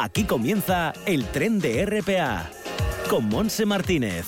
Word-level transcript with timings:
Aquí 0.00 0.22
comienza 0.22 0.92
el 1.06 1.24
tren 1.24 1.58
de 1.58 1.84
RPA 1.84 2.48
con 3.10 3.28
Monse 3.28 3.66
Martínez. 3.66 4.26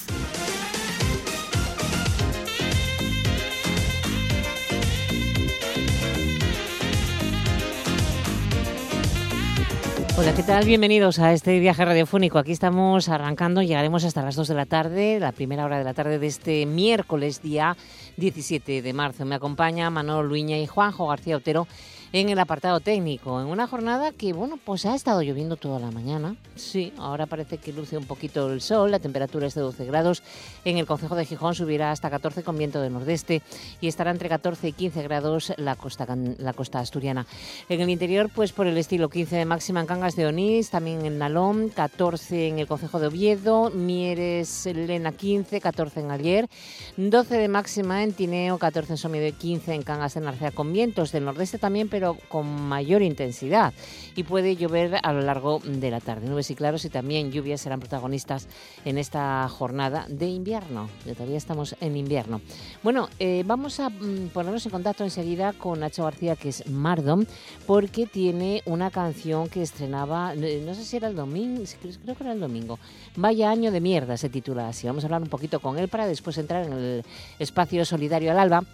Hola, 10.19 10.35
¿qué 10.35 10.43
tal? 10.43 10.67
Bienvenidos 10.67 11.21
a 11.21 11.33
este 11.33 11.61
viaje 11.61 11.85
radiofónico. 11.85 12.41
Aquí 12.41 12.51
estamos 12.51 13.09
arrancando, 13.09 13.63
llegaremos 13.63 14.03
hasta 14.05 14.23
las 14.23 14.35
2 14.35 14.49
de 14.49 14.55
la 14.55 14.67
tarde, 14.67 15.21
la 15.21 15.31
primera 15.31 15.65
hora 15.65 15.79
de 15.79 15.85
la 15.85 15.95
tarde 15.95 16.19
de 16.19 16.27
este 16.27 16.67
miércoles, 16.67 17.43
día 17.43 17.77
17 18.17 18.83
de 18.83 18.93
marzo. 18.93 19.25
Me 19.25 19.37
acompaña 19.37 19.89
Manolo 19.89 20.25
Luña 20.25 20.59
y 20.59 20.67
Juanjo 20.67 21.07
García 21.07 21.37
Otero 21.37 21.69
en 22.13 22.29
el 22.29 22.39
apartado 22.39 22.81
técnico, 22.81 23.41
en 23.41 23.47
una 23.47 23.67
jornada 23.67 24.11
que, 24.13 24.33
bueno, 24.33 24.59
pues 24.65 24.85
ha 24.85 24.95
estado 24.95 25.23
lloviendo 25.23 25.57
toda 25.57 25.79
la 25.79 25.91
mañana. 25.91 26.35
Sí, 26.57 26.93
ahora 26.99 27.27
parece 27.27 27.59
que 27.59 27.73
luce 27.73 27.97
un 27.97 28.05
poquito 28.05 28.53
el 28.53 28.61
sol, 28.61 28.91
la 28.91 28.99
temperatura 28.99 29.47
es 29.47 29.55
de 29.55 29.61
12 29.61 29.85
grados. 29.85 30.23
En 30.65 30.77
el 30.77 30.87
Concejo 30.87 31.15
de 31.15 31.25
Gijón 31.25 31.55
subirá 31.55 31.93
hasta 31.93 32.11
14 32.11 32.43
con 32.43 32.59
viento 32.59 32.81
de 32.81 32.91
nordeste 32.91 33.43
y 33.81 33.87
estará 33.87 34.11
entre 34.11 34.29
14 34.29 34.69
y 34.69 34.73
15 34.73 35.03
grados 35.03 35.53
la 35.57 35.77
costa, 35.77 36.07
la 36.39 36.53
costa 36.53 36.81
asturiana. 36.81 37.27
En 37.69 37.81
el 37.81 37.89
interior, 37.89 38.29
pues 38.35 38.53
por 38.53 38.67
el 38.67 38.77
estilo 38.77 39.09
15 39.09 39.37
de 39.37 39.45
máxima 39.45 39.81
en 39.81 39.87
Cangas 39.87 40.17
de 40.17 40.27
Onís, 40.27 40.71
también 40.71 41.07
en 41.07 41.19
Nalón, 41.19 41.69
14 41.69 42.49
en 42.49 42.59
el 42.59 42.67
Concejo 42.67 42.99
de 42.99 43.07
Oviedo, 43.07 43.71
Mieres, 43.71 44.67
Lena 44.67 45.13
15, 45.13 45.61
14 45.61 46.01
en 46.01 46.11
Ayer, 46.11 46.49
12 46.97 47.37
de 47.37 47.49
máxima 47.49 48.03
en 48.03 48.13
Tineo, 48.13 48.59
14 48.59 48.95
en 48.95 48.97
Somiedo 48.97 49.27
y 49.27 49.33
15 49.33 49.75
en 49.75 49.83
Cangas 49.83 50.15
de 50.15 50.21
Narcea 50.23 50.51
con 50.51 50.73
vientos 50.73 51.13
del 51.13 51.25
nordeste 51.25 51.59
también, 51.59 51.89
pero 51.89 52.00
pero 52.01 52.17
con 52.31 52.47
mayor 52.47 53.03
intensidad 53.03 53.75
y 54.17 54.23
puede 54.23 54.57
llover 54.57 55.01
a 55.03 55.13
lo 55.13 55.21
largo 55.21 55.61
de 55.63 55.91
la 55.91 56.01
tarde. 56.01 56.31
Nubes 56.31 56.51
y 56.51 56.55
claros 56.55 56.83
y 56.87 56.89
también 56.89 57.31
lluvias 57.31 57.61
serán 57.61 57.79
protagonistas 57.79 58.49
en 58.87 58.97
esta 58.97 59.47
jornada 59.51 60.07
de 60.09 60.27
invierno, 60.27 60.89
que 61.05 61.13
todavía 61.13 61.37
estamos 61.37 61.77
en 61.83 61.99
invierno. 61.99 62.41
Bueno, 62.83 63.11
eh, 63.19 63.45
vamos 63.47 63.81
a 63.81 63.91
mm, 63.91 64.31
ponernos 64.33 64.65
en 64.65 64.73
contacto 64.73 65.05
enseguida 65.05 65.53
con 65.53 65.81
Nacho 65.81 66.05
García, 66.05 66.37
que 66.37 66.49
es 66.49 66.67
Mardon, 66.71 67.29
porque 67.67 68.07
tiene 68.07 68.63
una 68.65 68.91
canción 68.91 69.51
que 69.51 69.61
estrenaba, 69.61 70.33
eh, 70.33 70.63
no 70.65 70.75
sé 70.75 70.87
si 70.87 70.97
era 70.97 71.09
el 71.09 71.17
domingo, 71.17 71.63
creo 71.83 72.17
que 72.17 72.25
era 72.25 72.33
el 72.33 72.41
domingo. 72.41 72.79
Vaya 73.15 73.51
año 73.51 73.71
de 73.71 73.83
mierda 73.83 74.17
se 74.17 74.31
titula 74.31 74.69
así. 74.69 74.87
Vamos 74.87 75.05
a 75.05 75.09
hablar 75.09 75.21
un 75.21 75.29
poquito 75.29 75.61
con 75.61 75.79
él 75.79 75.89
para 75.89 76.07
después 76.07 76.39
entrar 76.39 76.65
en 76.65 76.73
el 76.73 77.05
espacio 77.39 77.85
solidario 77.85 78.31
al 78.31 78.39
alba 78.39 78.65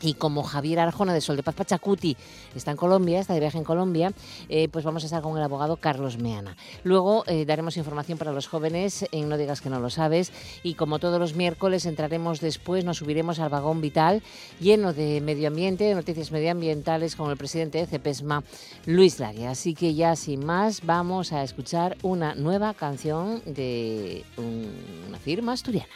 y 0.00 0.14
como 0.14 0.42
Javier 0.42 0.80
Arjona 0.80 1.14
de 1.14 1.20
Sol 1.20 1.36
de 1.36 1.42
Paz 1.42 1.54
Pachacuti 1.54 2.16
está 2.54 2.70
en 2.70 2.76
Colombia, 2.76 3.20
está 3.20 3.34
de 3.34 3.40
viaje 3.40 3.58
en 3.58 3.64
Colombia, 3.64 4.12
eh, 4.48 4.68
pues 4.68 4.84
vamos 4.84 5.02
a 5.02 5.06
estar 5.06 5.22
con 5.22 5.36
el 5.36 5.42
abogado 5.42 5.76
Carlos 5.76 6.18
Meana. 6.18 6.56
Luego 6.84 7.24
eh, 7.26 7.44
daremos 7.44 7.76
información 7.76 8.18
para 8.18 8.32
los 8.32 8.46
jóvenes 8.46 9.06
en 9.12 9.28
No 9.28 9.36
digas 9.36 9.60
que 9.60 9.70
no 9.70 9.80
lo 9.80 9.90
sabes 9.90 10.32
y 10.62 10.74
como 10.74 10.98
todos 10.98 11.18
los 11.18 11.34
miércoles 11.34 11.86
entraremos 11.86 12.40
después, 12.40 12.84
nos 12.84 12.98
subiremos 12.98 13.38
al 13.38 13.50
vagón 13.50 13.80
vital 13.80 14.22
lleno 14.60 14.92
de 14.92 15.20
medio 15.20 15.48
ambiente, 15.48 15.84
de 15.84 15.94
noticias 15.94 16.32
medioambientales 16.32 17.16
con 17.16 17.30
el 17.30 17.36
presidente 17.36 17.78
de 17.78 17.86
CEPESMA, 17.86 18.42
Luis 18.86 19.18
Lague. 19.18 19.46
Así 19.46 19.74
que 19.74 19.94
ya 19.94 20.16
sin 20.16 20.44
más 20.44 20.84
vamos 20.84 21.32
a 21.32 21.42
escuchar 21.42 21.96
una 22.02 22.34
nueva 22.34 22.74
canción 22.74 23.42
de 23.46 24.24
una 24.36 25.18
firma 25.18 25.52
asturiana. 25.52 25.92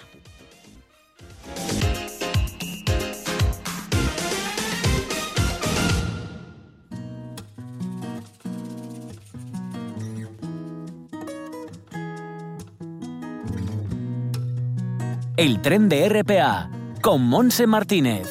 El 15.37 15.61
tren 15.63 15.89
de 15.89 16.09
RPA 16.09 16.71
con 17.03 17.23
Monse 17.27 17.67
Martínez. 17.67 18.29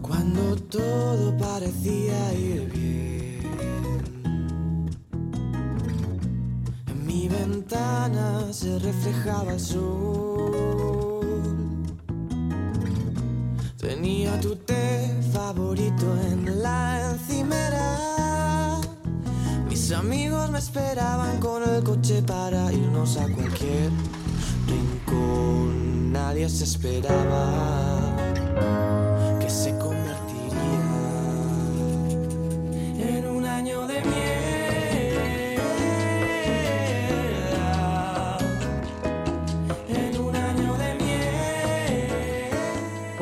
Cuando 0.00 0.54
todo 0.70 1.36
parecía 1.36 2.32
ir 2.34 2.70
bien, 2.70 3.40
en 6.86 7.04
mi 7.04 7.28
ventana 7.28 8.52
se 8.52 8.78
reflejaba 8.78 9.54
el 9.54 9.60
sol. 9.60 10.52
Tenía 13.76 14.38
tu 14.40 14.54
té 14.54 15.20
favorito 15.32 16.16
en 16.30 16.62
la 16.62 17.10
encimera 17.10 18.03
mis 19.84 19.92
amigos 19.92 20.50
me 20.50 20.58
esperaban 20.60 21.38
con 21.40 21.62
el 21.62 21.84
coche 21.84 22.22
para 22.22 22.72
irnos 22.72 23.18
a 23.18 23.28
cualquier 23.28 23.90
rincón. 24.66 26.10
Nadie 26.10 26.48
se 26.48 26.64
esperaba 26.64 28.16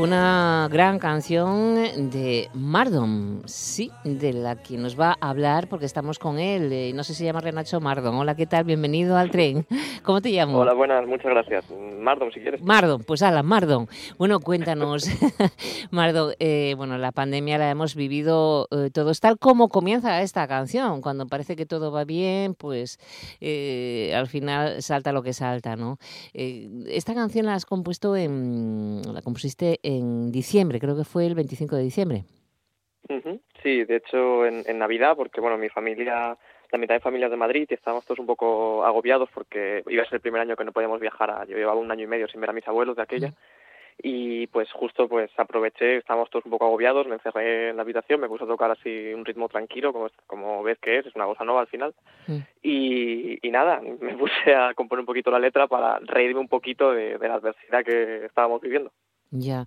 Una 0.02 0.68
gran 0.68 0.98
canción 0.98 1.76
de 2.10 2.48
Mardon, 2.54 3.42
sí, 3.44 3.92
de 4.02 4.32
la 4.32 4.60
que 4.60 4.76
nos 4.76 4.98
va 4.98 5.16
a 5.20 5.30
hablar 5.30 5.68
porque 5.68 5.86
estamos 5.86 6.18
con 6.18 6.40
él. 6.40 6.72
Eh, 6.72 6.92
no 6.92 7.04
sé 7.04 7.14
si 7.14 7.20
se 7.20 7.26
llama 7.26 7.38
Renacho 7.38 7.80
Mardon. 7.80 8.16
Hola, 8.16 8.34
¿qué 8.34 8.46
tal? 8.46 8.64
Bienvenido 8.64 9.16
al 9.16 9.30
tren. 9.30 9.64
¿Cómo 10.02 10.20
te 10.20 10.30
llamo? 10.30 10.58
Hola, 10.58 10.72
buenas, 10.72 11.06
muchas 11.06 11.30
gracias. 11.30 11.64
Mardon, 12.00 12.32
si 12.32 12.40
quieres. 12.40 12.60
Mardon, 12.62 13.04
pues 13.04 13.22
ala, 13.22 13.44
Mardon. 13.44 13.86
Bueno, 14.18 14.40
cuéntanos, 14.40 15.08
Mardon, 15.92 16.32
eh, 16.40 16.74
bueno, 16.76 16.98
la 16.98 17.12
pandemia 17.12 17.58
la 17.58 17.70
hemos 17.70 17.94
vivido 17.94 18.66
eh, 18.72 18.90
todos 18.92 19.20
tal 19.20 19.38
como 19.38 19.68
comienza 19.68 20.20
esta 20.20 20.48
canción. 20.48 21.00
Cuando 21.00 21.26
parece 21.26 21.54
que 21.54 21.64
todo 21.64 21.92
va 21.92 22.02
bien, 22.04 22.56
pues 22.56 22.98
eh, 23.40 24.12
al 24.16 24.26
final 24.26 24.82
salta 24.82 25.12
lo 25.12 25.22
que 25.22 25.32
salta, 25.32 25.76
¿no? 25.76 25.98
Esta 26.34 27.14
canción 27.14 27.46
la 27.46 27.54
has 27.54 27.66
compuesto 27.66 28.16
en, 28.16 29.02
la 29.14 29.22
compusiste 29.22 29.78
en 29.84 29.91
diciembre, 30.30 30.80
creo 30.80 30.96
que 30.96 31.04
fue 31.04 31.26
el 31.26 31.34
25 31.34 31.76
de 31.76 31.82
diciembre. 31.82 32.24
Sí, 33.62 33.84
de 33.84 33.96
hecho 33.96 34.46
en, 34.46 34.64
en 34.66 34.78
Navidad, 34.78 35.16
porque 35.16 35.40
bueno, 35.40 35.56
mi 35.56 35.68
familia, 35.68 36.36
la 36.70 36.78
mitad 36.78 36.94
de 36.94 37.00
familias 37.00 37.30
de 37.30 37.36
Madrid 37.36 37.66
y 37.70 37.74
estábamos 37.74 38.04
todos 38.04 38.18
un 38.18 38.26
poco 38.26 38.84
agobiados 38.84 39.28
porque 39.32 39.82
iba 39.88 40.02
a 40.02 40.06
ser 40.06 40.14
el 40.14 40.20
primer 40.20 40.40
año 40.40 40.56
que 40.56 40.64
no 40.64 40.72
podíamos 40.72 41.00
viajar. 41.00 41.30
A, 41.30 41.44
yo 41.44 41.56
llevaba 41.56 41.80
un 41.80 41.90
año 41.90 42.04
y 42.04 42.08
medio 42.08 42.28
sin 42.28 42.40
ver 42.40 42.50
a 42.50 42.54
mis 42.54 42.66
abuelos 42.66 42.96
de 42.96 43.02
aquella. 43.02 43.32
Y 43.98 44.46
pues 44.48 44.72
justo 44.72 45.06
pues 45.06 45.30
aproveché, 45.36 45.98
estábamos 45.98 46.30
todos 46.30 46.44
un 46.46 46.50
poco 46.50 46.64
agobiados, 46.64 47.06
me 47.06 47.14
encerré 47.14 47.68
en 47.68 47.76
la 47.76 47.82
habitación, 47.82 48.20
me 48.20 48.28
puse 48.28 48.42
a 48.42 48.48
tocar 48.48 48.70
así 48.70 49.12
un 49.12 49.24
ritmo 49.24 49.48
tranquilo, 49.48 49.92
como, 49.92 50.08
como 50.26 50.62
ves 50.62 50.78
que 50.78 50.98
es, 50.98 51.06
es 51.06 51.14
una 51.14 51.26
cosa 51.26 51.44
nueva 51.44 51.60
al 51.60 51.66
final. 51.66 51.94
Mm. 52.26 52.38
Y, 52.62 53.46
y 53.46 53.50
nada, 53.50 53.80
me 53.80 54.16
puse 54.18 54.54
a 54.54 54.74
componer 54.74 55.00
un 55.00 55.06
poquito 55.06 55.30
la 55.30 55.38
letra 55.38 55.68
para 55.68 56.00
reírme 56.00 56.40
un 56.40 56.48
poquito 56.48 56.92
de, 56.92 57.18
de 57.18 57.28
la 57.28 57.34
adversidad 57.34 57.84
que 57.84 58.24
estábamos 58.24 58.60
viviendo. 58.62 58.90
Ya. 59.32 59.64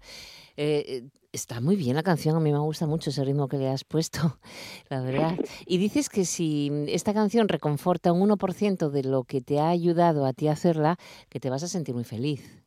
Eh, 0.57 0.83
eh, 0.87 1.01
está 1.33 1.59
muy 1.59 1.75
bien 1.75 1.95
la 1.95 2.03
canción, 2.03 2.35
a 2.35 2.39
mí 2.39 2.51
me 2.51 2.59
gusta 2.59 2.85
mucho 2.85 3.09
ese 3.09 3.25
ritmo 3.25 3.47
que 3.47 3.57
le 3.57 3.67
has 3.67 3.83
puesto, 3.83 4.19
la 4.89 5.01
verdad. 5.01 5.31
Y 5.65 5.79
dices 5.79 6.07
que 6.07 6.23
si 6.23 6.71
esta 6.87 7.13
canción 7.13 7.47
reconforta 7.49 8.13
un 8.13 8.29
1% 8.29 8.89
de 8.89 9.03
lo 9.03 9.23
que 9.23 9.41
te 9.41 9.59
ha 9.59 9.69
ayudado 9.69 10.25
a 10.25 10.33
ti 10.33 10.47
a 10.47 10.51
hacerla, 10.51 10.97
que 11.29 11.39
te 11.39 11.49
vas 11.49 11.63
a 11.63 11.67
sentir 11.67 11.95
muy 11.95 12.03
feliz. 12.03 12.63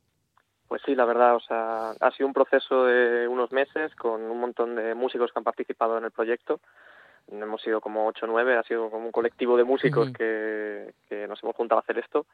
Pues 0.67 0.83
sí, 0.85 0.95
la 0.97 1.05
verdad, 1.05 1.37
o 1.37 1.41
sea, 1.41 1.93
ha 1.93 2.11
sido 2.11 2.27
un 2.27 2.35
proceso 2.35 2.85
de 2.85 3.29
unos 3.29 3.53
meses 3.53 3.95
con 3.95 4.21
un 4.21 4.41
montón 4.41 4.75
de 4.75 4.95
músicos 4.95 5.33
que 5.33 5.39
han 5.39 5.45
participado 5.45 5.97
en 5.97 6.05
el 6.05 6.11
proyecto. 6.11 6.61
Hemos 7.31 7.63
sido 7.63 7.81
como 7.81 8.07
ocho 8.07 8.27
o 8.27 8.29
nueve, 8.29 8.56
ha 8.56 8.62
sido 8.65 8.91
como 8.91 9.06
un 9.06 9.12
colectivo 9.12 9.56
de 9.56 9.65
músicos 9.65 10.11
que, 10.11 10.94
que 11.09 11.29
nos 11.29 11.43
hemos 11.43 11.55
juntado 11.55 11.79
a 11.79 11.83
hacer 11.83 11.99
esto. 11.99 12.27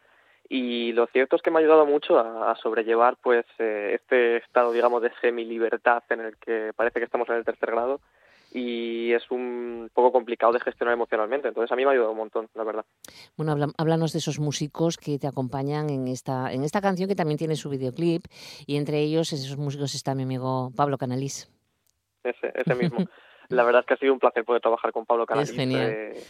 Y 0.48 0.92
lo 0.92 1.06
cierto 1.06 1.36
es 1.36 1.42
que 1.42 1.50
me 1.50 1.58
ha 1.58 1.60
ayudado 1.60 1.86
mucho 1.86 2.18
a, 2.18 2.52
a 2.52 2.56
sobrellevar 2.56 3.16
pues 3.22 3.46
eh, 3.58 3.92
este 3.94 4.36
estado, 4.38 4.72
digamos, 4.72 5.02
de 5.02 5.10
semi-libertad 5.20 6.02
en 6.10 6.20
el 6.20 6.36
que 6.36 6.72
parece 6.76 6.98
que 6.98 7.06
estamos 7.06 7.28
en 7.28 7.36
el 7.36 7.44
tercer 7.44 7.70
grado 7.70 8.00
y 8.54 9.12
es 9.12 9.28
un 9.30 9.90
poco 9.92 10.12
complicado 10.12 10.52
de 10.52 10.60
gestionar 10.60 10.94
emocionalmente. 10.94 11.48
Entonces 11.48 11.72
a 11.72 11.76
mí 11.76 11.82
me 11.84 11.90
ha 11.90 11.92
ayudado 11.92 12.12
un 12.12 12.18
montón, 12.18 12.48
la 12.54 12.62
verdad. 12.62 12.84
Bueno, 13.36 13.56
háblanos 13.76 14.12
de 14.12 14.20
esos 14.20 14.38
músicos 14.38 14.96
que 14.96 15.18
te 15.18 15.26
acompañan 15.26 15.90
en 15.90 16.06
esta, 16.06 16.52
en 16.52 16.62
esta 16.62 16.80
canción 16.80 17.08
que 17.08 17.16
también 17.16 17.36
tiene 17.36 17.56
su 17.56 17.68
videoclip 17.68 18.26
y 18.66 18.76
entre 18.76 19.00
ellos, 19.00 19.32
esos 19.32 19.58
músicos 19.58 19.94
está 19.96 20.14
mi 20.14 20.22
amigo 20.22 20.70
Pablo 20.76 20.96
Canalís. 20.98 21.50
ese, 22.22 22.52
ese 22.54 22.74
mismo. 22.76 22.98
La 23.48 23.64
verdad 23.64 23.80
es 23.80 23.86
que 23.86 23.94
ha 23.94 23.98
sido 23.98 24.12
un 24.12 24.20
placer 24.20 24.44
poder 24.44 24.62
trabajar 24.62 24.92
con 24.92 25.04
Pablo 25.04 25.26
Canales. 25.26 25.50
genial. 25.50 25.90
eh, 25.90 26.22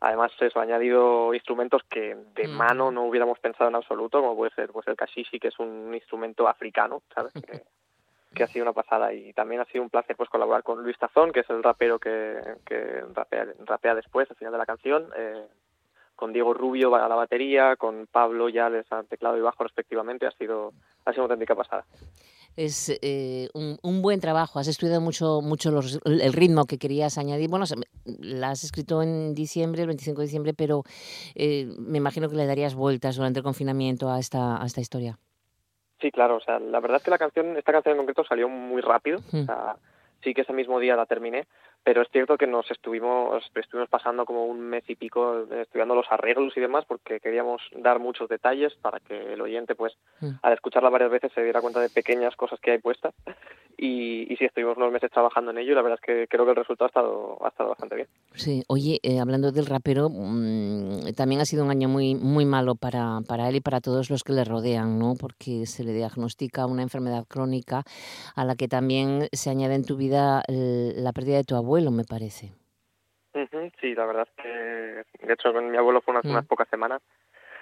además, 0.00 0.32
eso, 0.40 0.60
ha 0.60 0.62
añadido 0.62 1.34
instrumentos 1.34 1.82
que 1.88 2.16
de 2.34 2.48
Mm. 2.48 2.50
mano 2.50 2.90
no 2.90 3.04
hubiéramos 3.04 3.38
pensado 3.38 3.68
en 3.68 3.76
absoluto, 3.76 4.20
como 4.20 4.36
puede 4.36 4.54
ser 4.54 4.70
pues 4.70 4.86
el 4.88 4.96
kashishi, 4.96 5.38
que 5.40 5.48
es 5.48 5.58
un 5.58 5.94
instrumento 5.94 6.48
africano, 6.48 7.02
¿sabes? 7.14 7.32
Que, 7.32 7.62
que 8.34 8.44
ha 8.44 8.46
sido 8.46 8.64
una 8.64 8.72
pasada 8.72 9.12
y 9.12 9.32
también 9.32 9.60
ha 9.60 9.64
sido 9.64 9.82
un 9.82 9.90
placer 9.90 10.14
pues 10.14 10.28
colaborar 10.28 10.62
con 10.62 10.82
Luis 10.82 10.98
Tazón, 10.98 11.32
que 11.32 11.40
es 11.40 11.50
el 11.50 11.62
rapero 11.62 11.98
que, 11.98 12.38
que 12.64 13.02
rapea, 13.14 13.46
rapea 13.64 13.94
después, 13.94 14.30
al 14.30 14.36
final 14.36 14.52
de 14.52 14.58
la 14.58 14.66
canción, 14.66 15.08
eh, 15.16 15.46
con 16.14 16.32
Diego 16.32 16.52
Rubio 16.52 16.94
a 16.94 17.08
la 17.08 17.14
batería, 17.14 17.76
con 17.76 18.06
Pablo 18.06 18.48
Yales 18.48 18.90
al 18.92 19.06
teclado 19.06 19.38
y 19.38 19.40
bajo 19.40 19.62
respectivamente, 19.62 20.26
ha 20.26 20.30
sido, 20.32 20.72
ha 21.04 21.12
sido 21.12 21.24
una 21.24 21.34
auténtica 21.34 21.54
pasada 21.54 21.84
es 22.58 22.98
eh, 23.02 23.48
un, 23.54 23.78
un, 23.82 24.02
buen 24.02 24.20
trabajo. 24.20 24.58
Has 24.58 24.66
estudiado 24.66 25.00
mucho, 25.00 25.40
mucho 25.40 25.70
los, 25.70 26.00
el 26.04 26.32
ritmo 26.32 26.64
que 26.64 26.76
querías 26.76 27.16
añadir. 27.16 27.48
Bueno, 27.48 27.66
la 28.04 28.50
has 28.50 28.64
escrito 28.64 29.00
en 29.00 29.32
diciembre, 29.34 29.82
el 29.82 29.86
25 29.86 30.20
de 30.20 30.26
diciembre, 30.26 30.54
pero 30.54 30.82
eh, 31.36 31.68
me 31.78 31.98
imagino 31.98 32.28
que 32.28 32.34
le 32.34 32.46
darías 32.46 32.74
vueltas 32.74 33.16
durante 33.16 33.38
el 33.38 33.44
confinamiento 33.44 34.10
a 34.10 34.18
esta, 34.18 34.60
a 34.60 34.66
esta 34.66 34.80
historia. 34.80 35.18
Sí, 36.00 36.10
claro. 36.10 36.36
O 36.36 36.40
sea, 36.40 36.58
la 36.58 36.80
verdad 36.80 36.96
es 36.96 37.04
que 37.04 37.12
la 37.12 37.18
canción, 37.18 37.56
esta 37.56 37.72
canción 37.72 37.92
en 37.92 37.98
concreto 37.98 38.24
salió 38.24 38.48
muy 38.48 38.82
rápido. 38.82 39.18
O 39.18 39.44
sea, 39.44 39.76
sí 40.24 40.34
que 40.34 40.40
ese 40.40 40.52
mismo 40.52 40.80
día 40.80 40.96
la 40.96 41.06
terminé, 41.06 41.46
pero 41.84 42.02
es 42.02 42.08
cierto 42.10 42.36
que 42.36 42.46
nos 42.46 42.70
estuvimos 42.70 43.42
estuvimos 43.54 43.88
pasando 43.88 44.24
como 44.24 44.44
un 44.44 44.60
mes 44.60 44.84
y 44.88 44.96
pico 44.96 45.46
estudiando 45.50 45.94
los 45.94 46.06
arreglos 46.10 46.56
y 46.56 46.60
demás 46.60 46.84
porque 46.86 47.20
queríamos 47.20 47.62
dar 47.76 47.98
muchos 47.98 48.28
detalles 48.28 48.74
para 48.74 49.00
que 49.00 49.32
el 49.32 49.40
oyente 49.40 49.74
pues 49.74 49.94
mm. 50.20 50.30
al 50.42 50.52
escucharla 50.52 50.90
varias 50.90 51.10
veces 51.10 51.32
se 51.32 51.42
diera 51.42 51.60
cuenta 51.60 51.80
de 51.80 51.88
pequeñas 51.88 52.36
cosas 52.36 52.60
que 52.60 52.72
hay 52.72 52.78
puestas. 52.78 53.14
Y, 53.80 54.32
y 54.32 54.36
sí 54.36 54.44
estuvimos 54.44 54.76
unos 54.76 54.90
meses 54.90 55.08
trabajando 55.12 55.52
en 55.52 55.58
ello 55.58 55.70
y 55.70 55.74
la 55.76 55.82
verdad 55.82 56.00
es 56.02 56.04
que 56.04 56.26
creo 56.26 56.44
que 56.44 56.50
el 56.50 56.56
resultado 56.56 56.86
ha 56.86 56.88
estado 56.88 57.38
ha 57.44 57.48
estado 57.48 57.68
bastante 57.68 57.94
bien. 57.94 58.08
Sí 58.34 58.64
oye 58.66 58.98
eh, 59.04 59.20
hablando 59.20 59.52
del 59.52 59.66
rapero 59.66 60.08
mmm, 60.10 61.12
también 61.16 61.40
ha 61.40 61.44
sido 61.44 61.64
un 61.64 61.70
año 61.70 61.88
muy 61.88 62.16
muy 62.16 62.44
malo 62.44 62.74
para 62.74 63.20
para 63.26 63.48
él 63.48 63.56
y 63.56 63.60
para 63.60 63.80
todos 63.80 64.10
los 64.10 64.24
que 64.24 64.32
le 64.32 64.44
rodean 64.44 64.98
no 64.98 65.14
porque 65.18 65.64
se 65.66 65.84
le 65.84 65.92
diagnostica 65.92 66.66
una 66.66 66.82
enfermedad 66.82 67.24
crónica 67.28 67.84
a 68.34 68.44
la 68.44 68.56
que 68.56 68.66
también 68.66 69.28
se 69.32 69.50
añade 69.50 69.74
en 69.74 69.84
tu 69.84 69.96
vida 69.96 70.42
la 70.48 71.12
pérdida 71.12 71.36
de 71.36 71.44
tu 71.44 71.54
abuelo 71.54 71.67
me 71.90 72.04
parece 72.04 72.52
Sí, 73.80 73.94
la 73.94 74.06
verdad 74.06 74.26
es 74.28 74.42
que, 74.42 75.26
de 75.26 75.32
hecho, 75.32 75.52
con 75.52 75.70
mi 75.70 75.76
abuelo 75.76 76.00
fue 76.00 76.12
unas, 76.12 76.24
unas 76.24 76.44
mm. 76.44 76.48
pocas 76.48 76.68
semanas. 76.68 77.00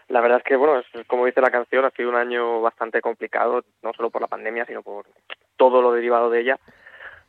La 0.08 0.20
verdad 0.20 0.38
es 0.38 0.44
que, 0.44 0.56
bueno, 0.56 0.78
es, 0.78 1.06
como 1.06 1.26
dice 1.26 1.40
la 1.40 1.50
canción, 1.50 1.84
ha 1.84 1.90
sido 1.90 2.08
un 2.08 2.16
año 2.16 2.60
bastante 2.60 3.00
complicado, 3.00 3.62
no 3.82 3.92
solo 3.92 4.10
por 4.10 4.22
la 4.22 4.28
pandemia, 4.28 4.64
sino 4.64 4.82
por 4.82 5.06
todo 5.56 5.82
lo 5.82 5.92
derivado 5.92 6.30
de 6.30 6.40
ella. 6.40 6.58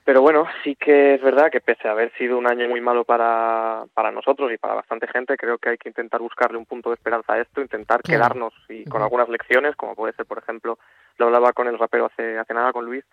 Pero 0.06 0.22
bueno, 0.22 0.46
sí 0.64 0.78
que 0.78 1.16
es 1.16 1.22
verdad 1.22 1.52
que 1.52 1.60
pese 1.60 1.88
a 1.88 1.92
haber 1.92 2.14
sido 2.14 2.38
un 2.38 2.48
año 2.48 2.70
muy 2.70 2.80
malo 2.80 3.04
para, 3.04 3.84
para 3.94 4.12
nosotros 4.12 4.50
y 4.54 4.58
para 4.58 4.76
bastante 4.76 5.08
gente, 5.08 5.36
creo 5.36 5.58
que 5.58 5.70
hay 5.70 5.78
que 5.78 5.90
intentar 5.90 6.22
buscarle 6.22 6.58
un 6.58 6.66
punto 6.66 6.90
de 6.90 6.96
esperanza 6.96 7.34
a 7.34 7.42
esto, 7.42 7.62
intentar 7.62 8.02
quedarnos 8.04 8.54
y 8.70 8.86
con 8.86 9.02
algunas 9.02 9.28
lecciones, 9.28 9.76
como 9.76 9.96
puede 9.96 10.14
ser, 10.14 10.26
por 10.26 10.38
ejemplo, 10.38 10.80
lo 11.18 11.26
hablaba 11.26 11.52
con 11.52 11.68
el 11.68 11.78
rapero 11.78 12.06
hace, 12.06 12.38
hace 12.38 12.54
nada, 12.54 12.72
con 12.72 12.86
Luis, 12.86 13.04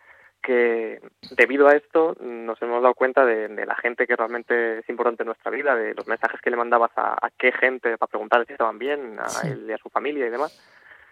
que 0.44 1.00
debido 1.37 1.67
a 1.69 1.75
esto 1.75 2.14
nos 2.20 2.61
hemos 2.61 2.82
dado 2.82 2.94
cuenta 2.94 3.25
de, 3.25 3.49
la 3.64 3.75
gente 3.76 4.06
que 4.06 4.14
realmente 4.14 4.79
es 4.79 4.88
importante 4.88 5.23
en 5.23 5.29
nuestra 5.29 5.50
vida, 5.50 5.75
de 5.75 5.94
los 5.94 6.06
mensajes 6.06 6.41
que 6.41 6.50
le 6.50 6.56
mandabas 6.56 6.91
a, 6.96 7.31
qué 7.38 7.50
gente 7.52 7.96
para 7.96 8.11
preguntar 8.11 8.46
si 8.46 8.52
estaban 8.52 8.79
bien, 8.79 9.17
a 9.19 9.49
él 9.49 9.64
y 9.69 9.73
a 9.73 9.79
su 9.79 9.88
familia 9.88 10.26
y 10.26 10.31
demás. 10.31 10.52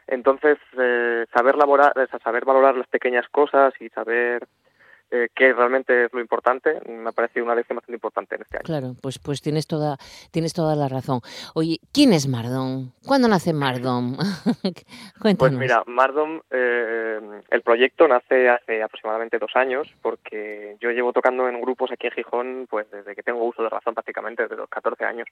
Entonces, 0.07 0.59
eh, 0.79 1.27
saber, 1.35 1.57
laborar, 1.57 1.93
saber 2.23 2.45
valorar 2.45 2.77
las 2.77 2.89
pequeñas 2.89 3.29
cosas 3.31 3.73
y 3.81 3.89
saber 3.89 4.47
eh, 5.15 5.29
que 5.35 5.53
realmente 5.53 6.07
es 6.07 6.13
lo 6.15 6.21
importante, 6.21 6.81
me 6.89 7.11
ha 7.11 7.13
parecido 7.13 7.45
una 7.45 7.55
lección 7.55 7.77
bastante 7.77 7.97
importante 7.97 8.35
en 8.35 8.41
este 8.41 8.57
año. 8.57 8.65
Claro, 8.65 8.95
pues, 9.03 9.19
pues 9.19 9.43
tienes, 9.43 9.67
toda, 9.67 9.99
tienes 10.31 10.55
toda 10.55 10.75
la 10.75 10.89
razón. 10.89 11.21
Oye, 11.55 11.81
¿quién 11.93 12.15
es 12.15 12.27
Mardom? 12.27 12.93
¿Cuándo 13.07 13.29
nace 13.29 13.53
Mardom? 13.53 14.17
Cuéntanos. 15.21 15.37
Pues 15.37 15.53
mira, 15.53 15.83
Mardom, 15.87 16.41
eh, 16.51 17.21
el 17.51 17.61
proyecto 17.61 18.09
nace 18.09 18.49
hace 18.49 18.83
aproximadamente 18.83 19.39
dos 19.39 19.55
años, 19.55 19.87
porque 20.01 20.79
yo 20.81 20.91
llevo 20.93 21.13
tocando 21.13 21.47
en 21.47 21.61
grupos 21.61 21.93
aquí 21.93 22.07
en 22.07 22.15
Gijón 22.15 22.67
pues 22.71 22.91
desde 22.91 23.15
que 23.15 23.23
tengo 23.23 23.45
uso 23.45 23.63
de 23.63 23.69
razón 23.69 23.93
prácticamente, 23.93 24.45
desde 24.45 24.57
los 24.57 24.71
14 24.71 25.05
años 25.05 25.29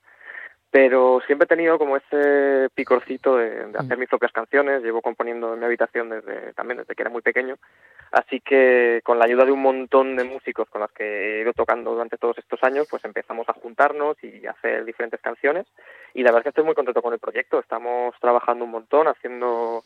pero 0.71 1.21
siempre 1.27 1.47
he 1.47 1.49
tenido 1.49 1.79
como 1.79 1.97
ese 1.97 2.69
picorcito 2.75 3.37
de, 3.37 3.67
de, 3.67 3.79
hacer 3.79 3.97
mm. 3.97 4.01
mis 4.01 4.09
propias 4.09 4.31
canciones, 4.31 4.83
llevo 4.83 5.03
componiendo 5.03 5.53
en 5.53 5.59
mi 5.59 5.67
habitación 5.67 6.11
desde 6.11 6.53
también 6.53 6.79
desde 6.79 6.95
que 6.95 7.03
era 7.03 7.11
muy 7.11 7.23
pequeño, 7.23 7.57
así 8.13 8.41
que 8.41 9.01
con 9.05 9.19
la 9.19 9.25
ayuda 9.25 9.45
de 9.45 9.53
un 9.53 9.63
montón 9.63 10.17
de 10.17 10.25
músicos 10.25 10.69
con 10.69 10.81
los 10.81 10.93
que 10.93 11.39
he 11.39 11.43
ido 11.43 11.53
tocando 11.53 11.93
durante 11.93 12.17
todos 12.19 12.39
estos 12.39 12.63
años, 12.63 12.87
pues 12.91 13.05
empezamos 13.05 13.49
a 13.49 13.55
juntarnos 13.55 14.17
y 14.23 14.47
a 14.47 14.53
hacer 14.53 14.85
diferentes 14.85 15.21
canciones 15.21 15.67
y 16.15 16.23
la 16.23 16.31
verdad 16.31 16.41
es 16.41 16.43
que 16.45 16.49
estoy 16.51 16.65
muy 16.65 16.75
contento 16.75 17.03
con 17.03 17.13
el 17.13 17.19
proyecto, 17.19 17.59
estamos 17.61 18.15
trabajando 18.21 18.65
un 18.65 18.71
montón, 18.73 19.09
haciendo 19.09 19.83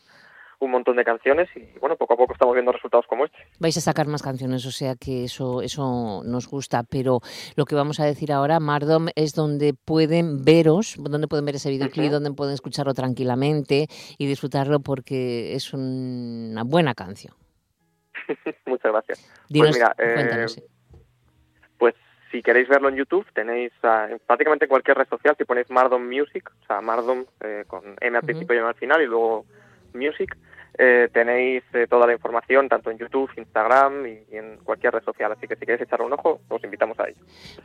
un 0.59 0.71
montón 0.71 0.95
de 0.95 1.03
canciones 1.03 1.49
y 1.55 1.77
bueno, 1.79 1.95
poco 1.95 2.13
a 2.13 2.17
poco 2.17 2.33
estamos 2.33 2.53
viendo 2.53 2.71
resultados 2.71 3.05
como 3.07 3.25
este. 3.25 3.37
Vais 3.59 3.77
a 3.77 3.81
sacar 3.81 4.07
más 4.07 4.23
canciones, 4.23 4.65
o 4.65 4.71
sea 4.71 4.95
que 4.95 5.25
eso, 5.25 5.61
eso 5.61 6.21
nos 6.25 6.47
gusta, 6.47 6.83
pero 6.83 7.19
lo 7.55 7.65
que 7.65 7.75
vamos 7.75 7.99
a 7.99 8.05
decir 8.05 8.31
ahora, 8.31 8.59
Mardom, 8.59 9.07
es 9.15 9.33
donde 9.33 9.73
pueden 9.73 10.43
veros, 10.43 10.95
donde 10.97 11.27
pueden 11.27 11.45
ver 11.45 11.55
ese 11.55 11.69
videoclip, 11.69 12.11
donde 12.11 12.31
pueden 12.31 12.53
escucharlo 12.53 12.93
tranquilamente 12.93 13.87
y 14.17 14.27
disfrutarlo 14.27 14.79
porque 14.79 15.55
es 15.55 15.73
una 15.73 16.63
buena 16.63 16.93
canción. 16.93 17.33
Muchas 18.65 18.91
gracias. 18.91 19.31
pues 19.49 19.73
mira, 19.73 19.95
eh, 19.97 20.45
pues 21.77 21.95
si 22.31 22.41
queréis 22.41 22.67
verlo 22.67 22.89
en 22.89 22.95
YouTube, 22.95 23.25
tenéis 23.33 23.71
uh, 23.83 24.17
prácticamente 24.25 24.65
en 24.65 24.69
cualquier 24.69 24.97
red 24.97 25.07
social, 25.07 25.35
si 25.37 25.45
ponéis 25.45 25.69
Mardom 25.69 26.05
Music, 26.05 26.51
o 26.63 26.65
sea, 26.65 26.81
Mardom 26.81 27.25
eh, 27.41 27.63
con 27.67 27.95
M 28.01 28.17
al 28.17 28.23
principio 28.23 28.55
y 28.55 28.59
M 28.59 28.67
al 28.67 28.75
final, 28.75 29.01
y 29.01 29.05
luego 29.05 29.45
Music, 29.93 30.35
eh, 30.77 31.09
tenéis 31.11 31.63
eh, 31.73 31.87
toda 31.89 32.07
la 32.07 32.13
información 32.13 32.67
tanto 32.69 32.91
en 32.91 32.97
YouTube, 32.97 33.29
Instagram 33.37 34.05
y, 34.05 34.35
en 34.35 34.57
cualquier 34.63 34.93
red 34.93 35.03
social. 35.03 35.31
Así 35.31 35.47
que 35.47 35.55
si 35.55 35.61
queréis 35.61 35.81
echarle 35.81 36.05
un 36.05 36.13
ojo, 36.13 36.41
os 36.49 36.63
invitamos 36.63 36.99
a 36.99 37.07
ello. 37.07 37.17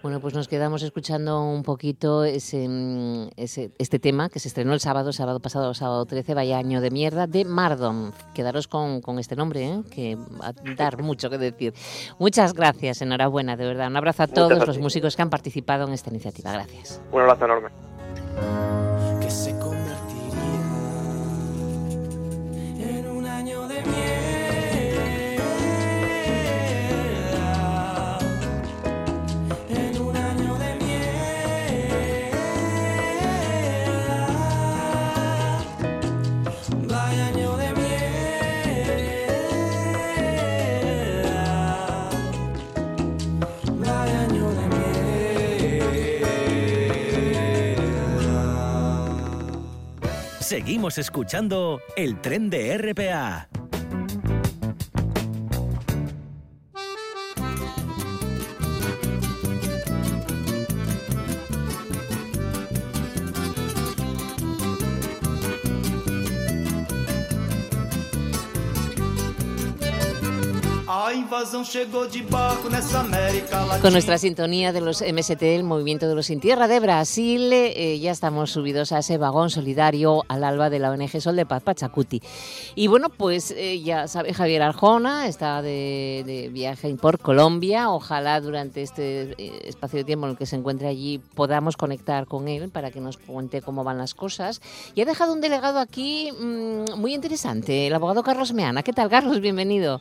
Bueno, 0.02 0.20
pues 0.20 0.34
nos 0.34 0.48
quedamos 0.48 0.82
escuchando 0.82 1.42
un 1.42 1.62
poquito 1.62 2.24
ese, 2.24 2.66
mm, 2.68 3.30
ese, 3.36 3.70
este 3.78 3.98
tema 3.98 4.28
que 4.28 4.38
se 4.38 4.48
estrenó 4.48 4.72
el 4.72 4.80
sábado, 4.80 5.12
sábado 5.12 5.40
pasado, 5.40 5.74
sábado 5.74 6.04
13, 6.06 6.34
vaya 6.34 6.58
año 6.58 6.80
de 6.80 6.90
mierda, 6.90 7.26
de 7.26 7.44
Mardom. 7.44 8.12
Quedaros 8.34 8.68
con, 8.68 9.00
con 9.00 9.18
este 9.18 9.36
nombre, 9.36 9.64
¿eh? 9.64 9.82
que 9.92 10.16
va 10.16 10.48
a 10.48 10.74
dar 10.74 11.02
mucho 11.02 11.30
que 11.30 11.38
decir. 11.38 11.72
Muchas 12.18 12.54
gracias, 12.54 13.02
enhorabuena, 13.02 13.56
de 13.56 13.66
verdad. 13.66 13.88
Un 13.88 13.96
abrazo 13.96 14.24
a 14.24 14.26
todos 14.26 14.66
los 14.66 14.78
músicos 14.78 15.16
que 15.16 15.22
han 15.22 15.30
participado 15.30 15.86
en 15.86 15.94
esta 15.94 16.10
iniciativa. 16.10 16.52
Gracias. 16.52 17.02
Un 17.12 17.22
abrazo 17.22 17.44
enorme. 17.44 18.69
Seguimos 50.50 50.98
escuchando 50.98 51.80
el 51.94 52.20
tren 52.20 52.50
de 52.50 52.76
RPA. 52.76 53.59
Con 73.82 73.92
nuestra 73.92 74.16
sintonía 74.16 74.72
de 74.72 74.80
los 74.80 75.02
MST, 75.02 75.42
el 75.42 75.64
Movimiento 75.64 76.06
de 76.06 76.14
los 76.14 76.26
Sin 76.26 76.38
Tierra 76.38 76.68
de 76.68 76.78
Brasil, 76.78 77.52
eh, 77.52 77.98
ya 77.98 78.12
estamos 78.12 78.52
subidos 78.52 78.92
a 78.92 78.98
ese 78.98 79.18
vagón 79.18 79.50
solidario 79.50 80.24
al 80.28 80.44
alba 80.44 80.70
de 80.70 80.78
la 80.78 80.90
ONG 80.92 81.20
Sol 81.20 81.34
de 81.34 81.46
Paz 81.46 81.64
Pachacuti. 81.64 82.22
Y 82.76 82.86
bueno, 82.86 83.08
pues 83.08 83.50
eh, 83.56 83.80
ya 83.82 84.06
sabe 84.06 84.32
Javier 84.34 84.62
Arjona, 84.62 85.26
está 85.26 85.62
de, 85.62 86.48
viaje 86.52 86.94
por 86.94 87.18
Colombia. 87.18 87.90
Ojalá 87.90 88.40
durante 88.40 88.82
este 88.82 89.34
eh, 89.36 89.62
espacio 89.64 89.98
de 89.98 90.04
tiempo 90.04 90.26
en 90.26 90.32
el 90.32 90.38
que 90.38 90.46
se 90.46 90.54
encuentre 90.54 90.86
allí 90.86 91.20
podamos 91.34 91.76
conectar 91.76 92.26
con 92.26 92.46
él 92.46 92.68
para 92.68 92.92
que 92.92 93.00
nos 93.00 93.16
cuente 93.16 93.62
cómo 93.62 93.82
van 93.82 93.98
las 93.98 94.14
cosas. 94.14 94.62
Y 94.94 95.00
ha 95.00 95.06
dejado 95.06 95.32
un 95.32 95.40
delegado 95.40 95.80
aquí 95.80 96.30
mm, 96.30 96.96
muy 96.96 97.14
interesante, 97.14 97.88
el 97.88 97.94
abogado 97.94 98.22
Carlos 98.22 98.52
Meana. 98.52 98.84
¿Qué 98.84 98.92
tal, 98.92 99.10
Carlos? 99.10 99.40
Bienvenido. 99.40 99.98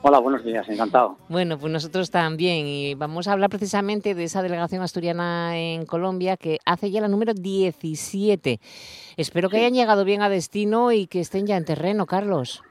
Hola, 0.00 0.20
buenos 0.20 0.44
días, 0.44 0.68
encantado. 0.68 1.16
Bueno, 1.28 1.58
pues 1.58 1.72
nosotros 1.72 2.10
también 2.10 2.66
y 2.68 2.94
vamos 2.94 3.26
a 3.26 3.32
hablar 3.32 3.50
precisamente 3.50 4.14
de 4.14 4.24
esa 4.24 4.42
delegación 4.42 4.80
asturiana 4.80 5.58
en 5.58 5.86
Colombia 5.86 6.36
que 6.36 6.58
hace 6.64 6.92
ya 6.92 7.00
la 7.00 7.08
número 7.08 7.34
17. 7.34 8.60
Espero 9.16 9.50
que 9.50 9.56
hayan 9.56 9.74
llegado 9.74 10.04
bien 10.04 10.22
a 10.22 10.28
destino 10.28 10.92
y 10.92 11.08
que 11.08 11.18
estén 11.20 11.46
ya 11.46 11.56
en 11.56 11.64
terreno, 11.64 12.06
Carlos. 12.06 12.62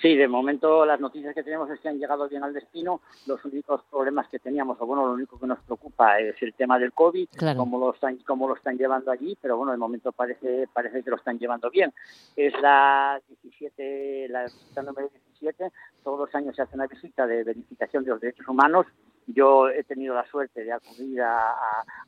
Sí, 0.00 0.16
de 0.16 0.26
momento 0.26 0.84
las 0.84 1.00
noticias 1.00 1.34
que 1.34 1.42
tenemos 1.42 1.70
es 1.70 1.78
que 1.80 1.88
han 1.88 1.98
llegado 1.98 2.28
bien 2.28 2.42
al 2.42 2.52
destino. 2.52 3.00
Los 3.26 3.44
únicos 3.44 3.82
problemas 3.90 4.28
que 4.28 4.38
teníamos, 4.38 4.76
o 4.80 4.86
bueno, 4.86 5.06
lo 5.06 5.12
único 5.12 5.38
que 5.38 5.46
nos 5.46 5.60
preocupa 5.60 6.18
es 6.18 6.34
el 6.42 6.54
tema 6.54 6.78
del 6.78 6.92
COVID, 6.92 7.28
cómo, 7.56 7.78
lo 7.78 7.94
están, 7.94 8.16
cómo 8.26 8.48
lo 8.48 8.56
están 8.56 8.76
llevando 8.76 9.10
allí, 9.10 9.36
pero 9.40 9.56
bueno, 9.56 9.72
de 9.72 9.78
momento 9.78 10.12
parece, 10.12 10.68
parece 10.72 11.02
que 11.02 11.10
lo 11.10 11.16
están 11.16 11.38
llevando 11.38 11.70
bien. 11.70 11.92
Es 12.36 12.52
la 12.60 13.20
17, 13.28 14.28
la 14.28 14.44
visita 14.44 14.82
número 14.82 15.08
17, 15.08 15.70
todos 16.02 16.18
los 16.18 16.34
años 16.34 16.56
se 16.56 16.62
hace 16.62 16.74
una 16.74 16.86
visita 16.86 17.26
de 17.26 17.44
verificación 17.44 18.04
de 18.04 18.10
los 18.10 18.20
derechos 18.20 18.48
humanos 18.48 18.86
yo 19.26 19.68
he 19.68 19.84
tenido 19.84 20.14
la 20.14 20.26
suerte 20.26 20.64
de 20.64 20.72
acudir 20.72 21.20
a, 21.22 21.54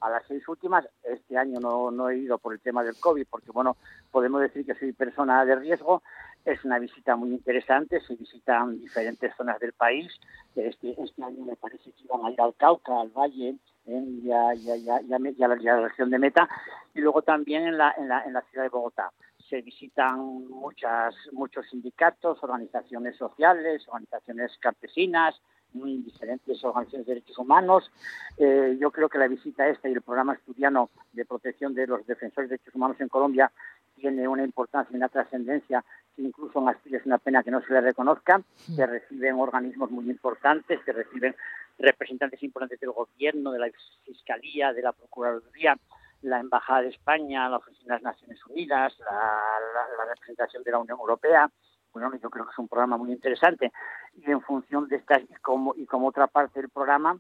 las 0.00 0.22
seis 0.26 0.46
últimas. 0.48 0.86
Este 1.02 1.36
año 1.36 1.60
no, 1.60 1.90
no, 1.90 2.10
he 2.10 2.18
ido 2.18 2.38
por 2.38 2.52
el 2.52 2.60
tema 2.60 2.82
del 2.82 2.96
COVID, 2.98 3.26
porque 3.30 3.50
bueno, 3.52 3.76
podemos 4.10 4.40
decir 4.40 4.66
que 4.66 4.74
soy 4.74 4.92
persona 4.92 5.44
de 5.44 5.56
riesgo. 5.56 6.02
Es 6.44 6.64
una 6.64 6.78
visita 6.78 7.16
muy 7.16 7.30
interesante, 7.30 8.00
se 8.00 8.16
visitan 8.16 8.78
diferentes 8.78 9.34
zonas 9.36 9.58
del 9.60 9.72
país. 9.72 10.12
Este, 10.54 10.94
este 11.02 11.22
año 11.22 11.44
me 11.44 11.56
parece 11.56 11.90
que 11.92 12.04
iban 12.04 12.24
a 12.24 12.30
ir 12.30 12.40
al 12.40 12.54
Cauca, 12.56 13.00
al 13.00 13.10
Valle, 13.10 13.56
y, 13.86 14.30
a, 14.30 14.54
la, 14.54 15.80
región 15.80 16.10
de 16.10 16.18
Meta, 16.18 16.48
y 16.94 17.00
luego 17.00 17.22
también 17.22 17.66
en 17.66 17.76
la, 17.76 17.94
en 17.98 18.08
la, 18.08 18.24
en 18.24 18.32
la 18.32 18.40
ciudad 18.42 18.64
de 18.64 18.70
Bogotá 18.70 19.10
se 19.48 19.60
visitan 19.60 20.48
muchas, 20.48 21.14
muchos 21.32 21.68
sindicatos, 21.68 22.42
organizaciones 22.42 23.16
sociales, 23.16 23.86
organizaciones 23.88 24.56
campesinas, 24.58 25.40
diferentes 25.74 26.62
organizaciones 26.64 27.06
de 27.06 27.14
derechos 27.14 27.38
humanos. 27.38 27.90
Eh, 28.38 28.76
yo 28.80 28.90
creo 28.90 29.08
que 29.08 29.18
la 29.18 29.28
visita 29.28 29.68
esta 29.68 29.88
y 29.88 29.92
el 29.92 30.02
programa 30.02 30.34
estudiano 30.34 30.90
de 31.12 31.24
protección 31.24 31.74
de 31.74 31.86
los 31.86 32.06
defensores 32.06 32.48
de 32.48 32.56
derechos 32.56 32.74
humanos 32.74 32.96
en 33.00 33.08
Colombia 33.08 33.50
tiene 33.96 34.26
una 34.28 34.44
importancia 34.44 34.92
y 34.92 34.96
una 34.96 35.08
trascendencia 35.08 35.84
incluso 36.16 36.60
en 36.60 36.68
Asturias 36.68 37.00
es 37.02 37.06
una 37.06 37.18
pena 37.18 37.42
que 37.42 37.50
no 37.50 37.60
se 37.62 37.72
le 37.72 37.80
reconozca, 37.80 38.40
que 38.74 38.86
reciben 38.86 39.34
organismos 39.34 39.90
muy 39.90 40.08
importantes, 40.08 40.80
que 40.84 40.92
reciben 40.92 41.34
representantes 41.78 42.42
importantes 42.42 42.80
del 42.80 42.92
gobierno, 42.92 43.50
de 43.52 43.58
la 43.58 43.70
Fiscalía, 44.04 44.72
de 44.72 44.82
la 44.82 44.92
Procuraduría, 44.92 45.76
la 46.22 46.40
Embajada 46.40 46.82
de 46.82 46.88
España, 46.88 47.48
la 47.48 47.58
Oficina 47.58 47.96
de 47.96 48.02
las 48.02 48.14
Naciones 48.14 48.46
Unidas, 48.46 48.96
la 49.00 50.06
representación 50.08 50.62
de 50.62 50.70
la 50.70 50.78
Unión 50.78 50.98
Europea, 50.98 51.50
bueno, 51.94 52.10
yo 52.20 52.28
creo 52.28 52.44
que 52.44 52.50
es 52.50 52.58
un 52.58 52.68
programa 52.68 52.96
muy 52.96 53.12
interesante. 53.12 53.72
Y 54.16 54.28
en 54.30 54.42
función 54.42 54.88
de 54.88 54.96
estas 54.96 55.22
y 55.22 55.34
como 55.34 55.74
y 55.76 55.86
como 55.86 56.08
otra 56.08 56.26
parte 56.26 56.60
del 56.60 56.68
programa, 56.68 57.18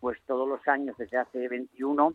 pues 0.00 0.18
todos 0.26 0.48
los 0.48 0.66
años 0.66 0.96
desde 0.96 1.18
hace 1.18 1.46
21 1.46 2.10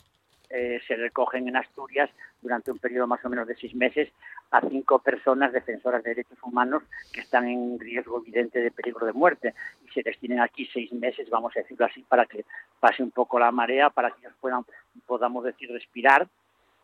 eh, 0.49 0.81
se 0.87 0.95
recogen 0.95 1.47
en 1.47 1.55
Asturias 1.55 2.09
durante 2.41 2.71
un 2.71 2.79
periodo 2.79 3.07
más 3.07 3.23
o 3.23 3.29
menos 3.29 3.47
de 3.47 3.55
seis 3.55 3.75
meses 3.75 4.09
a 4.51 4.61
cinco 4.61 4.99
personas 4.99 5.53
defensoras 5.53 6.03
de 6.03 6.09
derechos 6.09 6.37
humanos 6.41 6.83
que 7.13 7.21
están 7.21 7.47
en 7.47 7.79
riesgo 7.79 8.19
evidente 8.19 8.59
de 8.59 8.71
peligro 8.71 9.05
de 9.05 9.13
muerte. 9.13 9.53
Y 9.85 9.91
se 9.91 10.01
les 10.01 10.17
tienen 10.19 10.39
aquí 10.39 10.67
seis 10.73 10.91
meses, 10.91 11.29
vamos 11.29 11.55
a 11.55 11.59
decirlo 11.59 11.85
así, 11.85 12.01
para 12.01 12.25
que 12.25 12.45
pase 12.79 13.03
un 13.03 13.11
poco 13.11 13.39
la 13.39 13.51
marea, 13.51 13.89
para 13.89 14.11
que 14.11 14.21
ellos 14.21 14.33
puedan, 14.39 14.65
podamos 15.05 15.43
decir, 15.43 15.71
respirar. 15.71 16.27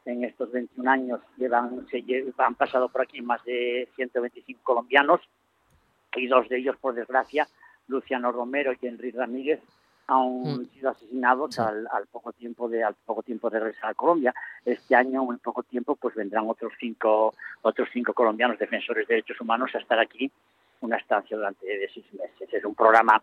En 0.06 0.24
estos 0.24 0.52
21 0.52 0.92
años 0.92 1.20
llevan, 1.36 1.88
se 1.90 2.04
han 2.38 2.54
pasado 2.54 2.90
por 2.90 3.02
aquí 3.02 3.24
más 3.24 3.44
de 3.44 3.90
125 3.96 4.62
colombianos 4.64 5.20
y 6.16 6.28
dos 6.28 6.48
de 6.50 6.58
ellos, 6.58 6.78
por 6.78 6.94
desgracia, 6.94 7.48
Luciano 7.88 8.32
Romero 8.32 8.74
y 8.80 8.88
Enrique 8.88 9.18
Ramírez, 9.18 9.60
han 10.08 10.42
mm. 10.42 10.66
sido 10.74 10.90
asesinados 10.90 11.60
al, 11.60 11.88
poco 12.12 12.32
tiempo 12.34 12.70
de 12.70 12.84
al 12.84 12.96
poco 13.06 13.24
tiempo 13.24 13.50
de 13.50 13.60
regresar 13.60 13.92
a 13.92 13.94
Colombia. 13.94 14.34
Este 14.64 14.96
año, 14.96 15.24
en 15.32 15.40
poco 15.40 15.64
tiempo, 15.64 15.96
pues 15.96 16.16
vendrán 16.16 16.48
otros 16.48 16.74
cinco 16.80 17.34
otros 17.62 17.90
cinco 17.92 18.14
colombianos 18.14 18.60
defensores 18.60 19.08
de 19.08 19.16
derechos 19.16 19.42
humanos 19.42 19.72
a 19.74 19.80
estar 19.80 20.00
aquí 20.00 20.32
una 20.82 20.98
estancia 20.98 21.36
durante 21.36 21.66
de 21.66 21.90
seis 21.94 22.06
meses. 22.14 22.54
Es 22.54 22.64
un 22.64 22.76
programa 22.76 23.22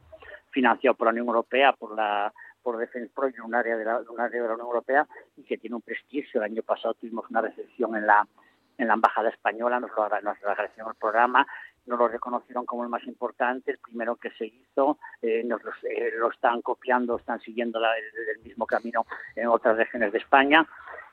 financiado 0.50 0.96
por 0.96 1.06
la 1.06 1.12
Unión 1.12 1.28
Europea, 1.28 1.72
por 1.72 1.94
la 1.94 2.32
por 2.62 2.76
Defense 2.78 3.10
Project, 3.12 3.44
un 3.44 3.54
área 3.54 3.76
de 3.76 3.84
la, 3.84 3.98
un 3.98 4.20
área 4.20 4.40
de 4.40 4.48
la 4.48 4.54
Unión 4.54 4.68
Europea, 4.68 5.06
y 5.36 5.42
que 5.42 5.58
tiene 5.58 5.76
un 5.76 5.82
prestigio. 5.82 6.40
El 6.40 6.44
año 6.44 6.62
pasado 6.62 6.94
tuvimos 6.94 7.28
una 7.28 7.40
recepción 7.40 7.96
en 7.96 8.06
la 8.06 8.26
en 8.78 8.88
la 8.88 8.94
Embajada 8.94 9.28
Española, 9.28 9.80
nos 9.80 9.90
lo, 9.90 10.08
nos 10.08 10.44
agradecieron 10.44 10.92
el 10.92 10.98
programa, 10.98 11.46
nos 11.86 11.98
lo 11.98 12.08
reconocieron 12.08 12.64
como 12.64 12.84
el 12.84 12.88
más 12.88 13.04
importante, 13.04 13.72
el 13.72 13.78
primero 13.78 14.16
que 14.16 14.30
se 14.32 14.46
hizo, 14.46 14.98
eh, 15.20 15.42
nos 15.44 15.60
eh, 15.82 16.12
lo, 16.16 16.30
están 16.30 16.62
copiando, 16.62 17.16
están 17.16 17.40
siguiendo 17.40 17.78
el, 17.78 18.42
mismo 18.42 18.66
camino 18.66 19.04
en 19.34 19.48
otras 19.48 19.76
regiones 19.76 20.12
de 20.12 20.18
España. 20.18 20.66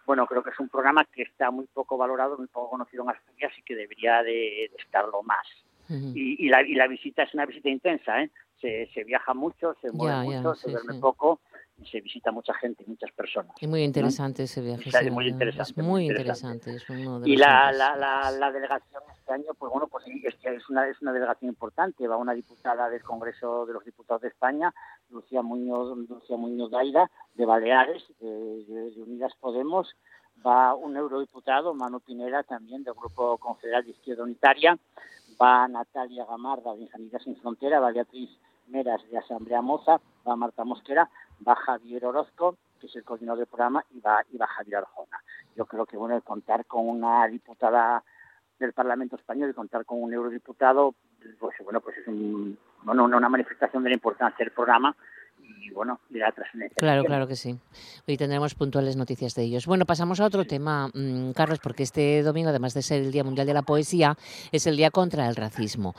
Bueno, 0.06 0.26
creo 0.26 0.44
que 0.44 0.50
es 0.50 0.60
un 0.60 0.70
programa 0.70 1.06
que 1.06 1.24
está 1.24 1.52
muy 1.52 1.68
poco 1.68 1.98
valorado, 1.98 2.38
muy 2.38 2.48
poco 2.48 2.72
conocido 2.72 3.04
en 3.04 3.10
Asturias 3.12 3.54
y 3.58 3.64
que 3.64 3.76
debería 3.76 4.24
de, 4.24 4.66
estarlo 4.78 5.24
más. 5.24 5.48
y, 5.90 6.46
y, 6.46 6.50
la, 6.50 6.62
y 6.62 6.76
la 6.76 6.88
visita 6.88 7.24
es 7.24 7.34
una 7.34 7.46
visita 7.46 7.70
intensa, 7.70 8.22
¿eh? 8.22 8.30
se, 8.60 9.04
viaja 9.04 9.34
mucho, 9.34 9.76
se 9.82 9.92
mueve 9.92 10.24
mucho, 10.24 10.56
se 10.56 10.72
duerme 10.72 11.00
poco 11.00 11.40
y 11.82 11.86
se 11.88 12.02
visita 12.02 12.32
mucha 12.32 12.54
gente, 12.56 12.84
muchas 12.88 13.12
personas. 13.12 13.56
Es 13.60 13.68
muy 13.68 13.84
interesante 13.84 14.44
ese 14.44 14.62
viaje. 14.62 14.90
Es 14.90 15.12
muy 15.12 15.28
interesante. 15.28 15.72
Es 15.72 15.78
muy 15.78 16.06
interesante. 16.08 16.78
y 17.26 17.38
la, 17.38 17.72
la, 17.72 17.96
la, 18.32 18.52
delegación 18.52 19.04
este 19.12 19.34
año, 19.34 19.54
pues 19.58 19.72
bueno, 19.72 19.88
pues 19.88 20.06
es 20.08 20.70
una, 20.70 20.88
es 20.88 21.02
una 21.02 21.14
delegación 21.14 21.50
importante. 21.50 22.08
Va 22.08 22.18
una 22.18 22.34
diputada 22.34 22.90
del 22.90 23.02
Congreso 23.02 23.66
de 23.66 23.74
los 23.74 23.86
Diputados 23.86 24.22
de 24.22 24.28
España, 24.30 24.74
Lucía 25.10 25.42
Muñoz, 25.42 25.98
Lucía 26.10 26.38
Muñoz 26.38 26.72
Daira, 26.72 27.10
de 27.36 27.46
Baleares, 27.46 28.04
de, 28.20 28.94
Unidas 28.98 29.34
Podemos. 29.40 29.96
Va 30.46 30.74
un 30.74 30.96
eurodiputado, 30.96 31.74
Manu 31.74 32.00
Pineda, 32.00 32.44
también 32.44 32.84
del 32.84 32.94
Grupo 32.94 33.38
Confederal 33.38 33.84
de 33.84 33.92
Izquierda 33.92 34.24
Unitaria. 34.24 34.78
Va 35.42 35.68
Natalia 35.68 36.26
Gamarda, 36.26 36.76
de 36.76 36.88
Sanidad 36.90 37.20
Sin 37.20 37.38
Frontera, 37.38 37.80
va 37.80 37.92
Beatriz 37.92 38.30
Meras 38.68 39.02
de 39.10 39.18
Asamblea 39.18 39.62
Moza, 39.62 40.00
va 40.28 40.36
Marta 40.36 40.64
Mosquera, 40.64 41.10
va 41.48 41.56
Javier 41.56 42.06
Orozco, 42.06 42.58
que 42.80 42.88
es 42.88 42.96
el 42.96 43.04
coordinador 43.04 43.40
del 43.40 43.48
programa, 43.48 43.84
y 43.92 44.00
va, 44.00 44.24
y 44.32 44.38
va 44.38 44.48
Javier 44.48 44.78
Arjona. 44.78 45.22
Yo 45.56 45.66
creo 45.66 45.86
que 45.86 45.98
bueno, 45.98 46.20
contar 46.22 46.66
con 46.66 46.88
una 46.88 47.28
diputada 47.28 48.04
del 48.60 48.74
Parlamento 48.74 49.16
Español 49.16 49.50
y 49.50 49.54
contar 49.54 49.86
con 49.86 50.02
un 50.02 50.14
eurodiputado, 50.14 50.94
pues 51.40 51.56
bueno, 51.64 51.82
pues 51.82 51.98
es 51.98 52.08
una 52.08 53.30
manifestación 53.30 53.84
de 53.84 53.90
la 53.90 53.96
importancia 53.96 54.44
del 54.44 54.54
programa 54.54 54.96
y 55.62 55.70
bueno, 55.72 56.00
de 56.10 56.20
la 56.20 56.32
trascendencia. 56.32 56.76
Claro, 56.78 57.04
claro 57.04 57.28
que 57.28 57.36
sí. 57.36 57.58
Hoy 58.08 58.18
tendremos 58.18 58.56
puntuales 58.56 58.96
noticias 58.96 59.36
de 59.36 59.44
ellos. 59.44 59.66
Bueno, 59.66 59.86
pasamos 59.86 60.20
a 60.20 60.26
otro 60.26 60.46
tema, 60.46 60.88
mm, 60.94 61.32
Carlos, 61.32 61.60
porque 61.62 61.84
este 61.84 62.24
domingo, 62.24 62.50
además 62.50 62.74
de 62.74 62.82
ser 62.82 63.02
el 63.02 63.12
Día 63.12 63.24
Mundial 63.24 63.48
de 63.48 63.54
la 63.54 63.62
Poesía, 63.62 64.16
es 64.52 64.68
el 64.68 64.78
Día 64.78 64.92
contra 64.92 65.28
el 65.28 65.36
Racismo. 65.36 65.94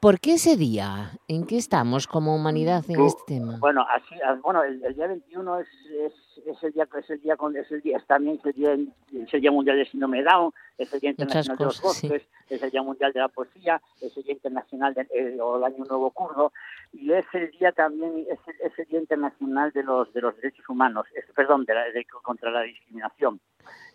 ¿Por 0.00 0.20
qué 0.20 0.34
ese 0.34 0.56
día? 0.56 1.12
¿En 1.28 1.46
qué 1.46 1.56
estamos 1.56 2.06
como 2.06 2.34
humanidad 2.34 2.84
en 2.88 3.00
este 3.02 3.22
tema? 3.26 3.56
Bueno, 3.58 3.86
así, 3.88 4.14
bueno 4.42 4.62
el, 4.62 4.80
día 4.94 5.06
21 5.06 5.60
es, 5.60 5.68
es, 6.04 6.12
el 6.36 6.72
día, 6.72 6.88
es 6.98 7.10
el 7.10 7.20
día, 7.20 7.36
es 7.60 7.70
el 7.70 7.80
día, 7.82 7.98
también 8.06 8.40
el 8.44 8.52
día, 8.52 8.72
es 8.72 9.34
el 9.34 9.40
día 9.40 9.50
mundial 9.50 9.76
del 9.76 9.88
síndrome 9.88 10.18
de 10.18 10.24
Down, 10.24 10.52
es 10.78 10.92
el 10.92 11.00
día 11.00 11.10
internacional 11.10 11.58
de 11.58 11.64
los 11.64 11.80
bosques, 11.80 12.22
es 12.48 12.62
el 12.62 12.70
día 12.70 12.82
mundial 12.82 13.12
de 13.12 13.20
la 13.20 13.28
poesía, 13.28 13.80
es 14.00 14.16
el 14.16 14.22
día 14.22 14.34
internacional 14.34 14.94
del 14.94 15.06
eh, 15.10 15.34
el 15.34 15.64
año 15.64 15.84
nuevo 15.84 16.10
kurdo 16.10 16.52
y 16.92 17.12
es 17.12 17.24
el 17.32 17.50
día 17.52 17.72
también 17.72 18.26
es 18.28 18.38
el, 18.46 18.54
es 18.60 18.78
el 18.78 18.86
día 18.86 19.00
internacional 19.00 19.72
de 19.72 19.82
los 19.82 20.12
de 20.12 20.20
los 20.20 20.36
derechos 20.36 20.68
humanos, 20.68 21.06
perdón, 21.34 21.64
de, 21.64 22.06
contra 22.22 22.50
la 22.50 22.62
discriminación, 22.62 23.40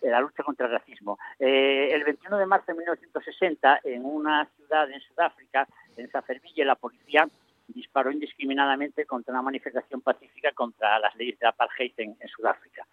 de 0.00 0.10
la 0.10 0.20
lucha 0.20 0.42
contra 0.42 0.66
el 0.66 0.72
racismo. 0.72 1.18
Eh, 1.38 1.90
el 1.92 2.04
21 2.04 2.38
de 2.38 2.46
marzo 2.46 2.66
de 2.68 2.78
1960 2.78 3.80
en 3.84 4.04
una 4.04 4.48
ciudad 4.56 4.90
en 4.90 5.00
Sudáfrica, 5.00 5.66
en 5.96 6.10
Saferville, 6.10 6.64
la 6.64 6.76
policía 6.76 7.28
disparó 7.68 8.10
indiscriminadamente 8.10 9.06
contra 9.06 9.32
una 9.32 9.42
manifestación 9.42 10.00
pacífica 10.00 10.52
contra 10.52 10.98
las 10.98 11.14
leyes 11.16 11.38
de 11.38 11.46
apartheid 11.46 11.92
en, 11.96 12.16
Sudáfrica. 12.28 12.86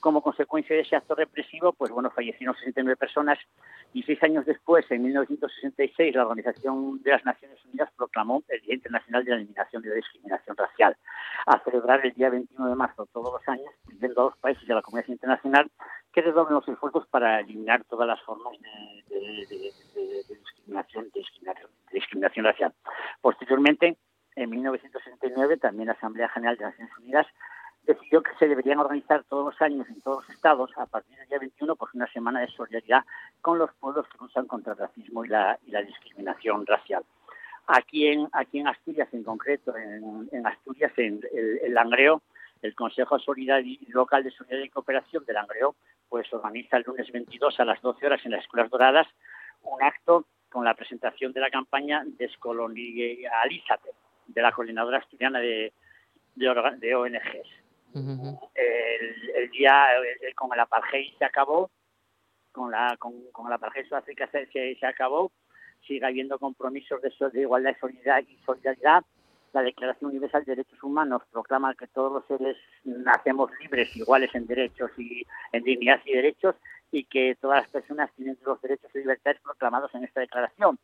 Como 0.00 0.22
consecuencia 0.22 0.76
de 0.76 0.82
ese 0.82 0.94
acto 0.94 1.16
represivo, 1.16 1.72
pues 1.72 1.90
bueno, 1.90 2.10
fallecieron 2.10 2.54
69 2.54 2.96
personas 2.96 3.38
y 3.92 4.02
seis 4.04 4.22
años 4.22 4.46
después, 4.46 4.88
en 4.90 5.02
1966, 5.02 6.14
la 6.14 6.22
Organización 6.22 7.02
de 7.02 7.10
las 7.10 7.24
Naciones 7.24 7.58
Unidas 7.64 7.90
proclamó 7.96 8.44
el 8.48 8.60
Día 8.60 8.74
Internacional 8.74 9.24
de 9.24 9.30
la 9.30 9.36
Eliminación 9.38 9.82
de 9.82 9.88
la 9.88 9.94
Discriminación 9.96 10.56
Racial. 10.56 10.96
A 11.46 11.58
celebrar 11.64 12.06
el 12.06 12.12
día 12.12 12.30
21 12.30 12.68
de 12.68 12.76
marzo 12.76 13.08
todos 13.12 13.32
los 13.32 13.48
años, 13.48 13.72
pidiendo 13.88 14.20
a 14.20 14.24
los 14.26 14.38
países 14.38 14.68
de 14.68 14.74
la 14.74 14.82
comunidad 14.82 15.08
internacional 15.08 15.68
que 16.12 16.22
redoblen 16.22 16.54
los 16.54 16.68
esfuerzos 16.68 17.06
para 17.08 17.40
eliminar 17.40 17.84
todas 17.84 18.06
las 18.06 18.20
formas 18.22 18.54
de, 19.08 19.46
discriminación, 20.28 21.10
de 21.12 21.24
discriminación 21.92 22.44
racial. 22.44 22.74
Posteriormente, 23.20 23.96
en 24.48 24.62
1969 24.62 25.58
también 25.58 25.88
la 25.88 25.92
Asamblea 25.92 26.28
General 26.30 26.56
de 26.56 26.64
Naciones 26.64 26.96
Unidas 26.98 27.26
decidió 27.84 28.22
que 28.22 28.34
se 28.38 28.48
deberían 28.48 28.78
organizar 28.78 29.24
todos 29.24 29.52
los 29.52 29.62
años 29.62 29.86
en 29.88 30.00
todos 30.00 30.24
los 30.24 30.34
estados, 30.34 30.70
a 30.76 30.86
partir 30.86 31.16
del 31.18 31.28
día 31.28 31.38
21, 31.38 31.76
pues 31.76 31.94
una 31.94 32.06
semana 32.12 32.40
de 32.40 32.48
solidaridad 32.48 33.04
con 33.40 33.58
los 33.58 33.72
pueblos 33.74 34.06
que 34.08 34.18
luchan 34.18 34.46
contra 34.46 34.72
el 34.72 34.78
racismo 34.78 35.24
y 35.24 35.28
la, 35.28 35.58
discriminación 35.86 36.66
racial. 36.66 37.02
Aquí 37.66 38.06
en, 38.06 38.28
Asturias, 38.66 39.08
en 39.12 39.22
concreto, 39.22 39.74
en, 39.76 40.46
Asturias, 40.46 40.92
en 40.96 41.20
el, 41.32 41.72
Langreo, 41.72 42.22
el 42.62 42.74
Consejo 42.74 43.16
Local 43.88 44.24
de 44.24 44.30
Solidaridad 44.30 44.64
y 44.64 44.70
Cooperación 44.70 45.24
del 45.24 45.34
Langreo, 45.34 45.74
pues 46.08 46.30
organiza 46.32 46.78
el 46.78 46.84
lunes 46.86 47.10
22 47.12 47.60
a 47.60 47.64
las 47.64 47.80
12 47.80 48.06
horas 48.06 48.20
en 48.24 48.32
las 48.32 48.42
Escuelas 48.42 48.70
Doradas 48.70 49.06
un 49.62 49.82
acto 49.82 50.26
con 50.50 50.64
la 50.64 50.74
presentación 50.74 51.32
de 51.32 51.40
la 51.40 51.50
campaña 51.50 52.02
Descolonialízate, 52.04 53.90
de 54.28 54.42
la 54.42 54.52
coordinadora 54.52 54.98
asturiana 54.98 55.40
de, 55.40 55.72
de, 56.34 56.94
ONGs. 56.94 57.48
el, 57.94 59.50
día 59.50 59.86
con 60.36 60.52
el 60.52 60.60
apartheid 60.60 61.16
se 61.18 61.24
acabó, 61.24 61.70
con 62.52 62.70
la 62.70 62.96
con, 62.98 63.30
con 63.32 63.46
el 63.48 63.52
apartheid 63.54 63.86
Sudáfrica 63.86 64.28
se, 64.30 64.46
se, 64.46 64.86
acabó, 64.86 65.32
sigue 65.86 66.06
habiendo 66.06 66.38
compromisos 66.38 67.00
de, 67.02 67.12
de 67.32 67.40
igualdad 67.40 67.74
y 68.26 68.36
solidaridad 68.44 69.04
la 69.52 69.62
Declaración 69.62 70.10
Universal 70.10 70.44
de 70.44 70.56
Derechos 70.56 70.82
Humanos 70.82 71.22
proclama 71.30 71.74
que 71.74 71.86
todos 71.86 72.12
los 72.12 72.26
seres 72.26 72.56
nacemos 72.84 73.50
libres, 73.60 73.94
iguales 73.96 74.34
en 74.34 74.46
derechos 74.46 74.90
y 74.98 75.24
en 75.52 75.62
dignidad 75.62 76.00
y 76.04 76.12
derechos, 76.12 76.54
y 76.90 77.04
que 77.04 77.36
todas 77.40 77.62
las 77.62 77.70
personas 77.70 78.10
tienen 78.14 78.38
los 78.44 78.60
derechos 78.60 78.90
y 78.94 78.98
libertades 78.98 79.40
proclamados 79.40 79.94
en 79.94 80.04
esta 80.04 80.20
declaración. 80.20 80.78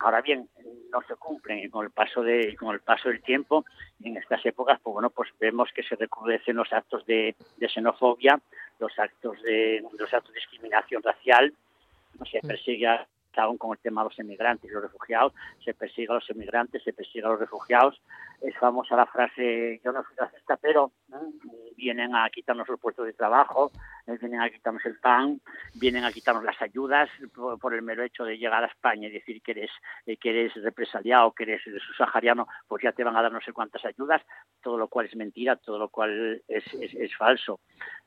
Ahora 0.00 0.22
bien, 0.22 0.48
no 0.90 1.02
se 1.06 1.14
cumplen. 1.16 1.70
Con 1.70 1.84
el 1.84 1.90
paso 1.90 2.22
de 2.22 2.56
con 2.56 2.74
el 2.74 2.80
paso 2.80 3.08
del 3.08 3.22
tiempo 3.22 3.64
en 4.02 4.16
estas 4.16 4.44
épocas, 4.46 4.80
pues 4.82 4.94
bueno, 4.94 5.10
pues 5.10 5.28
vemos 5.38 5.70
que 5.74 5.82
se 5.82 5.94
recrudecen 5.94 6.56
los 6.56 6.72
actos 6.72 7.04
de, 7.06 7.36
xenofobia, 7.72 8.40
los 8.78 8.98
actos 8.98 9.40
de 9.42 9.84
los 9.98 10.12
actos 10.12 10.32
de 10.32 10.40
discriminación 10.40 11.02
racial, 11.02 11.52
se 12.30 12.40
persigue 12.40 12.88
aún 13.36 13.58
con 13.58 13.72
el 13.72 13.78
tema 13.78 14.02
de 14.02 14.08
los 14.08 14.18
emigrantes 14.18 14.70
y 14.70 14.74
los 14.74 14.82
refugiados, 14.82 15.32
se 15.64 15.74
persigue 15.74 16.08
a 16.10 16.14
los 16.14 16.30
emigrantes, 16.30 16.82
se 16.82 16.92
persigue 16.92 17.24
a 17.24 17.30
los 17.30 17.40
refugiados. 17.40 18.00
Es 18.40 18.56
famosa 18.58 18.96
la 18.96 19.06
frase, 19.06 19.80
yo 19.84 19.92
no 19.92 20.02
soy 20.02 20.16
racista, 20.16 20.56
pero 20.56 20.92
vienen 21.76 22.14
a 22.14 22.28
quitarnos 22.30 22.68
los 22.68 22.80
puestos 22.80 23.06
de 23.06 23.12
trabajo, 23.12 23.70
eh, 24.06 24.16
vienen 24.20 24.40
a 24.40 24.50
quitarnos 24.50 24.84
el 24.84 24.98
pan, 24.98 25.40
vienen 25.74 26.04
a 26.04 26.12
quitarnos 26.12 26.44
las 26.44 26.60
ayudas 26.60 27.08
por, 27.34 27.74
el 27.74 27.82
mero 27.82 28.02
hecho 28.02 28.24
de 28.24 28.38
llegar 28.38 28.62
a 28.62 28.66
España 28.66 29.08
y 29.08 29.12
decir 29.12 29.40
que 29.42 29.52
eres, 29.52 29.70
eh, 30.06 30.16
que 30.16 30.30
eres 30.30 30.54
represaliado, 30.62 31.32
que 31.32 31.44
eres 31.44 31.62
subsahariano, 31.86 32.46
pues 32.68 32.82
ya 32.82 32.92
te 32.92 33.04
van 33.04 33.16
a 33.16 33.22
dar 33.22 33.32
no 33.32 33.40
sé 33.40 33.52
cuántas 33.52 33.84
ayudas, 33.84 34.22
todo 34.62 34.76
lo 34.76 34.88
cual 34.88 35.06
es 35.06 35.16
mentira, 35.16 35.56
todo 35.56 35.78
lo 35.78 35.88
cual 35.88 36.42
es, 36.48 36.64
es 36.74 37.16
falso. 37.16 37.60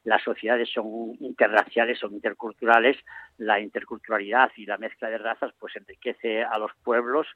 Las 0.03 0.21
sociedades 0.21 0.69
son 0.71 1.15
interraciales, 1.19 1.99
son 1.99 2.13
interculturales, 2.13 2.97
la 3.37 3.59
interculturalidad 3.59 4.51
y 4.57 4.65
la 4.65 4.77
mezcla 4.77 5.09
de 5.09 5.17
razas 5.17 5.53
pues 5.59 5.75
enriquece 5.75 6.43
a 6.43 6.57
los 6.57 6.71
pueblos 6.83 7.27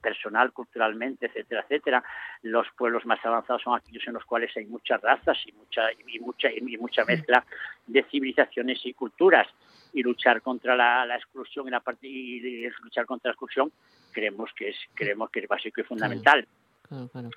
personal, 0.00 0.52
culturalmente, 0.52 1.26
etcétera, 1.26 1.62
etcétera. 1.62 2.04
Los 2.42 2.66
pueblos 2.76 3.04
más 3.06 3.24
avanzados 3.24 3.62
son 3.62 3.76
aquellos 3.76 4.06
en 4.06 4.14
los 4.14 4.24
cuales 4.24 4.54
hay 4.56 4.66
muchas 4.66 5.00
razas 5.00 5.38
y 5.46 5.52
mucha 5.52 5.92
y 5.92 6.20
mucha 6.20 6.48
y 6.50 6.76
mucha 6.78 7.04
mezcla 7.04 7.44
de 7.86 8.02
civilizaciones 8.04 8.84
y 8.84 8.92
culturas. 8.94 9.48
Y 9.94 10.02
luchar 10.02 10.40
contra 10.40 10.74
la, 10.74 11.16
exclusión 11.16 11.68
y, 11.68 11.70
la 11.70 11.82
y 12.00 12.68
luchar 12.82 13.04
contra 13.04 13.28
la 13.28 13.32
exclusión 13.32 13.70
creemos 14.10 14.50
que 14.54 14.70
es 14.70 14.76
creemos 14.94 15.30
que 15.30 15.40
es 15.40 15.48
básico 15.48 15.80
y 15.80 15.84
fundamental. 15.84 16.46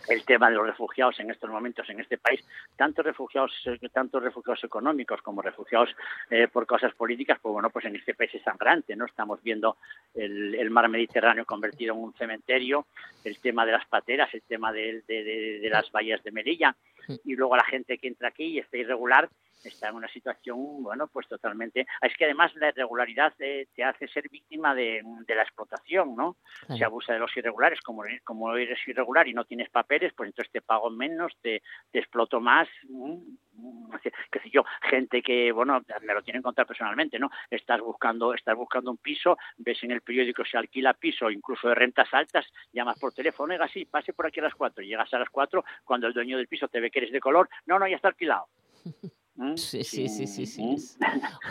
El 0.09 0.25
tema 0.25 0.49
de 0.49 0.55
los 0.55 0.67
refugiados 0.67 1.19
en 1.19 1.31
estos 1.31 1.49
momentos 1.49 1.89
en 1.89 1.99
este 1.99 2.17
país, 2.17 2.43
tanto 2.75 3.01
refugiados, 3.01 3.51
tanto 3.93 4.19
refugiados 4.19 4.63
económicos 4.63 5.21
como 5.21 5.41
refugiados 5.41 5.89
eh, 6.29 6.47
por 6.47 6.67
causas 6.67 6.93
políticas, 6.93 7.39
pues 7.41 7.53
bueno, 7.53 7.69
pues 7.69 7.85
en 7.85 7.95
este 7.95 8.13
país 8.13 8.33
es 8.35 8.43
sangrante, 8.43 8.95
¿no? 8.95 9.05
Estamos 9.05 9.41
viendo 9.41 9.77
el, 10.13 10.69
mar 10.69 10.89
Mediterráneo 10.89 11.45
convertido 11.45 11.93
en 11.93 12.01
un 12.01 12.13
cementerio, 12.13 12.85
el 13.23 13.39
tema 13.39 13.65
de 13.65 13.71
las 13.71 13.85
pateras, 13.85 14.33
el 14.33 14.41
tema 14.41 14.71
de, 14.71 15.03
de 15.07 15.69
las 15.69 15.91
bahías 15.91 16.23
de 16.23 16.31
Melilla, 16.31 16.75
y 17.23 17.35
luego 17.35 17.55
la 17.55 17.63
gente 17.63 17.97
que 17.97 18.07
entra 18.07 18.29
aquí 18.29 18.45
y 18.45 18.59
está 18.59 18.77
irregular, 18.77 19.29
está 19.63 19.89
en 19.89 19.95
una 19.95 20.07
situación, 20.07 20.83
bueno, 20.83 21.07
pues 21.07 21.27
totalmente... 21.27 21.85
Es 22.01 22.15
que 22.17 22.25
además 22.25 22.53
la 22.55 22.69
irregularidad 22.69 23.33
te, 23.37 23.67
hace 23.83 24.07
ser 24.07 24.29
víctima 24.29 24.75
de, 24.75 25.01
la 25.27 25.43
explotación, 25.43 26.15
¿no? 26.15 26.37
Se 26.67 26.83
abusa 26.83 27.13
de 27.13 27.19
los 27.19 27.35
irregulares, 27.35 27.81
como, 27.81 28.03
como 28.23 28.55
eres 28.55 28.79
irregular 28.87 29.27
y 29.27 29.33
no 29.33 29.45
tienes 29.45 29.69
papeles, 29.69 30.13
pues 30.13 30.27
entonces 30.27 30.51
te 30.51 30.61
pago 30.61 30.89
menos, 30.89 31.33
te, 31.41 31.61
te 31.91 31.99
exploto 31.99 32.39
más, 32.39 32.67
qué 34.31 34.39
sé 34.39 34.49
yo, 34.49 34.63
gente 34.81 35.21
que, 35.21 35.51
bueno, 35.51 35.81
me 36.01 36.13
lo 36.13 36.21
tienen 36.21 36.41
que 36.41 36.45
contar 36.45 36.67
personalmente, 36.67 37.19
¿no? 37.19 37.29
Estás 37.49 37.81
buscando, 37.81 38.33
estás 38.33 38.55
buscando 38.55 38.91
un 38.91 38.97
piso, 38.97 39.37
ves 39.57 39.83
en 39.83 39.91
el 39.91 40.01
periódico 40.01 40.43
se 40.45 40.57
alquila 40.57 40.93
piso, 40.93 41.29
incluso 41.29 41.67
de 41.67 41.75
rentas 41.75 42.13
altas, 42.13 42.45
llamas 42.71 42.99
por 42.99 43.13
teléfono, 43.13 43.53
oiga, 43.53 43.67
sí, 43.67 43.85
pase 43.85 44.13
por 44.13 44.27
aquí 44.27 44.39
a 44.39 44.43
las 44.43 44.55
cuatro, 44.55 44.83
llegas 44.83 45.13
a 45.13 45.19
las 45.19 45.29
cuatro, 45.29 45.63
cuando 45.83 46.07
el 46.07 46.13
dueño 46.13 46.37
del 46.37 46.47
piso 46.47 46.67
te 46.67 46.79
ve 46.79 46.91
que 46.91 46.99
eres 46.99 47.11
de 47.11 47.19
color, 47.19 47.49
no, 47.65 47.79
no, 47.79 47.87
ya 47.87 47.95
está 47.95 48.09
alquilado. 48.09 48.47
¿Mm? 49.37 49.55
Sí, 49.57 49.83
sí, 49.83 50.07
sí, 50.07 50.27
sí, 50.27 50.45
sí. 50.45 50.75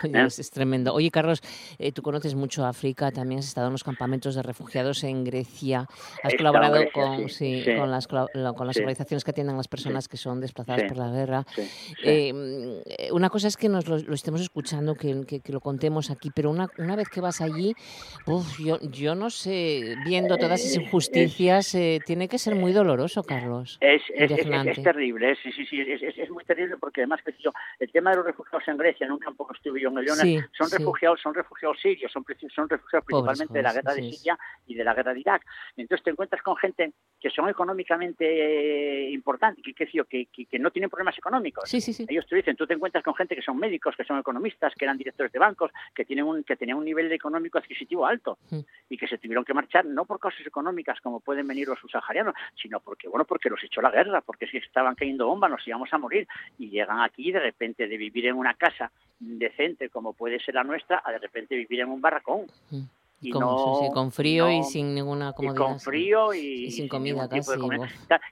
Es, 0.03 0.51
tremendo. 0.51 0.93
Oye, 0.93 1.11
Carlos, 1.11 1.41
eh, 1.77 1.91
tú 1.91 2.01
conoces 2.01 2.33
mucho 2.33 2.65
África, 2.65 3.11
también 3.11 3.39
has 3.39 3.47
estado 3.47 3.67
en 3.67 3.73
los 3.73 3.83
campamentos 3.83 4.35
de 4.35 4.41
refugiados 4.41 5.03
en 5.03 5.23
Grecia, 5.23 5.87
has 6.23 6.33
colaborado 6.35 6.83
con, 6.91 7.29
sí, 7.29 7.63
con, 7.77 7.91
las, 7.91 8.07
con 8.07 8.27
las 8.33 8.77
organizaciones 8.77 9.23
que 9.23 9.31
atienden 9.31 9.55
a 9.55 9.57
las 9.57 9.67
personas 9.67 10.07
que 10.07 10.17
son 10.17 10.41
desplazadas 10.41 10.83
por 10.85 10.97
la 10.97 11.09
guerra. 11.11 11.45
Em, 12.03 12.79
eh, 12.85 13.11
una 13.11 13.29
cosa 13.29 13.47
es 13.47 13.57
que 13.57 13.69
nos 13.69 13.87
lo, 13.87 13.97
estemos 14.13 14.41
escuchando, 14.41 14.95
que, 14.95 15.25
que, 15.25 15.51
lo 15.51 15.59
contemos 15.59 16.09
aquí, 16.09 16.31
pero 16.33 16.49
una, 16.49 16.67
una 16.77 16.95
vez 16.95 17.09
que 17.09 17.21
vas 17.21 17.41
allí, 17.41 17.75
yo, 18.59 18.79
yo 18.81 19.15
no 19.15 19.29
sé, 19.29 19.95
viendo 20.05 20.37
todas 20.37 20.63
esas 20.63 20.83
injusticias, 20.83 21.75
eh, 21.75 21.99
tiene 22.05 22.27
que 22.27 22.39
ser 22.39 22.55
muy 22.55 22.73
doloroso, 22.73 23.23
Carlos. 23.23 23.77
Es, 23.79 24.01
es, 24.13 24.31
es 24.31 24.83
terrible, 24.83 25.35
sí, 25.43 25.51
sí, 25.51 25.65
sí, 25.65 25.81
es, 25.81 26.29
muy 26.29 26.43
terrible 26.43 26.77
porque 26.77 27.01
además 27.01 27.21
que 27.23 27.33
yo 27.39 27.51
el 27.79 27.91
tema 27.91 28.11
de 28.11 28.17
los 28.17 28.25
refugiados 28.25 28.67
en 28.67 28.77
Grecia, 28.77 29.07
nunca 29.07 29.25
tampoco 29.25 29.53
estuve 29.53 29.81
yo 29.81 29.89
en 29.89 29.97
el 29.97 30.45
son 30.51 30.69
refugiados, 30.71 31.19
son 31.21 31.33
refugiados 31.33 31.79
sirios, 31.81 32.11
son, 32.11 32.23
son 32.53 32.69
refugiados 32.69 33.05
principalmente 33.05 33.53
de 33.53 33.61
la 33.61 33.73
guerra 33.73 33.93
de 33.93 34.03
Siria 34.03 34.37
y 34.67 34.75
de 34.75 34.83
la 34.83 34.93
guerra 34.93 35.13
de 35.13 35.19
Irak. 35.19 35.45
Entonces 35.75 36.03
te 36.03 36.11
encuentras 36.11 36.41
con 36.41 36.55
gente 36.55 36.93
que 37.19 37.29
son 37.29 37.49
económicamente 37.49 38.25
eh, 38.25 39.11
importantes, 39.11 39.63
que, 39.63 39.73
que, 39.73 40.27
que, 40.27 40.45
que, 40.45 40.59
no 40.59 40.71
tienen 40.71 40.89
problemas 40.89 41.17
económicos. 41.17 41.73
Ellos 41.73 42.27
te 42.27 42.35
dicen, 42.35 42.55
tú 42.55 42.67
te 42.67 42.73
encuentras 42.75 43.03
con 43.03 43.15
gente 43.15 43.35
que 43.35 43.41
son 43.41 43.57
médicos, 43.57 43.95
que 43.95 44.03
son 44.03 44.19
economistas, 44.19 44.73
que 44.75 44.85
eran 44.85 44.97
directores 44.97 45.31
de 45.31 45.39
bancos, 45.39 45.71
que 45.93 46.05
tienen 46.05 46.25
un, 46.25 46.43
que 46.43 46.55
tenían 46.55 46.77
un 46.77 46.85
nivel 46.85 47.11
económico 47.11 47.57
adquisitivo 47.57 48.05
alto 48.05 48.37
mm. 48.51 48.59
y 48.89 48.97
que 48.97 49.07
se 49.07 49.17
tuvieron 49.17 49.43
que 49.43 49.53
marchar 49.53 49.85
no 49.85 50.05
por 50.05 50.19
causas 50.19 50.45
económicas 50.45 50.99
como 51.01 51.19
pueden 51.19 51.47
venir 51.47 51.67
los 51.67 51.79
subsaharianos, 51.79 52.35
sino 52.61 52.79
porque 52.79 53.07
bueno, 53.07 53.25
porque 53.25 53.49
los 53.49 53.63
echó 53.63 53.81
la 53.81 53.91
guerra, 53.91 54.21
porque 54.21 54.47
si 54.47 54.57
estaban 54.57 54.95
cayendo 54.95 55.27
bombas 55.27 55.49
nos 55.51 55.67
íbamos 55.67 55.91
a 55.91 55.97
morir 55.97 56.27
y 56.57 56.69
llegan 56.69 57.01
aquí 57.01 57.29
y 57.29 57.31
de 57.31 57.39
repente 57.39 57.64
de 57.87 57.97
vivir 57.97 58.27
en 58.27 58.35
una 58.35 58.53
casa 58.53 58.91
decente 59.19 59.89
como 59.89 60.13
puede 60.13 60.39
ser 60.39 60.55
la 60.55 60.63
nuestra 60.63 61.01
a 61.03 61.11
de 61.11 61.19
repente 61.19 61.55
vivir 61.55 61.81
en 61.81 61.89
un 61.89 62.01
barracón. 62.01 62.45
Y 63.25 63.31
no, 63.31 63.89
con 63.93 64.11
frío 64.11 64.49
y 64.49 64.63
sin 64.63 64.93
ninguna 64.93 65.33
comodidad. 65.33 65.55
Y 65.55 65.65
con 65.65 65.79
frío 65.79 66.33
y, 66.33 66.71
sin 66.71 66.87
comida 66.87 67.27
casi. 67.27 67.51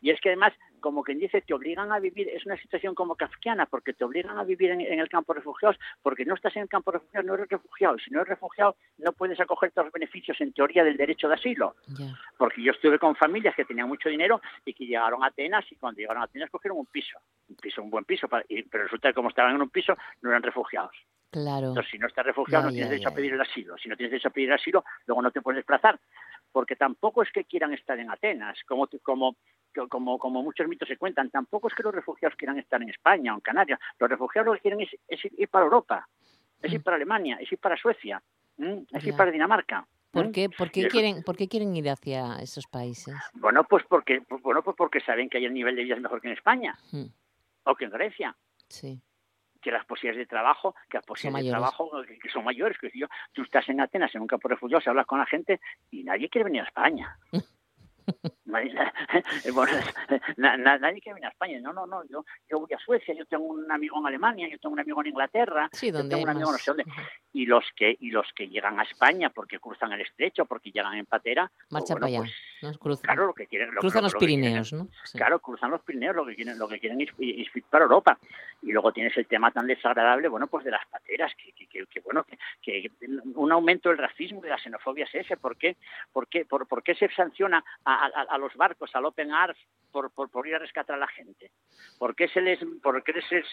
Y 0.01 0.09
es 0.11 0.19
que 0.21 0.29
además 0.29 0.53
como 0.83 1.01
quien 1.01 1.17
dice, 1.17 1.41
te 1.41 1.53
obligan 1.53 1.93
a 1.93 1.99
vivir, 1.99 2.27
es 2.27 2.45
una 2.45 2.57
situación 2.57 2.93
como 2.93 3.15
kafkiana, 3.15 3.65
porque 3.67 3.93
te 3.93 4.03
obligan 4.03 4.37
a 4.37 4.43
vivir 4.43 4.69
en, 4.69 4.81
el 4.81 5.07
campo 5.07 5.33
de 5.33 5.39
refugiados, 5.39 5.79
porque 6.01 6.25
no 6.25 6.35
estás 6.35 6.55
en 6.57 6.63
el 6.63 6.67
campo 6.67 6.91
de 6.91 6.97
refugiados, 6.99 7.25
no 7.25 7.33
eres 7.35 7.47
refugiado, 7.47 7.95
y 7.95 7.99
si 8.01 8.11
no 8.11 8.19
eres 8.19 8.29
refugiado 8.29 8.75
no 8.97 9.13
puedes 9.13 9.39
acoger 9.39 9.71
todos 9.71 9.85
los 9.85 9.93
beneficios 9.93 10.39
en 10.41 10.51
teoría 10.51 10.83
del 10.83 10.97
derecho 10.97 11.29
de 11.29 11.35
asilo. 11.35 11.75
Porque 12.37 12.61
yo 12.61 12.73
estuve 12.73 12.99
con 12.99 13.15
familias 13.15 13.55
que 13.55 13.63
tenían 13.63 13.87
mucho 13.87 14.09
dinero 14.09 14.41
y 14.65 14.73
que 14.73 14.85
llegaron 14.85 15.23
a 15.23 15.27
Atenas 15.27 15.65
y 15.71 15.75
cuando 15.77 15.99
llegaron 15.99 16.21
a 16.21 16.25
Atenas 16.25 16.49
cogieron 16.49 16.77
un 16.77 16.85
piso, 16.85 17.17
un 17.47 17.55
piso, 17.55 17.81
un 17.81 17.89
buen 17.89 18.03
piso, 18.03 18.27
pero 18.27 18.83
resulta 18.83 19.07
que 19.07 19.13
como 19.13 19.29
estaban 19.29 19.55
en 19.55 19.61
un 19.61 19.69
piso 19.69 19.95
no 20.21 20.29
eran 20.29 20.43
refugiados. 20.43 20.93
Claro. 21.33 21.69
Entonces, 21.69 21.89
si 21.91 21.97
no 21.97 22.05
estás 22.05 22.27
refugiado, 22.27 22.65
no 22.65 22.69
tienes 22.69 22.91
derecho 22.91 23.09
a 23.09 23.13
pedir 23.13 23.33
el 23.33 23.41
asilo. 23.41 23.75
Si 23.79 23.89
no 23.89 23.97
tienes 23.97 24.11
derecho 24.11 24.27
a 24.27 24.31
pedir 24.31 24.49
el 24.49 24.53
asilo, 24.53 24.85
luego 25.07 25.19
no 25.23 25.31
te 25.31 25.41
puedes 25.41 25.57
desplazar. 25.57 25.99
Porque 26.51 26.75
tampoco 26.75 27.23
es 27.23 27.31
que 27.31 27.45
quieran 27.45 27.73
estar 27.73 27.97
en 27.97 28.11
Atenas, 28.11 28.59
como, 28.67 28.87
como 29.01 29.35
como, 29.89 30.19
como 30.19 30.43
muchos 30.43 30.67
mitos 30.67 30.87
se 30.87 30.97
cuentan, 30.97 31.31
tampoco 31.31 31.67
es 31.67 31.73
que 31.73 31.81
los 31.81 31.95
refugiados 31.95 32.37
quieran 32.37 32.59
estar 32.59 32.79
en 32.79 32.89
España 32.89 33.33
o 33.33 33.37
en 33.37 33.41
Canarias. 33.41 33.79
Los 33.97 34.07
refugiados 34.07 34.45
lo 34.45 34.53
que 34.53 34.59
quieren 34.59 34.81
es, 34.81 35.25
ir 35.25 35.49
para 35.49 35.65
Europa, 35.65 36.07
es 36.61 36.71
ir 36.71 36.81
mm. 36.81 36.83
para 36.83 36.97
Alemania, 36.97 37.37
es 37.41 37.51
ir 37.51 37.57
para 37.57 37.75
Suecia, 37.75 38.21
es 38.91 39.03
ir 39.03 39.15
para 39.15 39.31
Dinamarca. 39.31 39.87
¿Por 40.11 40.31
qué, 40.31 40.47
por, 40.55 40.69
qué 40.69 40.87
quieren, 40.87 41.23
¿Por 41.23 41.35
qué 41.35 41.47
quieren 41.47 41.75
ir 41.75 41.89
hacia 41.89 42.35
esos 42.35 42.67
países? 42.67 43.15
Bueno, 43.33 43.63
pues 43.63 43.83
porque, 43.89 44.21
bueno, 44.43 44.61
pues 44.61 44.77
porque 44.77 44.99
saben 44.99 45.27
que 45.27 45.39
hay 45.39 45.45
el 45.45 45.53
nivel 45.55 45.75
de 45.75 45.85
vida 45.85 45.95
es 45.95 46.01
mejor 46.01 46.21
que 46.21 46.27
en 46.27 46.35
España 46.35 46.77
mm. 46.91 47.05
o 47.63 47.73
que 47.73 47.85
en 47.85 47.89
Grecia. 47.89 48.35
Sí 48.67 49.01
que 49.63 49.71
las 49.71 49.85
posibilidades 49.85 50.27
de 50.27 50.29
trabajo, 50.29 50.75
que 50.89 50.97
las 50.97 51.05
posibilidades 51.05 51.45
de 51.45 51.51
trabajo 51.51 51.91
que 52.21 52.29
son 52.29 52.43
mayores. 52.43 52.77
Que 52.77 52.91
yo, 52.93 53.07
tú 53.31 53.41
estás 53.43 53.67
en 53.69 53.81
Atenas 53.81 54.13
en 54.13 54.21
un 54.21 54.27
campo 54.27 54.49
se 54.81 54.89
hablas 54.89 55.07
con 55.07 55.19
la 55.19 55.25
gente 55.25 55.59
y 55.89 56.03
nadie 56.03 56.29
quiere 56.29 56.45
venir 56.45 56.61
a 56.61 56.65
España. 56.65 57.17
nadie 60.37 61.01
que 61.01 61.13
viene 61.13 61.27
a 61.27 61.29
España. 61.29 61.59
No, 61.61 61.73
no, 61.73 61.85
no. 61.85 62.03
Yo, 62.05 62.25
yo 62.49 62.59
voy 62.59 62.73
a 62.73 62.79
Suecia, 62.79 63.13
yo 63.13 63.25
tengo 63.25 63.45
un 63.45 63.71
amigo 63.71 63.99
en 63.99 64.07
Alemania, 64.07 64.47
yo 64.49 64.57
tengo 64.59 64.73
un 64.73 64.79
amigo 64.79 65.01
en 65.01 65.07
Inglaterra, 65.07 65.69
yo 65.81 66.07
tengo 66.07 66.23
un 66.23 66.29
amigo 66.29 66.51
no 66.51 66.57
sé 66.57 66.71
dónde. 66.71 66.85
y 67.31 67.45
los 67.45 67.65
que 67.75 67.95
y 67.99 68.11
los 68.11 68.27
que 68.35 68.47
llegan 68.47 68.79
a 68.79 68.83
España 68.83 69.29
porque 69.29 69.59
cruzan 69.59 69.91
el 69.93 70.01
estrecho 70.01 70.45
porque 70.45 70.71
llegan 70.71 70.95
en 70.95 71.05
patera 71.05 71.49
pues 71.69 71.71
marcha 71.71 71.93
para 71.95 72.07
allá 72.07 72.23
claro 73.01 73.27
lo 73.27 73.33
que 73.33 73.47
quieren 73.47 73.69
cruzan 73.75 74.03
los 74.03 74.15
Pirineos 74.15 74.73
no 74.73 74.87
claro 75.13 75.39
cruzan 75.39 75.71
los 75.71 75.81
Pirineos 75.81 76.15
lo 76.15 76.25
que 76.25 76.35
quieren 76.35 76.57
lo 76.59 76.67
que 76.67 76.79
quieren 76.79 77.01
es, 77.01 77.09
ir 77.17 77.63
para 77.69 77.83
Europa. 77.85 78.17
Y 78.61 78.71
luego 78.71 78.93
tienes 78.93 79.15
el 79.17 79.27
tema 79.27 79.51
tan 79.51 79.67
desagradable 79.67 80.27
bueno 80.27 80.47
pues 80.47 80.63
de 80.63 80.71
las 80.71 80.85
pateras 80.87 81.33
que, 81.35 81.51
que, 81.67 81.99
bueno 82.01 82.25
que, 82.61 82.91
un 83.35 83.51
aumento 83.51 83.89
del 83.89 83.97
racismo 83.97 84.39
y 84.39 84.43
de 84.43 84.49
la 84.49 84.57
xenofobia 84.57 85.05
es 85.05 85.15
ese. 85.15 85.37
¿por 85.37 85.57
qué 85.57 85.75
por 86.11 86.27
qué, 86.27 86.45
por, 86.45 86.67
por 86.67 86.83
qué 86.83 86.95
se 86.95 87.09
sanciona 87.09 87.63
a, 87.83 88.05
a, 88.05 88.32
los 88.37 88.53
barcos 88.55 88.89
al 88.95 89.05
Open 89.05 89.31
Arms 89.31 89.57
por, 89.91 90.11
por, 90.11 90.29
por, 90.29 90.47
ir 90.47 90.55
a 90.55 90.59
rescatar 90.59 90.95
a 90.95 90.99
la 90.99 91.07
gente 91.07 91.51
¿por 91.99 92.15
qué 92.15 92.27
se 92.27 92.41
les 92.41 92.59
por 92.81 93.03
qué 93.03 93.13
se, 93.29 93.43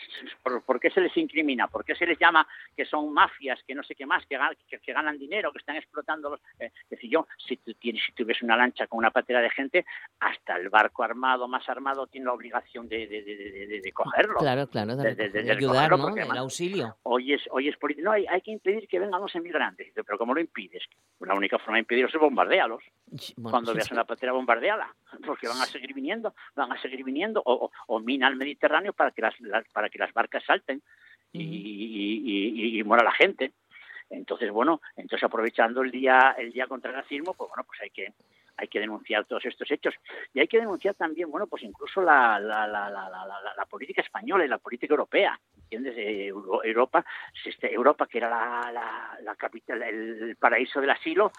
por, 0.43 0.63
por 0.63 0.81
qué 0.81 0.91
se 0.91 1.01
les 1.01 1.15
incrimina 1.17 1.69
por 1.69 1.85
qué 1.85 1.95
se 1.95 2.07
les 2.07 2.19
llama 2.19 2.47
que 2.77 2.85
son 2.85 3.13
mafias 3.13 3.61
que 3.67 3.75
no 3.75 3.83
sé 3.83 3.95
qué 3.95 4.07
más, 4.07 4.25
que, 4.27 4.39
que, 4.79 4.93
ganan 4.93 5.19
dinero, 5.19 5.53
que 5.53 5.59
están 5.59 5.77
explotando 5.77 6.31
los... 6.31 6.41
Eh, 6.59 6.71
es 6.85 6.91
decir, 6.91 7.11
yo, 7.11 7.27
si 7.37 7.57
tú 7.57 7.75
tienes, 7.75 8.03
si 8.05 8.13
tuvies 8.13 8.43
una 8.43 8.57
lancha 8.57 8.87
con 8.87 8.99
una 8.99 9.11
patera 9.11 9.41
de 9.41 9.51
gente, 9.51 9.85
hasta 10.19 10.57
el 10.57 10.69
barco 10.69 11.03
armado, 11.03 11.49
más 11.49 11.69
armado, 11.69 12.07
tiene 12.07 12.27
la 12.27 12.33
obligación 12.33 12.89
de, 12.89 13.07
de, 13.07 13.93
cogerlo. 13.93 14.37
Claro, 14.39 14.67
claro, 14.69 14.97
de, 14.97 15.51
ayudar, 15.51 15.91
¿no? 15.91 16.17
El 16.17 16.39
auxilio. 16.39 16.97
Hoy 17.03 17.35
es, 17.35 17.43
hoy 17.51 17.69
es 17.69 17.77
político. 17.77 18.07
No, 18.07 18.13
hay, 18.13 18.27
hay 18.27 18.41
que 18.41 18.51
impedir 18.51 18.89
que 18.89 18.99
vengan 18.99 19.21
los 19.21 19.35
emigrantes. 19.35 19.93
Pero 19.95 20.19
¿cómo 20.19 20.35
lo 20.35 20.41
impides? 20.41 20.83
La 21.21 21.35
única 21.35 21.59
forma 21.59 21.75
de 21.75 21.81
impedirlos 21.81 22.15
es 22.15 22.21
bombardearlos. 22.21 22.83
Cuando 23.43 23.75
veas 23.75 23.91
una 23.91 24.05
patera, 24.05 24.33
Porque 25.25 25.49
van 25.49 25.61
a 25.61 25.67
seguir 25.67 25.93
viniendo, 25.95 26.35
van 26.55 26.73
a 26.73 26.81
seguir 26.81 27.05
viniendo, 27.05 27.43
o, 27.45 27.71
o, 27.87 28.01
mina 28.01 28.29
el 28.29 28.37
Mediterráneo 28.37 28.93
para 28.93 29.11
que 29.11 29.23
las, 29.23 29.35
para 29.73 29.89
que 29.89 29.99
las 29.99 30.13
barcas 30.13 30.45
salten 30.45 30.83
y, 31.33 32.79
y, 32.79 32.83
muera 32.85 33.05
la 33.05 33.13
gente. 33.13 33.53
Entonces, 34.09 34.51
bueno, 34.51 34.81
entonces 34.97 35.25
aprovechando 35.25 35.83
el 35.83 35.91
día 35.91 36.35
el 36.39 36.53
día 36.53 36.67
contra 36.67 36.91
el 36.91 36.97
racismo, 36.97 37.35
pues 37.35 37.49
bueno, 37.49 37.65
pues 37.65 37.81
hay 37.81 37.91
que 37.91 38.13
hay 38.57 38.69
que 38.69 38.81
denunciar 38.81 39.25
todos 39.25 39.45
estos 39.47 39.71
hechos 39.71 39.95
y 40.35 40.41
hay 40.41 40.47
que 40.47 40.59
denunciar 40.59 40.95
también, 40.95 41.31
bueno, 41.31 41.47
pues 41.47 41.63
incluso 41.63 42.03
la, 42.03 42.39
la, 42.39 42.67
la, 42.67 42.85
la 43.57 43.67
política 43.67 44.03
española 44.03 44.45
y 44.45 44.49
la 44.49 44.59
política 44.59 44.93
europea, 44.93 45.39
¿entiendes? 45.71 45.95
Europa, 45.97 47.05
este, 47.45 47.73
Europa 47.73 48.07
que 48.07 48.19
era 48.19 48.29
la, 48.73 49.35
capital, 49.37 49.83
el 49.83 50.37
paraíso 50.37 50.81
del 50.81 50.91
asilo, 50.91 51.33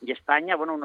y 0.00 0.12
España, 0.12 0.56
bueno, 0.56 0.78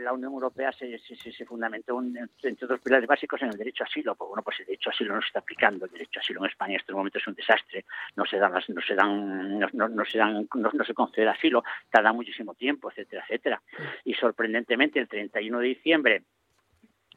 la 0.00 0.12
Unión 0.12 0.32
Europea 0.32 0.72
se, 0.72 0.98
se, 0.98 1.44
fundamentó 1.44 2.00
entre 2.00 2.66
dos 2.66 2.80
pilares 2.80 3.06
básicos 3.06 3.40
en 3.42 3.48
el 3.48 3.56
derecho 3.56 3.84
a 3.84 3.86
asilo. 3.86 4.14
Pues 4.14 4.28
bueno, 4.28 4.42
pues 4.42 4.60
el 4.60 4.66
derecho 4.66 4.90
a 4.90 4.92
asilo 4.92 5.14
no 5.14 5.20
se 5.20 5.28
está 5.28 5.38
aplicando. 5.40 5.84
El 5.84 5.92
derecho 5.92 6.18
a 6.18 6.22
asilo 6.22 6.40
en 6.40 6.50
España 6.50 6.74
en 6.74 6.80
este 6.80 6.92
momento 6.92 7.18
es 7.18 7.26
un 7.26 7.34
desastre. 7.34 7.84
No 8.16 8.24
se 8.24 8.38
dan, 8.38 8.52
no 8.52 8.80
se 8.80 8.94
dan, 8.94 9.58
no, 9.58 9.88
no 9.88 10.04
se 10.04 10.18
dan, 10.18 10.48
no, 10.54 10.84
se 10.84 10.94
concede 10.94 11.28
asilo. 11.28 11.62
Tarda 11.90 12.12
muchísimo 12.12 12.54
tiempo, 12.54 12.90
etcétera, 12.90 13.22
etcétera. 13.24 13.62
Y 14.04 14.14
sorprendentemente, 14.14 14.98
el 14.98 15.08
31 15.08 15.58
de 15.60 15.66
diciembre 15.66 16.22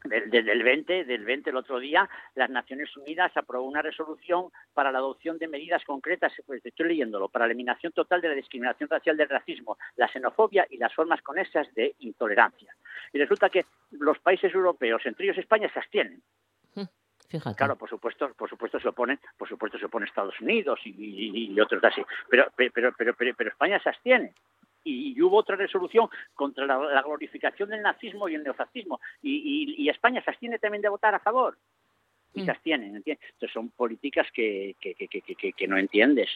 desde 0.03 0.51
el 0.51 0.63
20, 0.63 1.05
del 1.05 1.25
20 1.25 1.49
el 1.49 1.55
otro 1.55 1.79
día, 1.79 2.09
las 2.35 2.49
Naciones 2.49 2.95
Unidas 2.97 3.31
aprobó 3.35 3.67
una 3.67 3.81
resolución 3.81 4.51
para 4.73 4.91
la 4.91 4.97
adopción 4.97 5.37
de 5.37 5.47
medidas 5.47 5.83
concretas, 5.85 6.33
pues 6.45 6.65
estoy 6.65 6.87
leyéndolo, 6.87 7.29
para 7.29 7.45
la 7.45 7.51
eliminación 7.51 7.91
total 7.93 8.21
de 8.21 8.29
la 8.29 8.35
discriminación 8.35 8.89
racial 8.89 9.15
del 9.17 9.29
racismo, 9.29 9.77
la 9.95 10.07
xenofobia 10.07 10.65
y 10.69 10.77
las 10.77 10.93
formas 10.93 11.21
conexas 11.21 11.73
de 11.75 11.95
intolerancia. 11.99 12.73
Y 13.13 13.19
resulta 13.19 13.49
que 13.49 13.65
los 13.91 14.17
países 14.19 14.53
europeos, 14.53 15.05
entre 15.05 15.25
ellos 15.25 15.37
España, 15.37 15.69
se 15.71 15.79
abstienen. 15.79 16.21
Fíjate. 17.29 17.55
Claro, 17.55 17.77
por 17.77 17.89
supuesto, 17.89 18.33
por 18.33 18.49
supuesto 18.49 18.77
se 18.77 18.89
oponen, 18.89 19.17
por 19.37 19.47
supuesto 19.47 19.79
se 19.79 19.85
opone 19.85 20.05
Estados 20.05 20.37
Unidos 20.41 20.81
y, 20.83 21.53
y 21.53 21.59
otros 21.61 21.81
así, 21.81 22.03
pero, 22.29 22.51
pero, 22.57 22.91
pero, 22.97 23.13
pero 23.15 23.49
España 23.49 23.79
se 23.81 23.87
abstiene 23.87 24.33
y, 24.83 25.21
hubo 25.21 25.37
otra 25.37 25.55
resolución 25.55 26.09
contra 26.33 26.65
la, 26.65 27.01
glorificación 27.01 27.69
del 27.69 27.81
nazismo 27.81 28.27
y 28.27 28.35
el 28.35 28.43
neofascismo. 28.43 28.99
Y, 29.21 29.87
España 29.89 30.23
se 30.23 30.31
abstiene 30.31 30.59
también 30.59 30.81
de 30.81 30.89
votar 30.89 31.13
a 31.13 31.19
favor. 31.19 31.57
Y 32.33 32.41
se 32.41 32.47
mm. 32.47 32.49
abstienen. 32.49 32.95
Entonces 32.95 33.51
son 33.51 33.69
políticas 33.69 34.27
que, 34.33 34.75
que, 34.79 34.95
que, 34.95 35.53
que, 35.53 35.67
no 35.67 35.77
entiendes. 35.77 36.29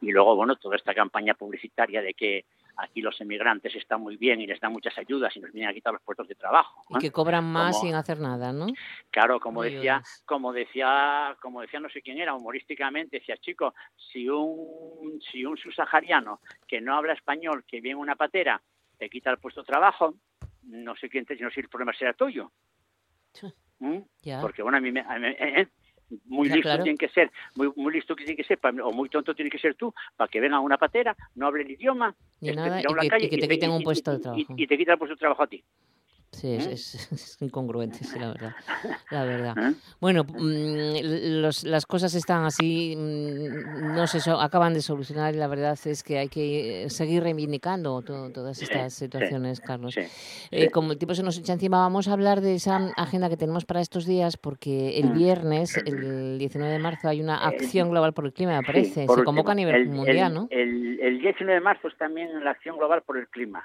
Y 0.00 0.10
luego, 0.10 0.34
bueno, 0.34 0.56
toda 0.56 0.76
esta 0.76 0.94
campaña 0.94 1.34
publicitaria 1.34 2.00
de 2.00 2.14
que 2.14 2.44
aquí 2.76 3.00
los 3.00 3.20
emigrantes 3.20 3.74
están 3.74 4.00
muy 4.00 4.16
bien 4.16 4.40
y 4.40 4.46
les 4.46 4.60
dan 4.60 4.72
muchas 4.72 4.96
ayudas 4.98 5.36
y 5.36 5.40
nos 5.40 5.52
vienen 5.52 5.70
a 5.70 5.74
quitar 5.74 5.92
los 5.92 6.02
puestos 6.02 6.28
de 6.28 6.34
trabajo. 6.34 6.82
Y 6.90 6.98
que 6.98 7.10
cobran 7.10 7.44
más 7.44 7.80
sin 7.80 7.94
hacer 7.94 8.18
nada, 8.20 8.52
¿no? 8.52 8.66
Claro, 9.10 9.40
como 9.40 9.62
decía, 9.62 10.02
como 10.24 10.52
decía, 10.52 11.36
como 11.40 11.60
decía 11.60 11.80
no 11.80 11.88
sé 11.88 12.02
quién 12.02 12.18
era, 12.18 12.34
humorísticamente, 12.34 13.18
decía, 13.18 13.36
chico, 13.36 13.74
si 13.96 14.28
un, 14.28 15.20
si 15.30 15.44
un 15.44 15.56
subsahariano 15.56 16.40
que 16.66 16.80
no 16.80 16.96
habla 16.96 17.12
español, 17.12 17.64
que 17.66 17.80
viene 17.80 17.96
una 17.96 18.16
patera, 18.16 18.60
te 18.98 19.08
quita 19.08 19.30
el 19.30 19.38
puesto 19.38 19.62
de 19.62 19.66
trabajo, 19.66 20.14
no 20.62 20.96
sé 20.96 21.08
quién 21.08 21.26
te, 21.26 21.36
no 21.36 21.48
sé 21.50 21.54
si 21.54 21.60
el 21.60 21.68
problema 21.68 21.92
será 21.92 22.12
tuyo. 22.14 22.52
¿Mm? 23.78 23.98
Porque 24.40 24.62
bueno, 24.62 24.78
a 24.78 24.80
mí, 24.80 24.92
me, 24.92 25.00
eh, 25.00 25.60
eh, 25.60 25.68
muy 26.26 26.48
listo 26.48 26.82
tiene 26.82 26.98
que 26.98 27.08
ser, 27.08 27.30
muy, 27.54 27.72
muy 27.76 27.92
listo 27.92 28.14
tiene 28.14 28.36
que 28.36 28.44
ser, 28.44 28.58
o 28.82 28.92
muy 28.92 29.08
tonto 29.08 29.34
tiene 29.34 29.50
que 29.50 29.58
ser 29.58 29.74
tú, 29.74 29.94
para 30.16 30.28
que 30.28 30.40
venga 30.40 30.60
una 30.60 30.78
patera, 30.78 31.16
no 31.34 31.46
hable 31.46 31.62
el 31.62 31.70
idioma, 31.72 32.14
y, 32.40 32.50
que, 33.28 33.38
te 33.38 33.48
quiten 33.48 33.70
un 33.70 33.82
puesto 33.82 34.12
de 34.12 34.18
trabajo. 34.18 34.54
Y, 34.56 34.66
te 34.66 34.76
quita 34.76 34.92
el 34.92 34.98
puesto 34.98 35.14
de 35.14 35.18
trabajo 35.20 35.42
a 35.42 35.46
ti. 35.46 35.62
Sí, 36.32 36.54
es, 36.54 36.66
¿Eh? 36.66 36.72
es, 37.14 37.36
incongruente, 37.40 37.98
sí, 37.98 38.18
la 38.18 38.28
verdad. 38.28 38.52
La 39.10 39.24
verdad. 39.24 39.54
¿Eh? 39.58 39.74
Bueno, 40.00 40.24
mm, 40.24 41.66
las 41.68 41.86
cosas 41.86 42.14
están 42.14 42.44
así, 42.44 42.94
mm, 42.96 43.94
no 43.94 44.06
sé, 44.06 44.18
acaban 44.30 44.72
de 44.72 44.80
solucionar 44.80 45.34
y 45.34 45.38
la 45.38 45.46
verdad 45.46 45.78
es 45.84 46.02
que 46.02 46.18
hay 46.18 46.28
que 46.28 46.86
seguir 46.88 47.22
reivindicando 47.22 48.00
todas 48.02 48.62
estas 48.62 48.94
situaciones, 48.94 49.60
Carlos. 49.60 49.94
Eh, 50.50 50.70
como 50.70 50.92
el 50.92 50.98
tiempo 50.98 51.14
se 51.14 51.22
nos 51.22 51.38
echa 51.38 51.52
encima, 51.52 51.78
vamos 51.78 52.08
a 52.08 52.14
hablar 52.14 52.40
de 52.40 52.54
esa 52.54 52.92
agenda 52.96 53.28
que 53.28 53.36
tenemos 53.36 53.66
para 53.66 53.80
estos 53.80 54.06
días, 54.06 54.36
porque 54.36 54.98
el 54.98 55.10
mm. 55.10 55.14
viernes, 55.14 55.76
el 55.76 56.38
19 56.38 56.72
de 56.72 56.78
marzo, 56.78 57.08
hay 57.08 57.20
una 57.20 57.46
acción 57.46 57.90
global 57.90 58.14
por 58.14 58.24
el 58.24 58.32
clima, 58.32 58.56
me 58.56 58.66
parece. 58.66 59.06
se 59.06 59.24
convoca 59.24 59.52
a 59.52 59.54
nivel 59.54 59.86
mundial, 59.88 60.32
¿no? 60.32 60.48
El, 60.50 60.98
el 61.00 61.20
19 61.20 61.54
de 61.54 61.60
marzo 61.60 61.88
es 61.88 61.96
también 61.98 62.42
la 62.42 62.52
acción 62.52 62.78
global 62.78 63.02
por 63.02 63.18
el 63.18 63.28
clima. 63.28 63.62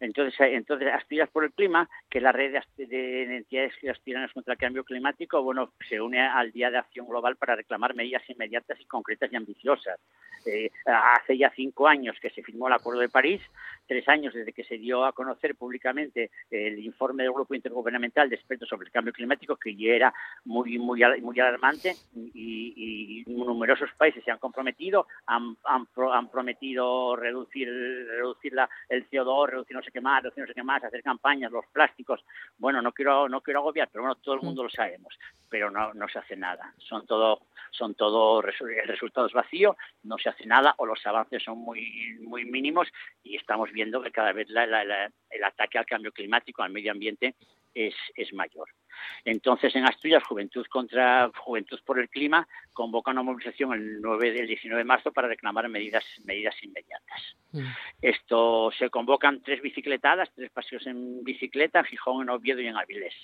Entonces, 0.00 0.34
entonces 0.40 0.88
Asturias 0.92 1.28
por 1.30 1.44
el 1.44 1.52
Clima, 1.52 1.88
que 2.10 2.20
la 2.20 2.32
red 2.32 2.58
de, 2.76 3.36
entidades 3.36 3.72
asturianas 3.90 4.32
contra 4.32 4.54
el 4.54 4.58
cambio 4.58 4.84
climático, 4.84 5.42
bueno, 5.42 5.72
se 5.88 6.00
une 6.00 6.20
al 6.20 6.52
Día 6.52 6.70
de 6.70 6.78
Acción 6.78 7.06
Global 7.06 7.36
para 7.36 7.56
reclamar 7.56 7.94
medidas 7.94 8.22
inmediatas 8.28 8.80
y 8.80 8.84
concretas 8.84 9.32
y 9.32 9.36
ambiciosas. 9.36 9.98
Eh, 10.44 10.70
hace 10.84 11.38
ya 11.38 11.52
cinco 11.54 11.86
años 11.86 12.16
que 12.20 12.30
se 12.30 12.42
firmó 12.42 12.66
el 12.66 12.74
Acuerdo 12.74 13.00
de 13.00 13.08
París, 13.08 13.40
tres 13.86 14.08
años 14.08 14.34
desde 14.34 14.52
que 14.52 14.64
se 14.64 14.78
dio 14.78 15.04
a 15.04 15.12
conocer 15.12 15.54
públicamente 15.54 16.30
el 16.50 16.78
informe 16.80 17.22
del 17.22 17.32
Grupo 17.32 17.54
Intergubernamental 17.54 18.28
de 18.28 18.36
Expertos 18.36 18.68
sobre 18.68 18.86
el 18.86 18.92
Cambio 18.92 19.12
Climático, 19.12 19.56
que 19.56 19.74
ya 19.74 19.94
era 19.94 20.14
muy, 20.44 20.78
muy, 20.78 21.02
muy 21.20 21.40
alarmante 21.40 21.94
y, 22.14 23.24
numerosos 23.26 23.90
países 23.96 24.24
se 24.24 24.30
han 24.30 24.38
comprometido, 24.38 25.06
han, 25.26 25.56
han, 25.64 26.28
prometido 26.28 27.16
reducir, 27.16 27.68
reducir 27.68 28.52
la, 28.52 28.68
el 28.88 29.08
CO2, 29.08 29.46
reducir 29.62 29.76
no 29.76 29.82
sé 29.82 29.90
qué 29.90 30.00
más, 30.00 30.22
reducir 30.22 30.42
no 30.42 30.48
sé 30.48 30.54
qué 30.54 30.62
más, 30.62 30.82
hacer 30.84 31.02
campañas, 31.02 31.50
los 31.50 31.66
plásticos. 31.72 32.24
Bueno, 32.58 32.82
no 32.82 32.92
quiero, 32.92 33.28
no 33.28 33.40
quiero 33.40 33.60
agobiar, 33.60 33.88
pero 33.90 34.02
bueno, 34.02 34.16
todo 34.16 34.34
el 34.34 34.42
mundo 34.42 34.62
lo 34.62 34.70
sabemos, 34.70 35.18
pero 35.48 35.70
no, 35.70 35.92
no 35.94 36.08
se 36.08 36.18
hace 36.18 36.36
nada. 36.36 36.74
Son 36.78 37.06
todo, 37.06 37.46
son 37.70 37.94
todo 37.94 38.42
resultados 38.42 39.32
vacíos, 39.32 39.76
no 40.02 40.18
se 40.18 40.28
hace 40.28 40.46
nada 40.46 40.74
o 40.78 40.86
los 40.86 41.04
avances 41.06 41.42
son 41.42 41.58
muy, 41.58 42.18
muy 42.20 42.44
mínimos 42.44 42.88
y 43.22 43.36
estamos 43.36 43.70
viendo 43.72 44.02
que 44.02 44.10
cada 44.10 44.32
vez 44.32 44.48
el 44.50 45.44
ataque 45.44 45.78
al 45.78 45.86
cambio 45.86 46.12
climático, 46.12 46.62
al 46.62 46.72
medio 46.72 46.92
ambiente, 46.92 47.34
es, 47.74 47.94
es 48.14 48.32
mayor. 48.32 48.68
Entonces, 49.24 49.74
en 49.76 49.84
Asturias, 49.84 50.22
Juventud 50.24 50.66
contra 50.66 51.30
Juventud 51.36 51.80
por 51.84 51.98
el 51.98 52.08
Clima 52.08 52.46
convoca 52.72 53.10
una 53.10 53.22
movilización 53.22 53.72
el 53.72 54.00
9 54.00 54.32
del 54.32 54.46
19 54.46 54.78
de 54.78 54.84
marzo 54.84 55.12
para 55.12 55.28
reclamar 55.28 55.68
medidas 55.68 56.04
medidas 56.24 56.54
inmediatas. 56.62 57.36
Mm. 57.52 57.66
Esto 58.00 58.70
se 58.78 58.90
convocan 58.90 59.42
tres 59.42 59.60
bicicletadas, 59.62 60.30
tres 60.34 60.50
paseos 60.50 60.86
en 60.86 61.22
bicicleta 61.22 61.80
en 61.80 61.84
Gijón, 61.86 62.22
en 62.22 62.30
Oviedo 62.30 62.60
y 62.60 62.66
en 62.66 62.76
Avilés. 62.76 63.14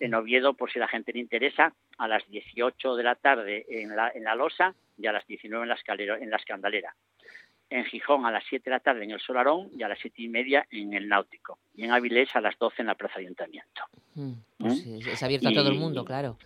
En 0.00 0.14
Oviedo, 0.14 0.54
por 0.54 0.70
si 0.70 0.78
la 0.78 0.88
gente 0.88 1.12
le 1.12 1.20
interesa, 1.20 1.72
a 1.98 2.08
las 2.08 2.28
18 2.28 2.96
de 2.96 3.02
la 3.02 3.14
tarde 3.16 3.66
en 3.68 3.94
la, 3.96 4.10
en 4.14 4.24
la 4.24 4.34
Losa 4.34 4.74
y 4.96 5.06
a 5.06 5.12
las 5.12 5.26
19 5.26 5.64
en 5.64 5.68
la, 5.68 5.74
escalera, 5.74 6.18
en 6.18 6.30
la 6.30 6.36
Escandalera 6.36 6.94
en 7.70 7.84
Gijón 7.84 8.24
a 8.24 8.30
las 8.30 8.44
7 8.48 8.64
de 8.64 8.70
la 8.70 8.80
tarde 8.80 9.04
en 9.04 9.10
el 9.10 9.20
Solarón 9.20 9.68
y 9.76 9.82
a 9.82 9.88
las 9.88 9.98
7 10.00 10.22
y 10.22 10.28
media 10.28 10.66
en 10.70 10.94
el 10.94 11.08
Náutico. 11.08 11.58
Y 11.74 11.84
en 11.84 11.92
Avilés 11.92 12.34
a 12.34 12.40
las 12.40 12.58
12 12.58 12.82
en 12.82 12.86
la 12.86 12.94
Plaza 12.94 13.18
Ayuntamiento. 13.18 13.82
Mm, 14.14 14.32
pues 14.58 14.86
¿Mm? 14.86 15.08
Es 15.08 15.22
abierto 15.22 15.48
a 15.48 15.52
todo 15.52 15.68
el 15.68 15.78
mundo, 15.78 16.04
claro. 16.04 16.38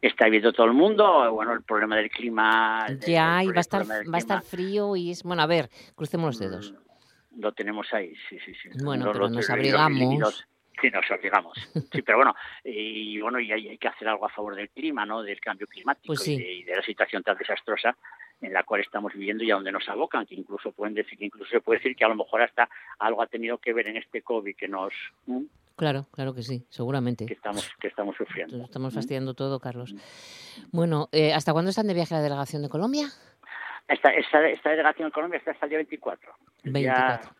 Está 0.00 0.26
abierto 0.26 0.48
a 0.48 0.52
todo 0.52 0.66
el 0.66 0.72
mundo. 0.72 1.32
Bueno, 1.32 1.52
el 1.52 1.62
problema 1.62 1.96
del 1.96 2.10
clima. 2.10 2.86
Ya, 3.06 3.42
y 3.44 3.48
va 3.48 3.58
a 3.58 3.60
estar, 3.60 3.82
va 3.82 4.16
a 4.16 4.18
estar 4.18 4.42
frío 4.42 4.96
y 4.96 5.10
es. 5.10 5.22
Bueno, 5.22 5.42
a 5.42 5.46
ver, 5.46 5.68
crucemos 5.94 6.26
los 6.26 6.38
dedos. 6.38 6.72
Mm, 6.72 7.40
lo 7.40 7.52
tenemos 7.52 7.92
ahí, 7.92 8.14
sí, 8.28 8.38
sí, 8.44 8.52
sí. 8.54 8.70
Bueno, 8.82 9.10
pero 9.12 9.28
nos 9.28 9.48
abrigamos. 9.50 10.46
Sí, 10.80 10.90
nos 10.90 11.10
abrigamos. 11.10 11.58
Sí, 11.92 12.02
pero 12.02 12.18
bueno, 12.18 12.34
y 12.64 13.20
bueno, 13.20 13.38
y 13.38 13.52
hay, 13.52 13.76
que 13.76 13.88
hacer 13.88 14.08
algo 14.08 14.24
a 14.24 14.30
favor 14.30 14.56
del 14.56 14.70
clima, 14.70 15.04
¿no? 15.04 15.22
Del 15.22 15.40
cambio 15.40 15.66
climático 15.66 16.06
pues 16.06 16.26
y, 16.26 16.62
de, 16.62 16.74
la 16.74 16.82
situación 16.82 17.22
tan 17.22 17.36
desastrosa 17.36 17.94
en 18.40 18.52
la 18.52 18.64
cual 18.64 18.80
estamos 18.80 19.12
viviendo 19.12 19.44
y 19.44 19.50
a 19.50 19.54
donde 19.54 19.72
nos 19.72 19.88
abocan, 19.88 20.26
que 20.26 20.34
incluso 20.34 20.72
pueden 20.72 20.94
decir, 20.94 21.18
que 21.18 21.26
incluso 21.26 21.50
se 21.50 21.60
puede 21.60 21.78
decir 21.78 21.96
que 21.96 22.04
a 22.04 22.08
lo 22.08 22.14
mejor 22.14 22.42
hasta 22.42 22.68
algo 22.98 23.22
ha 23.22 23.26
tenido 23.26 23.58
que 23.58 23.72
ver 23.72 23.88
en 23.88 23.96
este 23.96 24.22
COVID 24.22 24.56
que 24.56 24.68
nos 24.68 24.92
Claro, 25.80 26.06
claro 26.10 26.34
que 26.34 26.42
sí, 26.42 26.62
seguramente. 26.68 27.24
Que 27.24 27.32
estamos, 27.32 27.70
que 27.80 27.88
estamos 27.88 28.14
sufriendo. 28.14 28.62
Estamos 28.62 28.92
fastidiando 28.92 29.32
todo, 29.32 29.58
Carlos. 29.60 29.94
Bueno, 30.72 31.08
eh, 31.10 31.32
¿hasta 31.32 31.54
cuándo 31.54 31.70
están 31.70 31.86
de 31.86 31.94
viaje 31.94 32.14
la 32.14 32.20
delegación 32.20 32.60
de 32.60 32.68
Colombia? 32.68 33.06
Esta, 33.88 34.10
esta, 34.10 34.46
esta 34.46 34.70
delegación 34.70 35.08
de 35.08 35.12
Colombia 35.12 35.38
está 35.38 35.52
hasta 35.52 35.64
el 35.64 35.70
día 35.70 35.78
24. 35.78 36.32
24. 36.64 37.30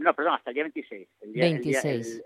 no, 0.00 0.14
perdón, 0.14 0.34
hasta 0.34 0.50
el 0.50 0.54
día 0.54 0.64
26. 0.64 1.08
El 1.22 1.32
día, 1.32 1.44
26. 1.44 2.22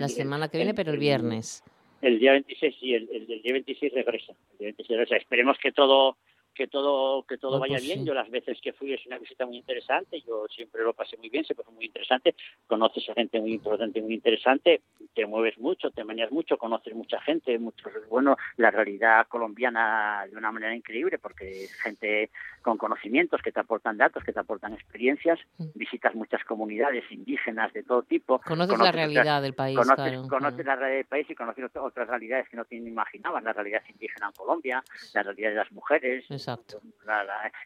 la 0.00 0.08
semana 0.08 0.48
que 0.48 0.56
viene, 0.58 0.74
pero 0.74 0.90
el 0.90 0.98
viernes. 0.98 1.62
El 2.02 2.18
día 2.18 2.32
26, 2.32 2.76
sí, 2.80 2.94
el, 2.94 3.08
el, 3.12 3.42
día 3.42 3.52
26 3.52 3.92
regresa. 3.92 4.32
El 4.54 4.58
día 4.58 4.66
26 4.68 4.98
regresa. 4.98 5.16
Esperemos 5.18 5.56
que 5.62 5.70
todo 5.70 6.16
que 6.54 6.66
todo 6.66 7.24
que 7.24 7.38
todo 7.38 7.58
vaya 7.58 7.74
pues 7.74 7.84
bien. 7.84 8.04
Yo 8.04 8.14
las 8.14 8.30
veces 8.30 8.58
que 8.62 8.72
fui 8.72 8.92
es 8.92 9.04
una 9.06 9.18
visita 9.18 9.46
muy 9.46 9.58
interesante, 9.58 10.20
yo 10.26 10.46
siempre 10.48 10.82
lo 10.82 10.92
pasé 10.92 11.16
muy 11.16 11.28
bien, 11.28 11.44
se 11.44 11.54
fue 11.54 11.64
muy 11.72 11.86
interesante, 11.86 12.34
conoces 12.66 13.08
a 13.08 13.14
gente 13.14 13.40
muy 13.40 13.54
importante, 13.54 14.00
muy 14.02 14.14
interesante, 14.14 14.82
te 15.14 15.26
mueves 15.26 15.58
mucho, 15.58 15.90
te 15.90 16.04
manejas 16.04 16.32
mucho, 16.32 16.58
conoces 16.58 16.94
mucha 16.94 17.20
gente, 17.20 17.58
muchos 17.58 17.92
bueno, 18.08 18.36
la 18.56 18.70
realidad 18.70 19.26
colombiana 19.28 20.26
de 20.30 20.36
una 20.36 20.52
manera 20.52 20.74
increíble 20.74 21.18
porque 21.18 21.64
es 21.64 21.74
gente 21.74 22.30
con 22.62 22.76
conocimientos 22.76 23.40
que 23.42 23.52
te 23.52 23.60
aportan 23.60 23.96
datos, 23.96 24.22
que 24.24 24.32
te 24.32 24.40
aportan 24.40 24.74
experiencias, 24.74 25.38
mm. 25.58 25.66
visitas 25.74 26.14
muchas 26.14 26.44
comunidades 26.44 27.04
indígenas 27.10 27.72
de 27.72 27.82
todo 27.82 28.02
tipo. 28.02 28.40
Conoces, 28.40 28.78
la 28.78 28.92
realidad 28.92 29.42
del 29.42 29.54
país, 29.54 29.76
conoces, 29.76 30.28
conoces 30.28 30.66
la 30.66 30.76
realidad 30.76 30.98
del 30.98 31.06
país 31.06 31.30
y 31.30 31.34
conoces 31.34 31.64
otras 31.76 32.08
realidades 32.08 32.48
que 32.48 32.56
no 32.56 32.64
te 32.64 32.76
imaginabas, 32.76 33.42
la 33.42 33.52
realidad 33.52 33.82
indígena 33.88 34.26
en 34.26 34.32
Colombia, 34.32 34.84
la 35.14 35.22
realidad 35.22 35.50
de 35.50 35.56
las 35.56 35.72
mujeres, 35.72 36.24
Exacto. 36.40 36.80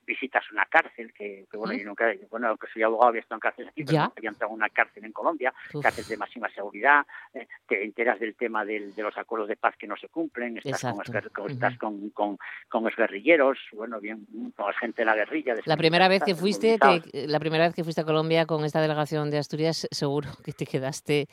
visitas 0.07 0.45
una 0.53 0.67
cárcel, 0.67 1.13
que, 1.13 1.47
bueno, 1.53 1.75
¿Mm? 1.75 1.79
yo 1.79 1.85
nunca, 1.87 2.13
bueno, 2.31 2.57
que 2.57 2.67
soy 2.73 2.83
abogado, 2.83 3.09
había 3.11 3.21
estado 3.21 3.37
en 3.37 3.41
cárcel 3.41 3.69
aquí, 3.69 3.85
pero 3.85 4.13
había 4.17 4.31
entrado 4.31 4.53
en 4.53 4.57
una 4.57 4.69
cárcel 4.69 5.05
en 5.05 5.13
Colombia, 5.13 5.53
cárcel 5.83 6.05
de 6.07 6.17
máxima 6.17 6.49
seguridad, 6.51 7.07
eh, 7.33 7.47
te 7.67 7.85
enteras 7.85 8.19
del 8.21 8.35
tema 8.35 8.65
de 8.65 8.93
los 8.97 9.17
acuerdos 9.17 9.49
de 9.49 9.57
paz 9.57 9.75
que 9.79 9.87
no 9.87 9.97
se 9.97 10.09
cumplen, 10.09 10.59
estás, 10.59 10.83
con, 10.83 11.51
estás 11.51 11.79
con, 11.79 12.11
con, 12.11 12.39
con, 12.69 12.85
los 12.85 12.97
guerrilleros, 12.97 13.59
bueno, 13.73 14.01
bien, 14.01 14.27
con 14.57 14.67
la 14.67 14.73
gente 14.75 15.03
de 15.03 15.07
la 15.07 15.15
guerrilla. 15.15 15.55
la 15.65 15.77
primera 15.77 16.09
vez 16.09 16.23
que 16.23 16.35
fuiste, 16.35 16.79
la 17.13 17.41
primera 17.41 17.65
vez 17.65 17.75
que 17.75 17.85
fuiste 17.85 18.01
a 18.01 18.05
Colombia 18.05 18.47
con 18.47 18.65
esta 18.65 18.81
delegación 18.81 19.31
de 19.31 19.39
Asturias, 19.39 19.87
seguro 19.91 20.29
que 20.45 20.53
te 20.53 20.67
quedaste, 20.67 21.29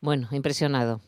bueno, 0.00 0.28
impresionado 0.32 1.00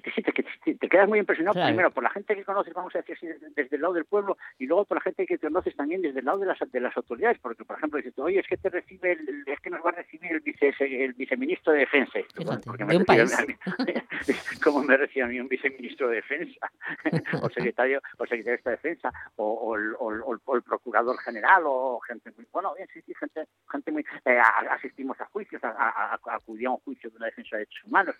sí, 0.00 0.10
sí, 0.14 0.22
te, 0.22 0.74
te, 0.74 0.88
quedas 0.88 1.08
muy 1.08 1.18
impresionado 1.18 1.62
primero 1.64 1.90
por 1.90 2.02
la 2.02 2.10
gente 2.10 2.34
que 2.34 2.44
conoces, 2.44 2.72
vamos 2.72 2.94
a 2.94 2.98
decir 2.98 3.16
así, 3.16 3.26
desde, 3.26 3.76
el 3.76 3.82
lado 3.82 3.94
del 3.94 4.04
pueblo 4.04 4.36
y 4.58 4.66
luego 4.66 4.84
por 4.84 4.96
la 4.96 5.02
gente 5.02 5.26
que 5.26 5.38
conoces 5.38 5.76
también 5.76 6.02
desde 6.02 6.20
el 6.20 6.24
lado 6.24 6.38
de 6.38 6.46
las, 6.46 6.58
de 6.58 6.80
las 6.80 6.96
autoridades, 6.96 7.38
porque 7.40 7.64
por 7.64 7.76
ejemplo 7.76 7.98
dices, 7.98 8.18
oye, 8.18 8.40
es 8.40 8.46
que 8.46 8.56
te 8.56 8.70
recibe, 8.70 9.12
el, 9.12 9.44
es 9.46 9.60
que 9.60 9.70
nos 9.70 9.84
va 9.84 9.90
a 9.90 9.94
recibir 9.94 10.32
el, 10.32 10.40
vice, 10.40 10.74
el 10.78 11.12
viceministro 11.14 11.72
de 11.72 11.80
Defensa. 11.80 12.18
porque 12.64 12.84
me 12.84 13.04
¿Cómo 14.64 14.82
me 14.82 14.96
recibe 14.96 15.24
a 15.24 15.28
mí 15.28 15.40
un 15.40 15.48
viceministro 15.48 16.08
de 16.08 16.16
Defensa? 16.16 16.70
o 17.42 17.48
secretario 17.50 18.00
o 18.18 18.26
secretario 18.26 18.60
de 18.64 18.70
Defensa, 18.70 19.12
o, 19.36 19.76
el 19.76 20.62
procurador 20.62 21.18
general, 21.18 21.64
o 21.66 22.00
gente 22.00 22.30
muy, 22.36 22.46
bueno, 22.52 22.74
bien, 22.74 22.88
sí, 22.92 23.00
sí, 23.02 23.14
gente, 23.18 23.46
gente 23.70 23.92
muy, 23.92 24.04
eh, 24.24 24.38
asistimos 24.70 25.20
a 25.20 25.26
juicios, 25.26 25.62
a, 25.64 25.68
a, 25.68 26.20
acudí 26.34 26.64
a 26.64 26.70
un 26.70 26.78
juicio 26.78 27.10
de 27.10 27.16
una 27.16 27.26
defensa 27.26 27.56
de 27.56 27.60
derechos 27.60 27.84
humanos. 27.84 28.16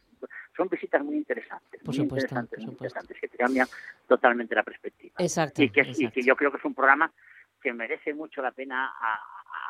Son 0.56 0.68
visitas 0.68 1.02
muy 1.02 1.16
interesantes 1.16 1.63
por 1.84 1.94
supuesto, 1.94 2.34
interesantes, 2.38 3.20
que 3.20 3.28
te 3.28 3.36
cambian 3.36 3.66
totalmente 4.06 4.54
la 4.54 4.62
perspectiva. 4.62 5.14
Exacto 5.18 5.62
y, 5.62 5.70
que, 5.70 5.82
y 5.96 6.10
que 6.10 6.22
yo 6.22 6.34
creo 6.36 6.50
que 6.50 6.58
es 6.58 6.64
un 6.64 6.74
programa 6.74 7.10
que 7.64 7.72
merece 7.72 8.12
mucho 8.12 8.42
la 8.42 8.52
pena 8.52 8.92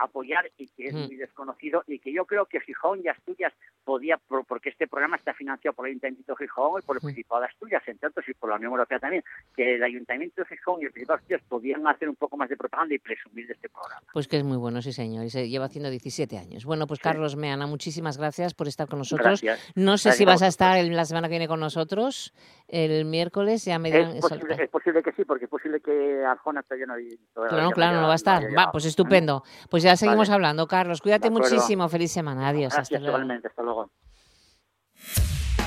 apoyar 0.01 0.51
y 0.59 0.67
que 0.69 0.87
es 0.87 0.95
muy 0.95 1.15
desconocido 1.15 1.85
y 1.87 2.01
que 2.01 2.13
yo 2.13 2.25
creo 2.25 2.47
que 2.47 2.61
Gijón 2.61 3.01
y 3.05 3.09
Asturias 3.09 3.53
podía, 3.85 4.19
porque 4.49 4.71
este 4.71 4.89
programa 4.89 5.17
está 5.17 5.35
financiado 5.35 5.75
por 5.75 5.87
el 5.87 5.91
Ayuntamiento 5.91 6.33
de 6.33 6.45
Gijón 6.45 6.81
y 6.83 6.87
por 6.87 6.97
el 6.97 7.03
Principado 7.03 7.43
de 7.43 7.49
Asturias, 7.49 7.83
entre 7.87 8.09
otros, 8.09 8.29
y 8.29 8.35
por 8.35 8.51
la 8.51 8.57
Unión 8.57 8.73
Europea 8.73 8.99
también, 8.99 9.23
que 9.55 9.77
el 9.77 9.83
Ayuntamiento 9.85 10.43
de 10.43 10.49
Gijón 10.49 10.81
y 10.81 10.87
el 10.87 10.91
Principado 10.91 11.19
de 11.19 11.23
Asturias 11.23 11.43
podían 11.49 11.87
hacer 11.87 12.09
un 12.09 12.17
poco 12.17 12.37
más 12.37 12.49
de 12.49 12.57
propaganda 12.57 12.95
y 12.95 12.99
presumir 12.99 13.47
de 13.47 13.53
este 13.53 13.69
programa. 13.69 14.03
Pues 14.13 14.27
que 14.27 14.39
es 14.39 14.45
muy 14.45 14.57
bueno, 14.57 14.83
sí 14.83 14.93
señor, 14.93 15.25
y 15.27 15.31
se 15.31 15.49
lleva 15.49 15.67
haciendo 15.67 15.91
17 15.91 16.39
años. 16.39 16.65
Bueno, 16.65 16.87
pues 16.87 16.99
Carlos 16.99 17.37
Meana, 17.37 17.67
muchísimas 17.67 18.19
gracias 18.19 18.55
por 18.55 18.67
estar 18.67 18.89
con 18.89 18.99
nosotros. 18.99 19.45
No 19.77 19.99
sé 19.99 20.13
si 20.13 20.25
vas 20.25 20.43
a 20.43 20.49
estar 20.49 20.83
la 20.83 21.05
semana 21.05 21.29
que 21.29 21.33
viene 21.33 21.47
con 21.47 21.61
nosotros, 21.61 22.35
el 22.69 23.05
miércoles, 23.05 23.65
ya 23.65 23.79
me 23.79 23.91
Es 23.91 24.21
posible, 24.21 24.57
es 24.65 24.71
posible 24.71 25.03
que 25.03 25.13
sí, 25.13 25.25
porque 25.25 25.45
es 25.45 25.51
posible 25.51 25.81
que 25.81 26.25
Arjona 26.25 26.63
todavía 26.63 26.87
no... 26.87 26.95
Claro, 27.35 27.71
claro, 27.71 27.84
no 27.93 28.07
va 28.07 28.13
a 28.13 28.17
estar. 28.17 28.47
Va, 28.57 28.71
pues 28.73 28.85
estupendo. 28.85 29.43
Pues 29.71 29.83
ya 29.83 29.97
seguimos 29.97 30.31
hablando, 30.31 30.67
Carlos. 30.67 31.01
Cuídate 31.01 31.31
muchísimo. 31.31 31.89
Feliz 31.89 32.13
semana. 32.13 32.49
Adiós. 32.49 32.73
Gracias, 32.75 33.03
hasta 33.03 33.49
Hasta 33.49 33.63
luego. 33.63 33.91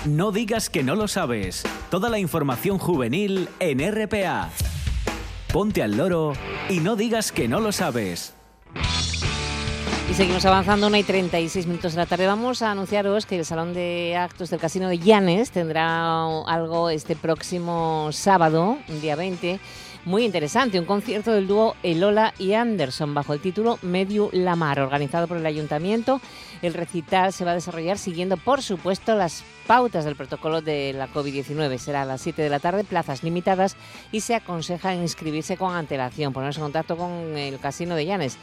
No 0.06 0.32
digas 0.32 0.70
que 0.70 0.84
no 0.84 0.96
lo 0.96 1.08
sabes. 1.08 1.64
Toda 1.90 2.10
la 2.10 2.20
información 2.20 2.78
juvenil 2.78 3.50
en 3.60 3.80
RPA. 3.80 4.50
Ponte 5.52 5.84
al 5.84 5.98
loro 5.98 6.34
y 6.70 6.80
no 6.80 6.96
digas 6.96 7.32
que 7.32 7.48
no 7.48 7.60
lo 7.60 7.72
sabes. 7.72 8.34
Y 10.10 10.14
seguimos 10.14 10.46
avanzando, 10.46 10.88
una 10.88 11.00
y 11.00 11.04
36 11.04 11.68
minutos 11.68 11.92
de 11.92 11.98
la 11.98 12.06
tarde. 12.06 12.28
Vamos 12.28 12.62
a 12.62 12.72
anunciaros 12.72 13.26
que 13.26 13.38
el 13.38 13.44
Salón 13.44 13.74
de 13.74 14.16
Actos 14.16 14.50
del 14.50 14.60
Casino 14.60 14.88
de 14.88 15.00
Llanes 15.00 15.52
tendrá 15.52 16.24
algo 16.46 16.90
este 16.90 17.18
próximo 17.18 18.10
sábado, 18.12 18.78
día 19.02 19.18
20 19.18 19.60
muy 20.08 20.24
interesante, 20.24 20.80
un 20.80 20.86
concierto 20.86 21.34
del 21.34 21.48
dúo 21.48 21.76
Elola 21.84 22.34
y 22.40 22.54
Anderson 22.54 23.14
bajo 23.14 23.34
el 23.34 23.42
título 23.42 23.78
Medio 23.82 24.30
Lamar, 24.32 24.80
organizado 24.80 25.28
por 25.28 25.36
el 25.36 25.46
Ayuntamiento. 25.46 26.22
El 26.62 26.74
recital 26.74 27.34
se 27.34 27.44
va 27.44 27.52
a 27.52 27.56
desarrollar 27.56 27.98
siguiendo, 27.98 28.38
por 28.38 28.62
supuesto, 28.62 29.16
las 29.16 29.44
pautas 29.68 30.06
del 30.06 30.16
protocolo 30.16 30.62
de 30.62 30.94
la 30.94 31.10
COVID-19. 31.10 31.78
Será 31.78 32.04
a 32.04 32.06
las 32.06 32.22
7 32.22 32.42
de 32.42 32.50
la 32.50 32.60
tarde, 32.60 32.86
plazas 32.86 33.22
limitadas 33.22 33.76
y 34.14 34.22
se 34.22 34.34
aconseja 34.34 34.96
inscribirse 34.96 35.58
con 35.58 35.76
antelación, 35.76 36.32
ponerse 36.32 36.60
en 36.60 36.66
contacto 36.66 36.96
con 36.96 37.38
el 37.38 37.60
Casino 37.60 37.96
de 37.96 38.06
Llanes. 38.06 38.38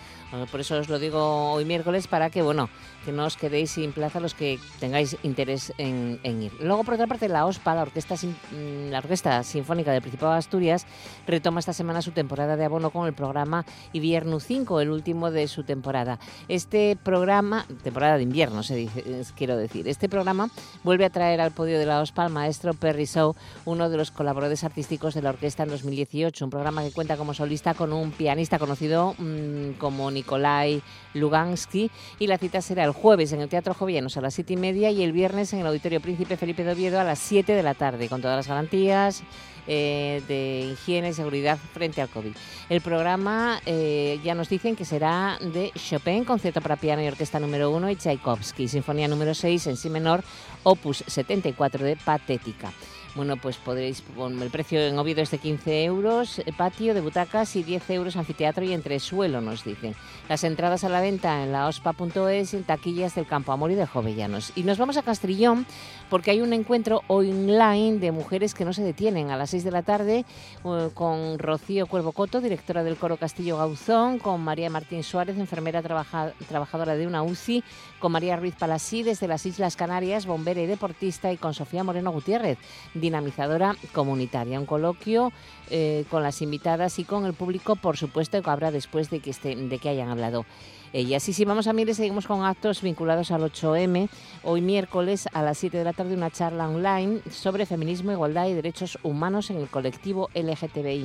por 0.50 0.60
eso 0.60 0.76
os 0.78 0.88
lo 0.88 0.98
digo 0.98 1.52
hoy 1.52 1.64
miércoles 1.64 2.08
para 2.08 2.28
que, 2.28 2.42
bueno, 2.42 2.68
que 3.04 3.12
no 3.12 3.24
os 3.24 3.36
quedéis 3.36 3.70
sin 3.70 3.92
plaza 3.92 4.20
los 4.20 4.34
que 4.34 4.58
tengáis 4.80 5.16
interés 5.22 5.72
en, 5.78 6.18
ir. 6.24 6.52
Luego, 6.60 6.84
por 6.84 6.94
otra 6.94 7.06
parte, 7.06 7.28
la 7.28 7.46
OSPA, 7.46 7.74
la 7.74 7.82
Orquesta, 7.82 8.16
mm, 8.16 8.90
la 8.90 8.98
Orquesta 8.98 9.42
Sinfónica 9.42 9.92
del 9.92 10.02
Principado 10.02 10.32
de 10.32 10.38
Asturias, 10.38 10.86
retoma 11.26 11.60
esta 11.60 11.72
semana 11.72 12.02
su 12.02 12.10
temporada 12.10 12.56
de 12.56 12.64
abono 12.64 12.90
con 12.90 13.06
el 13.06 13.14
programa 13.14 13.64
Invierno 13.92 14.40
5, 14.40 14.80
el 14.80 14.90
último 14.90 15.30
de 15.30 15.48
su 15.48 15.64
temporada. 15.64 16.18
Este 16.48 16.98
programa, 17.02 17.66
temporada 17.82 18.16
de 18.16 18.24
invierno, 18.24 18.62
se 18.62 18.74
dice, 18.74 19.22
quiero 19.36 19.56
decir, 19.56 19.88
este 19.88 20.08
programa 20.08 20.50
vuelve 20.82 21.04
a 21.04 21.10
traer 21.14 21.40
al 21.40 21.52
podio 21.52 21.78
de 21.78 21.86
la 21.86 22.00
OSPA 22.00 22.24
al 22.24 22.30
maestro 22.30 22.74
Perry 22.74 23.06
Shaw, 23.06 23.34
uno 23.64 23.88
de 23.88 23.96
los 23.96 24.10
colaboradores 24.10 24.64
artísticos 24.64 25.14
de 25.14 25.22
la 25.22 25.30
orquesta 25.30 25.62
en 25.62 25.70
2018, 25.70 26.44
un 26.44 26.50
programa 26.50 26.82
que 26.82 26.90
cuenta 26.90 27.16
como 27.16 27.32
solista 27.32 27.72
con 27.72 27.94
un 27.94 28.10
pianista 28.10 28.58
conocido 28.58 29.14
mm, 29.16 29.78
como 29.78 30.10
Nikolai 30.10 30.82
Lugansky 31.14 31.90
y 32.18 32.26
la 32.26 32.36
cita 32.36 32.60
será 32.60 32.84
el 32.84 32.90
jueves 32.90 33.32
en 33.32 33.40
el 33.40 33.48
Teatro 33.48 33.72
Jovianos 33.72 34.18
a 34.18 34.20
las 34.20 34.34
siete 34.34 34.52
y 34.52 34.56
media 34.56 34.90
y 34.90 35.02
el 35.02 35.12
viernes 35.12 35.54
en 35.54 35.60
el 35.60 35.66
Auditorio 35.66 36.02
Príncipe 36.02 36.36
Felipe 36.36 36.64
de 36.64 36.72
Oviedo 36.72 37.00
a 37.00 37.04
las 37.04 37.20
7 37.20 37.54
de 37.54 37.62
la 37.62 37.72
tarde, 37.72 38.10
con 38.10 38.20
todas 38.20 38.36
las 38.36 38.48
garantías 38.48 39.22
eh, 39.66 40.22
de 40.28 40.72
higiene 40.72 41.10
y 41.10 41.12
seguridad 41.12 41.58
frente 41.72 42.00
al 42.00 42.08
COVID. 42.08 42.34
El 42.68 42.80
programa 42.80 43.60
eh, 43.66 44.20
ya 44.24 44.34
nos 44.34 44.48
dicen 44.48 44.76
que 44.76 44.84
será 44.84 45.38
de 45.40 45.72
Chopin, 45.76 46.24
concierto 46.24 46.60
para 46.60 46.76
piano 46.76 47.02
y 47.02 47.08
orquesta 47.08 47.40
número 47.40 47.70
1 47.70 47.90
y 47.90 47.96
Tchaikovsky, 47.96 48.68
sinfonía 48.68 49.08
número 49.08 49.34
6 49.34 49.66
en 49.68 49.76
si 49.76 49.90
menor, 49.90 50.22
opus 50.62 51.04
74 51.06 51.84
de 51.84 51.96
Patética. 51.96 52.72
Bueno, 53.14 53.36
pues 53.36 53.58
podréis, 53.58 54.02
el 54.18 54.50
precio 54.50 54.80
en 54.80 54.98
Oviedo 54.98 55.22
es 55.22 55.30
de 55.30 55.38
15 55.38 55.84
euros, 55.84 56.40
eh, 56.40 56.52
patio 56.56 56.94
de 56.94 57.00
butacas 57.00 57.54
y 57.54 57.62
10 57.62 57.90
euros 57.90 58.16
anfiteatro 58.16 58.64
y 58.64 58.72
entresuelo, 58.72 59.40
nos 59.40 59.62
dicen. 59.62 59.94
Las 60.28 60.42
entradas 60.42 60.82
a 60.82 60.88
la 60.88 61.00
venta 61.00 61.44
en 61.44 61.52
la 61.52 61.68
ospa.es 61.68 62.54
y 62.54 62.56
en 62.56 62.64
taquillas 62.64 63.14
del 63.14 63.26
Campo 63.26 63.52
Amor 63.52 63.70
y 63.70 63.76
de 63.76 63.86
Jovellanos. 63.86 64.52
Y 64.56 64.64
nos 64.64 64.78
vamos 64.78 64.96
a 64.96 65.02
Castrillón 65.02 65.64
porque 66.10 66.32
hay 66.32 66.40
un 66.40 66.52
encuentro 66.52 67.02
online 67.06 67.98
de 67.98 68.10
mujeres 68.10 68.52
que 68.52 68.64
no 68.64 68.72
se 68.72 68.82
detienen 68.82 69.30
a 69.30 69.36
las 69.36 69.50
6 69.50 69.62
de 69.62 69.70
la 69.70 69.82
tarde 69.82 70.24
eh, 70.64 70.88
con 70.92 71.38
Rocío 71.38 71.86
Cuervo 71.86 72.10
Coto, 72.10 72.40
directora 72.40 72.82
del 72.82 72.96
Coro 72.96 73.16
Castillo 73.16 73.58
Gauzón, 73.58 74.18
con 74.18 74.42
María 74.42 74.70
Martín 74.70 75.04
Suárez, 75.04 75.38
enfermera 75.38 75.82
trabajadora 75.82 76.96
de 76.96 77.06
una 77.06 77.22
UCI, 77.22 77.62
con 78.00 78.10
María 78.10 78.36
Ruiz 78.36 78.54
Palasí 78.56 79.02
desde 79.04 79.28
las 79.28 79.46
Islas 79.46 79.76
Canarias, 79.76 80.26
bombera 80.26 80.60
y 80.60 80.66
deportista, 80.66 81.32
y 81.32 81.36
con 81.36 81.54
Sofía 81.54 81.84
Moreno 81.84 82.10
Gutiérrez, 82.10 82.58
dinamizadora 83.04 83.76
comunitaria. 83.92 84.58
Un 84.58 84.66
coloquio 84.66 85.32
eh, 85.70 86.04
con 86.10 86.22
las 86.22 86.40
invitadas 86.40 86.98
y 86.98 87.04
con 87.04 87.26
el 87.26 87.34
público, 87.34 87.76
por 87.76 87.96
supuesto, 87.96 88.40
que 88.40 88.50
habrá 88.50 88.70
después 88.70 89.10
de 89.10 89.20
que, 89.20 89.30
estén, 89.30 89.68
de 89.68 89.78
que 89.78 89.90
hayan 89.90 90.08
hablado 90.08 90.46
ellas. 90.92 91.28
Y 91.28 91.32
si 91.32 91.44
vamos 91.44 91.66
a 91.66 91.72
Mieres, 91.72 91.98
seguimos 91.98 92.26
con 92.26 92.44
actos 92.44 92.80
vinculados 92.80 93.30
al 93.30 93.42
8M. 93.42 94.08
Hoy 94.42 94.60
miércoles 94.60 95.28
a 95.32 95.42
las 95.42 95.58
7 95.58 95.76
de 95.76 95.84
la 95.84 95.92
tarde 95.92 96.14
una 96.14 96.30
charla 96.30 96.68
online 96.68 97.20
sobre 97.30 97.66
feminismo, 97.66 98.12
igualdad 98.12 98.46
y 98.46 98.54
derechos 98.54 98.98
humanos 99.02 99.50
en 99.50 99.58
el 99.58 99.68
colectivo 99.68 100.30
LGTBI+. 100.34 101.04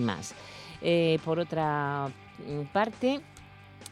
Eh, 0.82 1.20
por 1.26 1.40
otra 1.40 2.10
parte, 2.72 3.20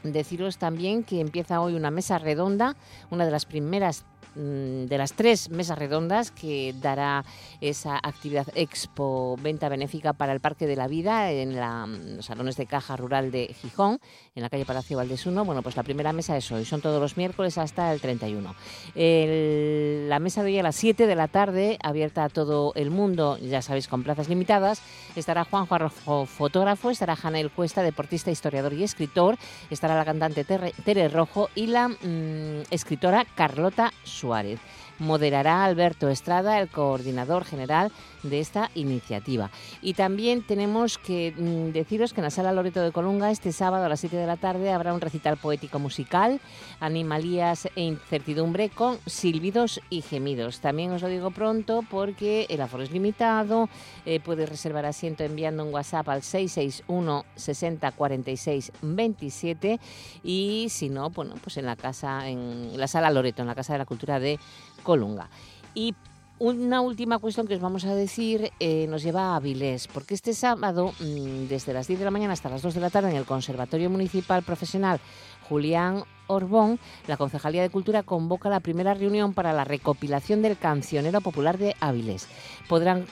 deciros 0.03 0.57
también 0.57 1.03
que 1.03 1.19
empieza 1.19 1.59
hoy 1.59 1.73
una 1.73 1.91
mesa 1.91 2.19
redonda, 2.19 2.75
una 3.09 3.25
de 3.25 3.31
las 3.31 3.45
primeras 3.45 4.05
Mm, 4.16 4.16
de 4.37 4.97
las 4.97 5.13
tres 5.13 5.49
mesas 5.49 5.77
redondas 5.77 6.31
que 6.31 6.73
dará 6.79 7.25
esa 7.59 7.97
actividad 7.97 8.47
expo 8.55 9.35
venta 9.41 9.67
benéfica 9.69 10.13
para 10.13 10.33
el 10.33 10.39
Parque 10.39 10.67
de 10.67 10.75
la 10.75 10.87
Vida 10.87 11.31
en 11.31 11.55
los 12.15 12.25
salones 12.25 12.55
de 12.55 12.67
caja 12.67 12.95
rural 12.95 13.31
de 13.31 13.55
Gijón, 13.61 13.99
en 14.35 14.43
la 14.43 14.49
calle 14.49 14.65
Palacio 14.65 14.97
Valdesuno. 14.97 15.43
Bueno, 15.43 15.63
pues 15.63 15.75
la 15.75 15.83
primera 15.83 16.13
mesa 16.13 16.37
es 16.37 16.51
hoy, 16.51 16.65
son 16.65 16.81
todos 16.81 17.01
los 17.01 17.17
miércoles 17.17 17.57
hasta 17.57 17.91
el 17.91 17.99
31. 17.99 18.55
la 18.95 20.19
mesa 20.19 20.43
de 20.43 20.51
hoy 20.51 20.59
a 20.59 20.63
las 20.63 20.75
7 20.75 21.07
de 21.07 21.15
la 21.15 21.27
tarde, 21.27 21.77
abierta 21.81 22.23
a 22.23 22.29
todo 22.29 22.73
el 22.75 22.91
mundo, 22.91 23.37
ya 23.39 23.61
sabéis, 23.61 23.87
con 23.87 24.03
plazas 24.03 24.29
limitadas. 24.29 24.81
Estará 25.17 25.45
Juanjo 25.45 25.73
Arrojo, 25.73 26.27
fotógrafo, 26.27 26.91
estará 26.91 27.15
Janel 27.15 27.49
Cuesta, 27.49 27.81
deportista, 27.81 28.29
historiador 28.29 28.73
y 28.73 28.83
escritor, 28.83 29.35
estará 29.71 29.95
la 29.95 30.05
cantante 30.05 30.43
Tere, 30.43 31.09
Rojo 31.09 31.49
y 31.55 31.65
la 31.65 31.87
mm, 31.87 32.65
escritora 32.69 33.25
Carlota 33.33 33.91
Suárez. 34.03 34.59
Moderará 34.99 35.65
Alberto 35.65 36.09
Estrada, 36.09 36.59
el 36.59 36.69
coordinador 36.69 37.45
general 37.45 37.91
de 38.23 38.39
esta 38.39 38.71
iniciativa. 38.75 39.49
Y 39.81 39.93
también 39.93 40.41
tenemos 40.41 40.97
que 40.97 41.33
mm, 41.37 41.71
deciros 41.71 42.13
que 42.13 42.21
en 42.21 42.25
la 42.25 42.31
Sala 42.31 42.51
Loreto 42.51 42.81
de 42.81 42.91
Colunga 42.91 43.31
este 43.31 43.51
sábado 43.51 43.85
a 43.85 43.89
las 43.89 43.99
7 43.99 44.15
de 44.15 44.27
la 44.27 44.37
tarde 44.37 44.71
habrá 44.71 44.93
un 44.93 45.01
recital 45.01 45.37
poético 45.37 45.79
musical, 45.79 46.39
Animalías 46.79 47.67
e 47.75 47.81
Incertidumbre 47.81 48.69
con 48.69 48.97
silbidos 49.05 49.81
y 49.89 50.01
gemidos. 50.01 50.59
También 50.59 50.91
os 50.91 51.01
lo 51.01 51.07
digo 51.07 51.31
pronto 51.31 51.83
porque 51.89 52.45
el 52.49 52.61
aforo 52.61 52.83
es 52.83 52.91
limitado, 52.91 53.69
eh, 54.05 54.19
puedes 54.19 54.49
reservar 54.49 54.85
asiento 54.85 55.23
enviando 55.23 55.63
un 55.63 55.73
WhatsApp 55.73 56.09
al 56.09 56.23
661 56.23 57.25
60 57.35 57.91
46 57.91 58.71
27 58.81 59.79
y 60.23 60.67
si 60.69 60.89
no, 60.89 61.09
bueno, 61.09 61.35
pues 61.41 61.57
en 61.57 61.65
la 61.65 61.75
casa, 61.75 62.27
en 62.27 62.77
la 62.77 62.87
Sala 62.87 63.11
Loreto, 63.11 63.41
en 63.41 63.47
la 63.47 63.55
Casa 63.55 63.73
de 63.73 63.79
la 63.79 63.85
Cultura 63.85 64.19
de 64.19 64.39
Colunga. 64.87 65.29
Y 65.73 65.95
una 66.39 66.79
última 66.79 67.19
cuestión 67.19 67.45
que 67.45 67.55
os 67.55 67.59
vamos 67.59 67.83
a 67.83 67.93
decir 67.93 68.51
eh, 68.61 68.87
nos 68.87 69.03
lleva 69.03 69.33
a 69.33 69.35
Avilés, 69.35 69.89
porque 69.89 70.13
este 70.13 70.33
sábado, 70.33 70.93
mm, 71.01 71.47
desde 71.49 71.73
las 71.73 71.87
10 71.87 71.99
de 71.99 72.05
la 72.05 72.11
mañana 72.11 72.31
hasta 72.31 72.47
las 72.47 72.61
2 72.61 72.73
de 72.73 72.79
la 72.79 72.89
tarde, 72.89 73.09
en 73.09 73.17
el 73.17 73.25
Conservatorio 73.25 73.89
Municipal 73.89 74.43
Profesional 74.43 75.01
Julián 75.49 76.03
Orbón, 76.27 76.79
la 77.05 77.17
Concejalía 77.17 77.63
de 77.63 77.69
Cultura 77.69 78.03
convoca 78.03 78.49
la 78.49 78.61
primera 78.61 78.93
reunión 78.93 79.33
para 79.33 79.51
la 79.51 79.65
recopilación 79.65 80.41
del 80.41 80.57
cancionero 80.57 81.19
popular 81.19 81.57
de 81.57 81.75
Áviles. 81.81 82.29
Podrán 82.67 83.05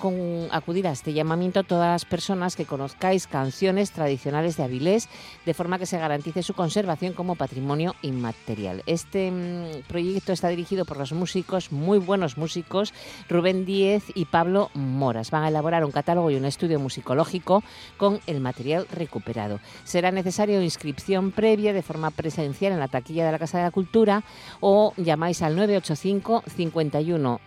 acudir 0.52 0.88
a 0.88 0.92
este 0.92 1.14
llamamiento 1.14 1.64
todas 1.64 1.90
las 1.90 2.06
personas 2.06 2.56
que 2.56 2.66
conozcáis 2.66 3.26
canciones 3.26 3.92
tradicionales 3.92 4.58
de 4.58 4.64
Avilés, 4.64 5.08
de 5.46 5.54
forma 5.54 5.80
que 5.80 5.86
se 5.86 5.98
garantice 5.98 6.44
su 6.44 6.54
conservación 6.54 7.14
como 7.14 7.36
patrimonio 7.36 7.96
inmaterial. 8.02 8.84
Este 8.86 9.32
mm, 9.32 9.88
proyecto 9.88 10.34
está 10.34 10.50
dirigido 10.50 10.86
por 10.86 10.98
los 10.98 11.14
músicos, 11.14 11.72
muy 11.72 12.00
buenos 12.00 12.38
músicos, 12.38 12.94
Rubén 13.30 13.66
Díez 13.66 14.04
y 14.14 14.26
Pablo 14.26 14.70
Moras. 14.74 15.32
Van 15.32 15.44
a 15.44 15.48
elaborar 15.48 15.86
un 15.86 15.92
catálogo 15.92 16.30
y 16.32 16.36
un 16.36 16.46
estudio 16.46 16.80
musicológico 16.80 17.64
con 17.98 18.20
el 18.28 18.42
material 18.42 18.88
recuperado. 18.92 19.60
Será 19.84 20.12
necesario 20.12 20.62
inscripción 20.62 21.32
previa 21.32 21.74
de 21.74 21.82
forma 21.82 22.12
presencial 22.12 22.74
en 22.74 22.80
la 22.80 22.88
taquilla 22.88 23.26
de 23.26 23.32
la 23.32 23.40
Casa 23.40 23.60
de 23.60 23.64
la 23.64 23.72
Cultura 23.72 24.24
o 24.60 24.94
llamáis 24.98 25.42
al 25.42 25.56
985 25.56 26.44
51 26.48 27.40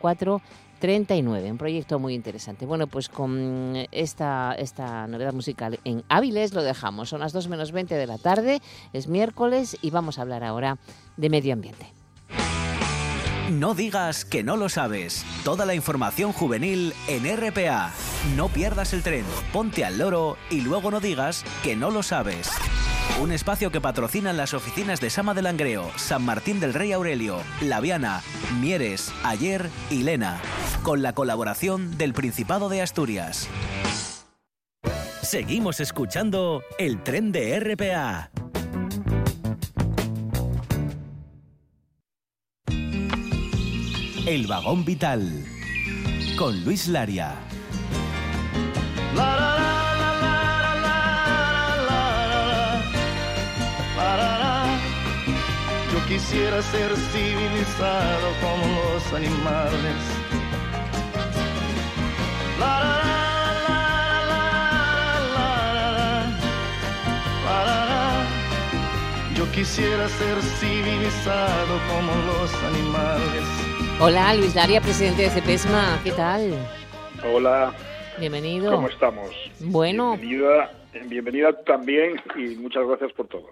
04 0.00 0.40
39, 0.78 1.50
un 1.50 1.58
proyecto 1.58 1.98
muy 1.98 2.14
interesante. 2.14 2.66
Bueno, 2.66 2.86
pues 2.86 3.08
con 3.08 3.74
esta, 3.92 4.54
esta 4.58 5.06
novedad 5.06 5.32
musical 5.32 5.78
en 5.84 6.04
Áviles 6.08 6.52
lo 6.54 6.62
dejamos. 6.62 7.08
Son 7.08 7.20
las 7.20 7.32
2 7.32 7.48
menos 7.48 7.72
20 7.72 7.94
de 7.94 8.06
la 8.06 8.18
tarde, 8.18 8.60
es 8.92 9.08
miércoles 9.08 9.76
y 9.82 9.90
vamos 9.90 10.18
a 10.18 10.22
hablar 10.22 10.44
ahora 10.44 10.78
de 11.16 11.30
medio 11.30 11.52
ambiente. 11.52 11.92
No 13.50 13.74
digas 13.74 14.24
que 14.24 14.42
no 14.42 14.56
lo 14.56 14.68
sabes. 14.68 15.24
Toda 15.44 15.66
la 15.66 15.74
información 15.74 16.32
juvenil 16.32 16.92
en 17.06 17.24
RPA. 17.36 17.92
No 18.34 18.48
pierdas 18.48 18.92
el 18.92 19.04
tren, 19.04 19.24
ponte 19.52 19.84
al 19.84 19.98
loro 19.98 20.36
y 20.50 20.62
luego 20.62 20.90
no 20.90 20.98
digas 20.98 21.44
que 21.62 21.76
no 21.76 21.92
lo 21.92 22.02
sabes. 22.02 22.50
Un 23.20 23.30
espacio 23.30 23.70
que 23.70 23.80
patrocinan 23.80 24.36
las 24.36 24.52
oficinas 24.52 25.00
de 25.00 25.10
Sama 25.10 25.32
del 25.32 25.44
Langreo, 25.44 25.90
San 25.96 26.24
Martín 26.24 26.58
del 26.58 26.74
Rey 26.74 26.92
Aurelio, 26.92 27.38
Laviana, 27.62 28.20
Mieres, 28.60 29.12
Ayer 29.22 29.70
y 29.90 30.02
Lena, 30.02 30.40
con 30.86 31.02
la 31.02 31.14
colaboración 31.14 31.98
del 31.98 32.14
Principado 32.14 32.68
de 32.68 32.80
Asturias. 32.80 33.48
Seguimos 35.20 35.80
escuchando 35.80 36.62
el 36.78 37.02
tren 37.02 37.32
de 37.32 37.58
RPA. 37.58 38.30
El 44.26 44.46
vagón 44.46 44.84
vital 44.84 45.44
con 46.38 46.64
Luis 46.64 46.86
Laria. 46.86 47.34
quisiera 56.08 56.62
ser 56.62 56.96
civilizado 56.96 58.28
como 58.40 58.94
los 58.94 59.12
animales. 59.12 60.25
Yo 69.34 69.50
quisiera 69.52 70.08
ser 70.08 70.42
civilizado 70.42 71.78
como 71.88 72.12
los 72.26 72.54
animales. 72.64 73.42
Hola, 74.00 74.34
Luis 74.34 74.54
Daria, 74.54 74.80
presidente 74.80 75.22
de 75.22 75.30
CEPESMA, 75.30 76.00
¿qué 76.04 76.12
tal? 76.12 76.54
Hola. 77.32 77.74
Bienvenido. 78.18 78.72
¿Cómo 78.72 78.88
estamos? 78.88 79.30
Bueno. 79.60 80.16
Bienvenida 80.16 80.70
Bienvenida 81.04 81.52
también 81.64 82.20
y 82.36 82.56
muchas 82.56 82.86
gracias 82.86 83.12
por 83.12 83.28
todo. 83.28 83.48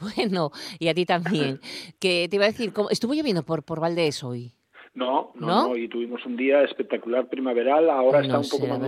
Bueno, 0.00 0.50
y 0.78 0.88
a 0.88 0.94
ti 0.94 1.04
también. 1.04 1.60
que 1.98 2.26
te 2.28 2.36
iba 2.36 2.46
a 2.46 2.48
decir, 2.48 2.72
¿estuvo 2.90 3.14
lloviendo 3.14 3.42
por, 3.42 3.62
por 3.62 3.80
Valdés 3.80 4.24
hoy? 4.24 4.52
No, 4.96 5.30
no, 5.34 5.68
no, 5.68 5.76
y 5.76 5.88
tuvimos 5.88 6.24
un 6.24 6.36
día 6.36 6.62
espectacular 6.62 7.28
primaveral, 7.28 7.90
ahora 7.90 8.20
está 8.20 8.38
un 8.38 8.48
poco 8.48 8.66
más 8.66 8.80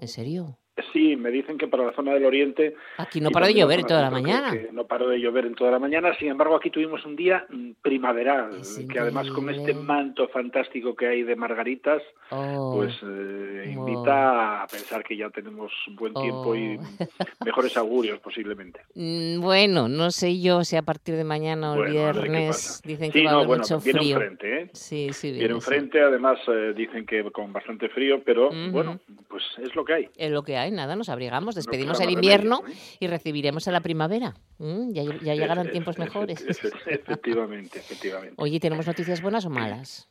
¿En 0.00 0.08
serio? 0.08 0.58
Sí, 0.92 1.16
me 1.16 1.30
dicen 1.30 1.58
que 1.58 1.68
para 1.68 1.84
la 1.84 1.92
zona 1.92 2.14
del 2.14 2.24
oriente... 2.24 2.74
Aquí 2.96 3.20
no 3.20 3.30
paró 3.30 3.46
de 3.46 3.52
llover 3.52 3.80
en 3.80 3.86
toda 3.86 4.00
la 4.00 4.10
mañana. 4.10 4.54
no 4.72 4.86
paró 4.86 5.06
de 5.06 5.18
llover 5.20 5.44
en 5.44 5.54
toda 5.54 5.70
la 5.70 5.78
mañana, 5.78 6.16
sin 6.18 6.28
embargo 6.28 6.56
aquí 6.56 6.70
tuvimos 6.70 7.04
un 7.04 7.14
día 7.14 7.44
mm, 7.50 7.72
primaveral, 7.82 8.52
que 8.90 8.98
además 8.98 9.28
con 9.30 9.50
este 9.50 9.74
manto 9.74 10.28
fantástico 10.28 10.96
que 10.96 11.08
hay 11.08 11.24
de 11.24 11.36
margaritas, 11.36 12.02
oh, 12.30 12.76
pues 12.76 12.94
eh, 13.02 13.70
invita 13.74 14.62
a 14.62 14.66
pensar 14.66 15.04
que 15.04 15.14
ya 15.14 15.28
tenemos 15.28 15.70
buen 15.90 16.14
tiempo 16.14 16.54
y 16.54 16.78
oh. 16.78 16.80
mejores 17.44 17.76
augurios 17.76 18.18
posiblemente. 18.20 18.80
Mm, 18.94 19.42
bueno, 19.42 19.88
no 19.88 20.10
sé 20.10 20.40
yo 20.40 20.64
si 20.64 20.76
a 20.76 20.82
partir 20.82 21.16
de 21.16 21.24
mañana 21.24 21.72
o 21.72 21.84
el 21.84 21.92
viernes 21.92 22.80
dicen 22.82 23.12
que 23.12 23.24
va 23.24 23.32
a 23.32 23.34
haber 23.34 23.58
mucho 23.58 23.78
viene 23.78 23.98
frío. 23.98 24.16
Un 24.16 24.22
frente, 24.22 24.62
¿eh? 24.62 24.70
Sí, 24.72 25.12
sí, 25.12 25.32
viene, 25.32 25.52
un 25.52 25.60
frente, 25.60 26.00
además 26.00 26.38
eh, 26.48 26.72
dicen 26.74 27.04
que 27.04 27.22
con 27.30 27.52
bastante 27.52 27.90
frío, 27.90 28.22
pero 28.24 28.50
bueno, 28.70 28.98
pues 29.28 29.42
es 29.58 29.74
lo 29.74 29.84
que 29.84 29.92
hay. 29.92 30.08
Es 30.16 30.30
lo 30.30 30.42
que 30.42 30.56
hay 30.56 30.61
nada, 30.70 30.96
nos 30.96 31.08
abrigamos, 31.08 31.54
despedimos 31.54 32.00
el 32.00 32.10
invierno 32.10 32.62
¿eh? 32.68 32.72
y 33.00 33.06
recibiremos 33.06 33.66
a 33.68 33.72
la 33.72 33.80
primavera. 33.80 34.34
Mm, 34.58 34.92
ya, 34.92 35.02
ya 35.02 35.34
llegarán 35.34 35.70
tiempos 35.70 35.98
mejores. 35.98 36.44
Efectivamente, 36.86 37.78
efectivamente. 37.78 38.34
Oye, 38.36 38.60
¿tenemos 38.60 38.86
noticias 38.86 39.20
buenas 39.22 39.44
o 39.46 39.50
malas? 39.50 40.08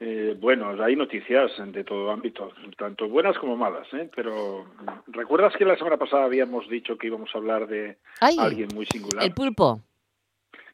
Eh, 0.00 0.36
bueno, 0.38 0.80
hay 0.80 0.94
noticias 0.94 1.50
de 1.72 1.82
todo 1.82 2.12
ámbito, 2.12 2.52
tanto 2.76 3.08
buenas 3.08 3.36
como 3.38 3.56
malas, 3.56 3.88
¿eh? 3.94 4.08
pero 4.14 4.64
¿recuerdas 5.08 5.54
que 5.56 5.64
la 5.64 5.76
semana 5.76 5.96
pasada 5.96 6.24
habíamos 6.24 6.68
dicho 6.68 6.96
que 6.96 7.08
íbamos 7.08 7.30
a 7.34 7.38
hablar 7.38 7.66
de 7.66 7.96
alguien 8.20 8.68
muy 8.72 8.86
singular? 8.86 9.24
El 9.24 9.34
pulpo 9.34 9.80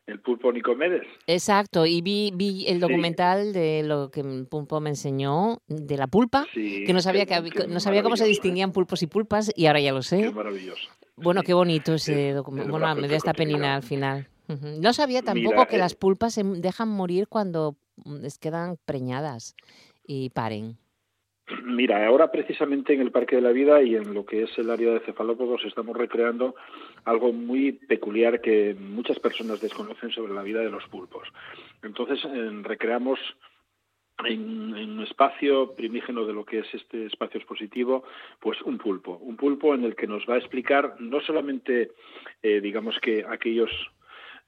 el 0.06 0.20
pulpo 0.20 0.52
Nicomedes. 0.52 1.02
Exacto, 1.26 1.86
y 1.86 2.02
vi, 2.02 2.30
vi 2.34 2.66
el 2.66 2.80
documental 2.80 3.52
de 3.52 3.82
lo 3.84 4.10
que 4.10 4.22
Pulpo 4.48 4.80
me 4.80 4.90
enseñó 4.90 5.58
de 5.66 5.96
la 5.96 6.06
pulpa, 6.06 6.46
que 6.52 6.92
no 6.92 7.00
sabía 7.00 7.26
que, 7.26 7.66
no 7.68 7.80
sabía 7.80 8.02
cómo 8.02 8.16
se 8.16 8.26
distinguían 8.26 8.72
pulpos 8.72 9.02
y 9.02 9.06
pulpas 9.06 9.52
y 9.56 9.66
ahora 9.66 9.80
ya 9.80 9.92
lo 9.92 10.02
sé. 10.02 10.22
Qué 10.22 10.30
maravilloso. 10.30 10.88
Bueno, 11.16 11.42
qué 11.42 11.54
bonito 11.54 11.94
ese 11.94 12.32
documental. 12.32 12.70
Bueno, 12.70 12.94
me 12.96 13.08
dio 13.08 13.16
esta 13.16 13.32
penina 13.32 13.76
al 13.76 13.82
final. 13.82 14.28
No 14.80 14.92
sabía 14.92 15.22
tampoco 15.22 15.66
que 15.66 15.78
las 15.78 15.92
eh, 15.92 15.96
pulpas 15.98 16.34
se 16.34 16.44
dejan 16.44 16.88
morir 16.88 17.28
cuando 17.28 17.76
les 18.04 18.38
quedan 18.38 18.76
preñadas 18.84 19.54
y 20.06 20.30
paren. 20.30 20.76
Mira, 21.64 22.06
ahora 22.06 22.30
precisamente 22.30 22.94
en 22.94 23.00
el 23.00 23.10
Parque 23.10 23.36
de 23.36 23.42
la 23.42 23.52
Vida 23.52 23.82
y 23.82 23.96
en 23.96 24.14
lo 24.14 24.24
que 24.24 24.44
es 24.44 24.58
el 24.58 24.70
área 24.70 24.92
de 24.92 25.00
cefalópodos 25.00 25.64
estamos 25.64 25.96
recreando 25.96 26.54
algo 27.04 27.32
muy 27.32 27.72
peculiar 27.72 28.40
que 28.40 28.74
muchas 28.78 29.18
personas 29.18 29.60
desconocen 29.60 30.10
sobre 30.10 30.34
la 30.34 30.42
vida 30.42 30.60
de 30.60 30.70
los 30.70 30.86
pulpos. 30.88 31.28
Entonces 31.82 32.20
recreamos 32.62 33.18
en, 34.24 34.74
un 34.74 35.02
espacio 35.02 35.74
primígeno 35.74 36.24
de 36.24 36.32
lo 36.32 36.44
que 36.44 36.60
es 36.60 36.74
este 36.74 37.06
espacio 37.06 37.38
expositivo, 37.38 38.04
pues 38.40 38.60
un 38.62 38.78
pulpo, 38.78 39.18
un 39.20 39.36
pulpo 39.36 39.74
en 39.74 39.84
el 39.84 39.96
que 39.96 40.06
nos 40.06 40.24
va 40.28 40.34
a 40.34 40.38
explicar 40.38 40.96
no 41.00 41.20
solamente, 41.20 41.90
eh, 42.42 42.60
digamos 42.60 42.98
que 43.00 43.24
aquellos 43.28 43.70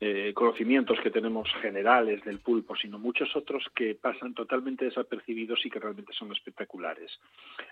eh, 0.00 0.32
conocimientos 0.34 0.98
que 1.00 1.10
tenemos 1.10 1.48
generales 1.60 2.24
del 2.24 2.38
pulpo, 2.38 2.76
sino 2.76 2.98
muchos 2.98 3.34
otros 3.34 3.64
que 3.74 3.94
pasan 3.94 4.34
totalmente 4.34 4.84
desapercibidos 4.84 5.64
y 5.64 5.70
que 5.70 5.80
realmente 5.80 6.12
son 6.12 6.32
espectaculares. 6.32 7.18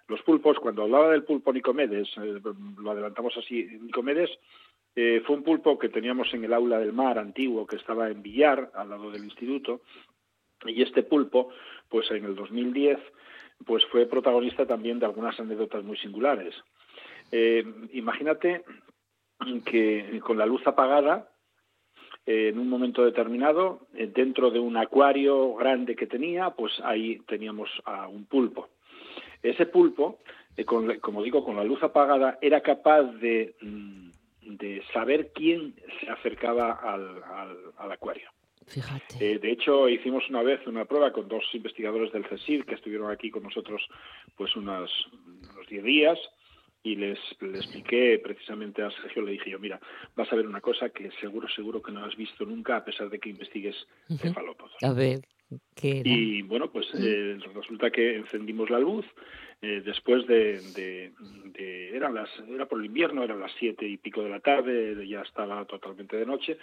Los 0.09 0.23
pulpos, 0.23 0.59
cuando 0.59 0.83
hablaba 0.83 1.11
del 1.11 1.25
pulpo 1.25 1.53
Nicomedes, 1.53 2.09
eh, 2.17 2.41
lo 2.79 2.91
adelantamos 2.91 3.37
así, 3.37 3.65
Nicomedes 3.81 4.31
fue 5.27 5.35
un 5.35 5.43
pulpo 5.43 5.77
que 5.77 5.89
teníamos 5.89 6.33
en 6.35 6.45
el 6.45 6.53
aula 6.53 6.79
del 6.79 6.93
mar 6.93 7.19
antiguo 7.19 7.67
que 7.67 7.75
estaba 7.75 8.09
en 8.11 8.23
Villar, 8.23 8.71
al 8.75 8.91
lado 8.91 9.11
del 9.11 9.25
instituto, 9.25 9.81
y 10.65 10.83
este 10.83 11.03
pulpo, 11.03 11.49
pues 11.89 12.09
en 12.13 12.25
el 12.25 12.37
2010, 12.37 12.99
pues 13.67 13.85
fue 13.87 14.07
protagonista 14.07 14.67
también 14.67 14.99
de 14.99 15.07
algunas 15.07 15.39
anécdotas 15.39 15.85
muy 15.85 15.97
singulares. 15.97 16.55
Eh, 17.33 17.65
imagínate 17.93 18.65
que 19.65 20.21
con 20.23 20.39
la 20.39 20.47
luz 20.47 20.67
apagada, 20.67 21.29
eh, 21.29 21.34
en 22.27 22.59
un 22.59 22.69
momento 22.69 23.05
determinado, 23.05 23.81
eh, 23.95 24.07
dentro 24.07 24.51
de 24.51 24.59
un 24.59 24.77
acuario 24.77 25.55
grande 25.55 25.95
que 25.95 26.07
tenía, 26.07 26.51
pues 26.51 26.73
ahí 26.83 27.21
teníamos 27.27 27.71
a 27.85 28.09
un 28.09 28.25
pulpo. 28.25 28.69
Ese 29.43 29.67
pulpo, 29.67 30.21
como 31.01 31.23
digo, 31.23 31.45
con 31.45 31.57
la 31.57 31.65
luz 31.65 31.83
apagada, 31.83 32.39
era 32.41 32.61
capaz 32.61 33.03
de, 33.03 33.55
mm, 33.61 34.11
saber 34.93 35.33
quién 35.35 35.75
se 36.01 36.09
acercaba 36.09 36.73
al 36.73 37.93
acuario. 37.93 38.31
Eh, 39.21 39.39
de 39.41 39.53
hecho, 39.53 39.89
hicimos 39.89 40.29
una 40.31 40.43
vez 40.43 40.67
una 40.67 40.85
prueba 40.85 41.13
con 41.13 41.29
dos 41.29 41.45
investigadores 41.53 42.13
del 42.13 42.25
CSIR 42.25 42.65
que 42.65 42.75
estuvieron 42.75 43.11
aquí 43.11 43.31
con 43.31 43.43
nosotros 43.43 43.87
pues 44.37 44.57
unos, 44.57 44.91
unos 45.53 45.69
10 45.69 45.85
días 45.85 46.19
y 46.85 46.97
les, 46.97 47.19
expliqué 47.41 48.21
precisamente 48.23 48.83
a 48.83 48.91
Sergio, 48.91 49.23
le 49.23 49.33
dije 49.33 49.51
yo, 49.51 49.59
mira, 49.59 49.81
vas 50.15 50.31
a 50.31 50.37
ver 50.37 50.47
una 50.47 50.61
cosa 50.61 50.91
que 50.91 51.11
seguro, 51.19 51.49
seguro 51.49 51.83
que 51.83 51.91
no 51.91 52.05
has 52.05 52.15
visto 52.15 52.45
nunca 52.45 52.77
a 52.77 52.85
pesar 52.85 53.09
de 53.09 53.19
que 53.19 53.31
investigues 53.31 53.75
cefalópodos. 54.19 54.77
A 54.83 54.93
ver, 54.93 55.23
¿qué 55.75 56.03
Y 56.05 56.43
bueno, 56.43 56.71
pues 56.71 56.87
eh, 56.95 57.39
resulta 57.55 57.91
que 57.91 58.17
encendimos 58.17 58.69
la 58.69 58.79
luz, 58.79 59.07
eh, 59.63 59.81
después 59.83 60.27
de, 60.27 61.11
eran 61.91 62.15
las, 62.15 62.29
era 62.47 62.67
por 62.67 62.79
el 62.79 62.85
invierno, 62.85 63.25
eran 63.25 63.41
las 63.41 63.53
siete 63.59 63.89
y 63.89 63.97
pico 63.97 64.23
de 64.23 64.29
la 64.29 64.41
tarde, 64.41 65.09
ya 65.09 65.23
estaba 65.23 65.65
totalmente 65.65 66.19
de 66.19 66.27
noche, 66.27 66.59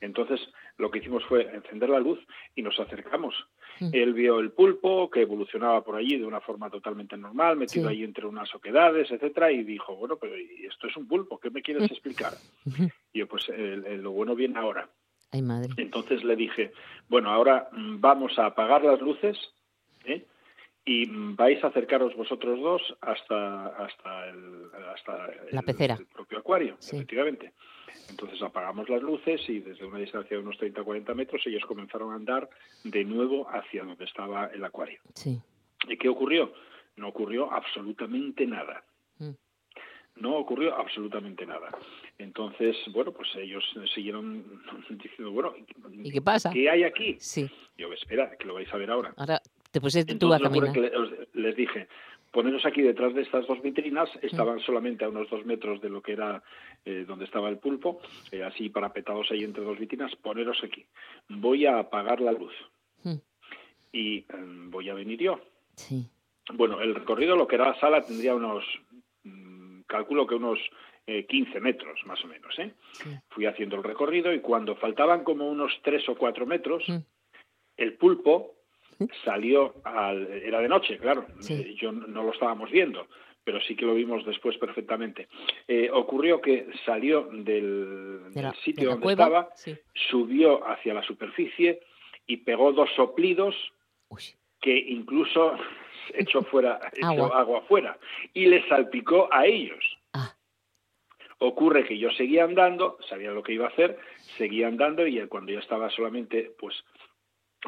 entonces 0.00 0.40
lo 0.78 0.90
que 0.90 1.00
hicimos 1.00 1.22
fue 1.26 1.42
encender 1.54 1.90
la 1.90 2.00
luz 2.00 2.18
y 2.54 2.62
nos 2.62 2.80
acercamos. 2.80 3.34
Mm. 3.80 3.90
Él 3.92 4.14
vio 4.14 4.40
el 4.40 4.52
pulpo 4.52 5.10
que 5.10 5.22
evolucionaba 5.22 5.82
por 5.82 5.96
allí 5.96 6.18
de 6.18 6.26
una 6.26 6.40
forma 6.40 6.70
totalmente 6.70 7.16
normal, 7.16 7.56
metido 7.56 7.88
allí 7.88 8.04
entre 8.04 8.26
unas 8.26 8.54
oquedades, 8.54 9.10
etcétera, 9.10 9.52
y 9.52 9.64
dijo, 9.64 9.96
bueno, 9.96 10.16
pero 10.16 10.34
esto 10.34 10.86
es 10.86 10.96
un 10.96 11.06
pulpo, 11.06 11.38
¿qué 11.38 11.50
me 11.50 11.62
quieres 11.62 11.90
explicar? 11.90 12.34
y 13.12 13.18
yo, 13.18 13.26
pues 13.26 13.48
lo 13.48 14.12
bueno 14.12 14.34
viene 14.34 14.58
ahora. 14.58 14.88
Ay, 15.32 15.42
madre. 15.42 15.70
Entonces 15.76 16.24
le 16.24 16.36
dije, 16.36 16.72
bueno, 17.08 17.30
ahora 17.30 17.68
mm, 17.72 18.00
vamos 18.00 18.38
a 18.38 18.46
apagar 18.46 18.84
las 18.84 19.00
luces, 19.00 19.36
¿eh? 20.04 20.24
y 20.86 21.06
vais 21.34 21.62
a 21.64 21.66
acercaros 21.66 22.14
vosotros 22.14 22.60
dos 22.60 22.80
hasta 23.00 23.66
hasta 23.84 24.28
el, 24.28 24.70
hasta 24.94 25.28
la 25.50 25.62
pecera. 25.62 25.96
el 25.98 26.06
propio 26.06 26.38
acuario, 26.38 26.76
efectivamente. 26.80 27.52
Entonces 28.08 28.40
apagamos 28.42 28.88
las 28.88 29.02
luces 29.02 29.40
y 29.48 29.60
desde 29.60 29.84
una 29.84 29.98
distancia 29.98 30.36
de 30.36 30.42
unos 30.42 30.56
30 30.58 30.80
o 30.80 30.84
40 30.84 31.14
metros 31.14 31.42
ellos 31.46 31.64
comenzaron 31.66 32.12
a 32.12 32.16
andar 32.16 32.48
de 32.84 33.04
nuevo 33.04 33.48
hacia 33.50 33.84
donde 33.84 34.04
estaba 34.04 34.46
el 34.46 34.64
acuario. 34.64 35.00
Sí. 35.14 35.40
¿Y 35.88 35.96
qué 35.96 36.08
ocurrió? 36.08 36.52
No 36.96 37.08
ocurrió 37.08 37.52
absolutamente 37.52 38.46
nada. 38.46 38.84
Mm. 39.18 39.30
No 40.16 40.36
ocurrió 40.36 40.74
absolutamente 40.74 41.44
nada. 41.44 41.68
Entonces, 42.18 42.74
bueno, 42.92 43.12
pues 43.12 43.28
ellos 43.36 43.62
siguieron 43.94 44.62
diciendo, 44.90 45.30
bueno, 45.32 45.54
¿y 45.92 46.10
qué 46.10 46.22
pasa? 46.22 46.50
¿Qué 46.50 46.70
hay 46.70 46.84
aquí? 46.84 47.16
Sí. 47.20 47.50
Yo, 47.76 47.92
espera, 47.92 48.36
que 48.38 48.46
lo 48.46 48.54
vais 48.54 48.72
a 48.72 48.76
ver 48.76 48.90
ahora. 48.90 49.12
Ahora 49.16 49.40
te 49.70 49.80
pusiste 49.80 50.14
tú 50.14 50.32
a 50.32 50.40
caminar. 50.40 50.74
les 51.34 51.54
dije, 51.54 51.86
poneros 52.30 52.66
aquí 52.66 52.82
detrás 52.82 53.14
de 53.14 53.22
estas 53.22 53.46
dos 53.46 53.62
vitrinas, 53.62 54.08
estaban 54.22 54.60
solamente 54.60 55.04
a 55.04 55.08
unos 55.08 55.28
dos 55.30 55.44
metros 55.46 55.80
de 55.80 55.88
lo 55.88 56.02
que 56.02 56.12
era 56.12 56.42
eh, 56.84 57.04
donde 57.06 57.24
estaba 57.24 57.48
el 57.48 57.58
pulpo, 57.58 58.00
eh, 58.30 58.42
así 58.42 58.68
parapetados 58.68 59.30
ahí 59.30 59.44
entre 59.44 59.64
dos 59.64 59.78
vitrinas, 59.78 60.14
poneros 60.16 60.58
aquí. 60.62 60.84
Voy 61.28 61.66
a 61.66 61.78
apagar 61.78 62.20
la 62.20 62.32
luz 62.32 62.52
hmm. 63.02 63.16
y 63.92 64.24
em, 64.28 64.70
voy 64.70 64.88
a 64.90 64.94
venir 64.94 65.20
yo. 65.20 65.40
Sí. 65.74 66.06
Bueno, 66.54 66.80
el 66.80 66.94
recorrido, 66.94 67.36
lo 67.36 67.46
que 67.46 67.56
era 67.56 67.70
la 67.70 67.80
sala, 67.80 68.02
tendría 68.02 68.34
unos, 68.34 68.64
mm, 69.24 69.80
calculo 69.86 70.26
que 70.26 70.36
unos 70.36 70.58
15 71.06 71.58
eh, 71.58 71.60
metros 71.60 72.00
más 72.04 72.22
o 72.24 72.28
menos. 72.28 72.58
¿eh? 72.58 72.74
Fui 73.30 73.46
haciendo 73.46 73.76
el 73.76 73.84
recorrido 73.84 74.32
y 74.32 74.40
cuando 74.40 74.76
faltaban 74.76 75.24
como 75.24 75.48
unos 75.48 75.72
3 75.82 76.08
o 76.08 76.16
4 76.16 76.46
metros, 76.46 76.84
hmm. 76.88 76.98
el 77.76 77.94
pulpo 77.94 78.55
salió 79.24 79.74
al, 79.84 80.26
era 80.26 80.60
de 80.60 80.68
noche, 80.68 80.98
claro, 80.98 81.26
eh, 81.48 81.74
yo 81.78 81.92
no 81.92 82.22
lo 82.22 82.32
estábamos 82.32 82.70
viendo, 82.70 83.06
pero 83.44 83.60
sí 83.60 83.76
que 83.76 83.86
lo 83.86 83.94
vimos 83.94 84.24
después 84.24 84.56
perfectamente. 84.58 85.28
Eh, 85.68 85.90
ocurrió 85.92 86.40
que 86.40 86.66
salió 86.84 87.28
del, 87.32 88.20
sitio 88.64 88.90
donde 88.90 89.12
estaba, 89.12 89.50
subió 90.10 90.66
hacia 90.68 90.94
la 90.94 91.02
superficie 91.02 91.80
y 92.26 92.38
pegó 92.38 92.72
dos 92.72 92.90
soplidos 92.96 93.54
que 94.60 94.76
incluso 94.76 95.56
echó 96.14 96.42
fuera 96.42 96.80
agua. 97.02 97.38
agua 97.38 97.60
fuera 97.62 97.98
y 98.34 98.46
le 98.46 98.66
salpicó 98.68 99.28
a 99.32 99.46
ellos. 99.46 99.84
Ah. 100.12 100.34
Ocurre 101.38 101.84
que 101.84 101.98
yo 101.98 102.10
seguía 102.10 102.44
andando, 102.44 102.98
sabía 103.08 103.30
lo 103.30 103.42
que 103.42 103.52
iba 103.52 103.66
a 103.66 103.70
hacer, 103.70 103.98
seguía 104.38 104.68
andando 104.68 105.06
y 105.06 105.24
cuando 105.28 105.52
ya 105.52 105.60
estaba 105.60 105.90
solamente 105.90 106.52
pues 106.58 106.74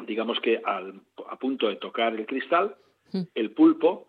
digamos 0.05 0.39
que 0.39 0.61
al, 0.63 1.01
a 1.29 1.37
punto 1.37 1.67
de 1.67 1.75
tocar 1.75 2.13
el 2.15 2.25
cristal, 2.25 2.75
hmm. 3.11 3.21
el 3.35 3.51
pulpo 3.51 4.07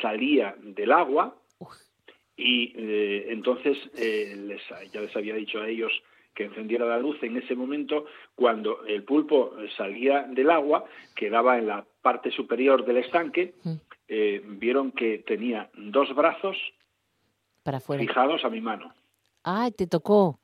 salía 0.00 0.54
del 0.58 0.92
agua 0.92 1.36
y 2.36 2.72
eh, 2.76 3.26
entonces 3.30 3.76
eh, 3.96 4.34
les, 4.36 4.62
ya 4.92 5.00
les 5.00 5.14
había 5.16 5.34
dicho 5.34 5.60
a 5.60 5.68
ellos 5.68 5.92
que 6.34 6.44
encendiera 6.44 6.86
la 6.86 6.98
luz 6.98 7.22
en 7.22 7.36
ese 7.36 7.54
momento 7.54 8.06
cuando 8.34 8.84
el 8.86 9.04
pulpo 9.04 9.54
salía 9.76 10.22
del 10.22 10.50
agua, 10.50 10.84
quedaba 11.14 11.58
en 11.58 11.66
la 11.66 11.84
parte 12.00 12.30
superior 12.30 12.84
del 12.84 12.98
estanque, 12.98 13.54
hmm. 13.62 13.74
eh, 14.08 14.42
vieron 14.44 14.92
que 14.92 15.18
tenía 15.18 15.70
dos 15.74 16.14
brazos 16.14 16.56
Para 17.62 17.80
fijados 17.80 18.44
a 18.44 18.48
mi 18.48 18.60
mano. 18.60 18.92
Ah, 19.44 19.70
te 19.76 19.86
tocó. 19.86 20.38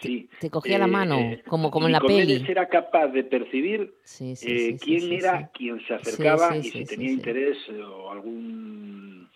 Sí. 0.00 0.28
Te 0.40 0.50
cogía 0.50 0.78
la 0.78 0.86
mano, 0.86 1.18
eh, 1.18 1.42
como, 1.46 1.70
como 1.70 1.86
en 1.86 1.92
la 1.92 2.00
peli. 2.00 2.44
era 2.48 2.68
capaz 2.68 3.08
de 3.08 3.24
percibir 3.24 3.94
eh, 4.20 4.76
quién 4.80 5.12
era 5.12 5.48
quien 5.48 5.80
se 5.86 5.94
acercaba 5.94 6.56
y 6.56 6.62
si 6.64 6.84
tenía 6.84 7.10
interés 7.10 7.58
o 7.70 8.10
algún 8.10 9.28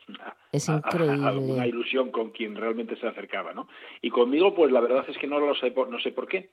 es 0.52 0.68
increíble. 0.68 1.26
alguna 1.26 1.66
ilusión 1.66 2.10
con 2.10 2.30
quien 2.30 2.56
realmente 2.56 2.96
se 2.96 3.06
acercaba, 3.06 3.52
¿no? 3.52 3.68
Y 4.00 4.10
conmigo, 4.10 4.54
pues 4.54 4.72
la 4.72 4.80
verdad 4.80 5.04
es 5.08 5.18
que 5.18 5.26
no 5.26 5.38
lo 5.38 5.54
sé, 5.54 5.70
no 5.70 5.98
sé 6.00 6.12
por 6.12 6.26
qué. 6.26 6.48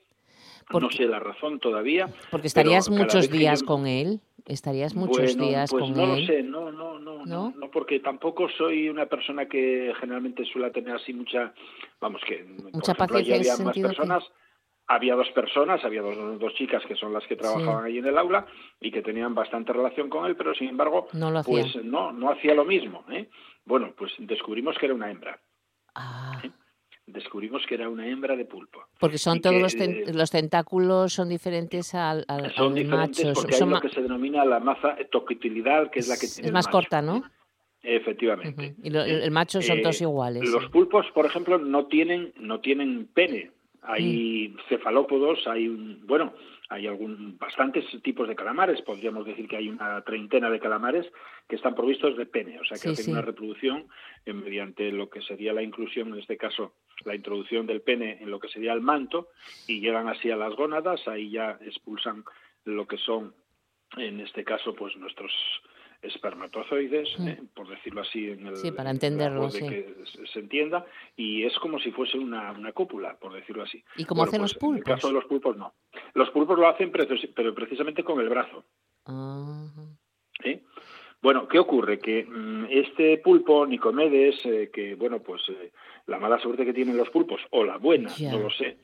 No 0.71 0.89
sé 0.91 1.05
la 1.05 1.19
razón 1.19 1.59
todavía. 1.59 2.09
Porque 2.31 2.47
estarías 2.47 2.89
muchos 2.89 3.29
días 3.29 3.63
con 3.63 3.87
él. 3.87 4.19
¿Estarías 4.45 4.93
muchos 4.93 5.37
días 5.37 5.71
pues 5.71 5.83
con 5.83 5.93
no 5.93 6.03
él? 6.03 6.21
Lo 6.21 6.27
sé, 6.27 6.43
no, 6.43 6.71
no, 6.71 6.99
no, 6.99 7.25
no, 7.25 7.53
no, 7.55 7.71
porque 7.71 7.99
tampoco 7.99 8.47
soy 8.49 8.89
una 8.89 9.07
persona 9.07 9.47
que 9.47 9.91
generalmente 9.99 10.45
suele 10.45 10.69
tener 10.69 10.95
así 10.95 11.13
mucha, 11.13 11.51
vamos, 11.99 12.21
que 12.27 12.43
mucha 12.71 12.93
paciencia 12.93 13.53
había 13.53 13.65
más 13.65 13.77
personas. 13.77 14.23
Había 14.87 15.15
dos 15.15 15.29
personas, 15.31 15.83
había 15.83 16.03
dos, 16.03 16.39
dos 16.39 16.53
chicas 16.53 16.83
que 16.85 16.95
son 16.95 17.11
las 17.11 17.25
que 17.25 17.35
trabajaban 17.35 17.85
allí 17.85 17.97
en 17.97 18.05
el 18.05 18.19
aula 18.19 18.45
y 18.79 18.91
que 18.91 19.01
tenían 19.01 19.33
bastante 19.33 19.73
relación 19.73 20.09
con 20.09 20.27
él, 20.27 20.35
pero 20.35 20.53
sin 20.53 20.69
embargo, 20.69 21.07
no 21.13 21.31
lo 21.31 21.41
pues 21.41 21.75
no, 21.83 22.11
no 22.11 22.29
hacía 22.29 22.53
lo 22.53 22.65
mismo. 22.65 23.03
¿eh? 23.09 23.27
Bueno, 23.65 23.95
pues 23.97 24.13
descubrimos 24.19 24.77
que 24.77 24.85
era 24.85 24.93
una 24.93 25.09
hembra. 25.09 25.39
Ah. 25.95 26.39
¿eh? 26.43 26.51
Descubrimos 27.07 27.65
que 27.67 27.75
era 27.75 27.89
una 27.89 28.07
hembra 28.07 28.35
de 28.35 28.45
pulpo. 28.45 28.85
Porque 28.99 29.17
son 29.17 29.41
todos 29.41 29.61
los, 29.61 29.75
los, 30.13 30.31
tentáculos 30.31 31.13
son 31.13 31.29
diferentes 31.29 31.93
al, 31.93 32.25
al 32.27 32.51
Son 32.53 32.73
diferentes 32.73 33.33
porque 33.33 33.55
hay 33.55 33.69
lo 33.69 33.81
que 33.81 33.89
se 33.89 34.01
denomina 34.01 34.43
la 34.45 34.59
maza 34.59 34.97
toquitilidad, 35.11 35.91
que 35.91 35.99
es 35.99 36.07
la 36.07 36.15
que 36.15 36.27
tiene 36.27 36.47
Es 36.47 36.53
más 36.53 36.67
corta, 36.67 37.01
¿no? 37.01 37.23
Efectivamente. 37.83 38.75
Y 38.81 38.95
el 38.95 39.31
macho 39.31 39.61
son 39.61 39.81
todos 39.81 40.01
eh, 40.01 40.05
iguales. 40.05 40.49
Los 40.49 40.69
pulpos, 40.69 41.05
por 41.13 41.25
ejemplo, 41.25 41.59
no 41.59 41.85
tienen 41.85 42.33
no 42.37 42.59
tienen 42.59 43.07
pene. 43.13 43.51
Hay 43.83 44.49
mm. 44.49 44.69
cefalópodos, 44.69 45.45
hay 45.47 45.67
un, 45.67 46.01
bueno, 46.07 46.33
hay 46.75 46.87
algún, 46.87 47.37
bastantes 47.37 47.85
tipos 48.03 48.27
de 48.27 48.35
calamares, 48.35 48.81
podríamos 48.81 49.25
decir 49.25 49.47
que 49.47 49.57
hay 49.57 49.69
una 49.69 50.01
treintena 50.01 50.49
de 50.49 50.59
calamares 50.59 51.05
que 51.47 51.55
están 51.55 51.73
provistos 51.73 52.17
de 52.17 52.25
pene, 52.25 52.59
o 52.59 52.65
sea 52.65 52.77
que 52.77 52.89
hacen 52.89 53.13
una 53.13 53.21
reproducción 53.21 53.87
eh, 54.25 54.33
mediante 54.33 54.91
lo 54.91 55.09
que 55.09 55.21
sería 55.21 55.53
la 55.53 55.63
inclusión, 55.63 56.09
en 56.09 56.19
este 56.19 56.37
caso 56.37 56.75
la 57.05 57.15
introducción 57.15 57.65
del 57.65 57.81
pene 57.81 58.17
en 58.21 58.29
lo 58.29 58.39
que 58.39 58.49
sería 58.49 58.73
el 58.73 58.81
manto 58.81 59.29
y 59.67 59.79
llegan 59.79 60.09
así 60.09 60.29
a 60.29 60.35
las 60.35 60.53
gónadas, 60.55 61.07
ahí 61.07 61.31
ya 61.31 61.57
expulsan 61.61 62.23
lo 62.65 62.85
que 62.87 62.97
son 62.97 63.33
en 63.97 64.19
este 64.19 64.43
caso, 64.43 64.75
pues 64.75 64.95
nuestros 64.97 65.31
espermatozoides, 66.01 67.19
mm. 67.19 67.27
¿eh? 67.27 67.39
por 67.53 67.67
decirlo 67.67 68.01
así, 68.01 68.29
en 68.29 68.47
el, 68.47 68.55
sí, 68.57 68.71
para 68.71 68.91
entenderlo, 68.91 69.49
de 69.49 69.59
que 69.59 69.95
se 70.31 70.39
entienda, 70.39 70.85
y 71.15 71.43
es 71.43 71.57
como 71.59 71.79
si 71.79 71.91
fuese 71.91 72.17
una, 72.17 72.51
una 72.51 72.71
cúpula, 72.71 73.17
por 73.17 73.33
decirlo 73.33 73.63
así. 73.63 73.83
¿Y 73.97 74.05
cómo 74.05 74.23
hacen 74.23 74.41
los 74.41 74.53
pulpos? 74.53 74.85
En 74.85 74.91
el 74.91 74.95
caso 74.95 75.07
de 75.07 75.13
los 75.13 75.25
pulpos, 75.25 75.57
no. 75.57 75.73
Los 76.13 76.29
pulpos 76.29 76.57
lo 76.57 76.67
hacen, 76.67 76.91
pero 76.91 77.55
precisamente 77.55 78.03
con 78.03 78.19
el 78.19 78.29
brazo. 78.29 78.63
Bueno, 81.25 81.47
¿qué 81.47 81.57
ocurre? 81.57 81.97
Que 81.97 82.23
mm, 82.23 82.67
este 82.69 83.17
pulpo, 83.17 83.65
Nicomedes, 83.65 84.35
eh, 84.45 84.69
que, 84.71 84.93
bueno, 84.93 85.23
pues 85.23 85.41
eh, 85.49 85.71
la 86.05 86.19
mala 86.19 86.39
suerte 86.39 86.65
que 86.65 86.73
tienen 86.73 86.97
los 86.97 87.09
pulpos, 87.09 87.41
o 87.49 87.63
la 87.63 87.77
buena, 87.77 88.11
no 88.31 88.37
lo 88.37 88.51
sé, 88.51 88.77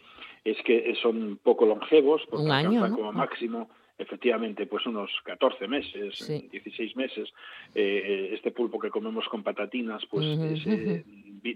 es 0.44 0.58
que 0.64 0.96
son 1.00 1.40
poco 1.44 1.68
longevos, 1.68 2.24
porque 2.28 2.46
Un 2.46 2.52
año, 2.52 2.96
como 2.96 3.12
máximo 3.12 3.70
efectivamente, 4.02 4.66
pues 4.66 4.86
unos 4.86 5.10
14 5.24 5.68
meses, 5.68 6.28
16 6.52 6.96
meses. 6.96 7.30
Eh, 7.74 8.32
este 8.34 8.52
pulpo 8.52 8.80
que 8.80 8.90
comemos 8.90 9.28
con 9.28 9.44
patatinas, 9.44 10.06
pues 10.10 10.26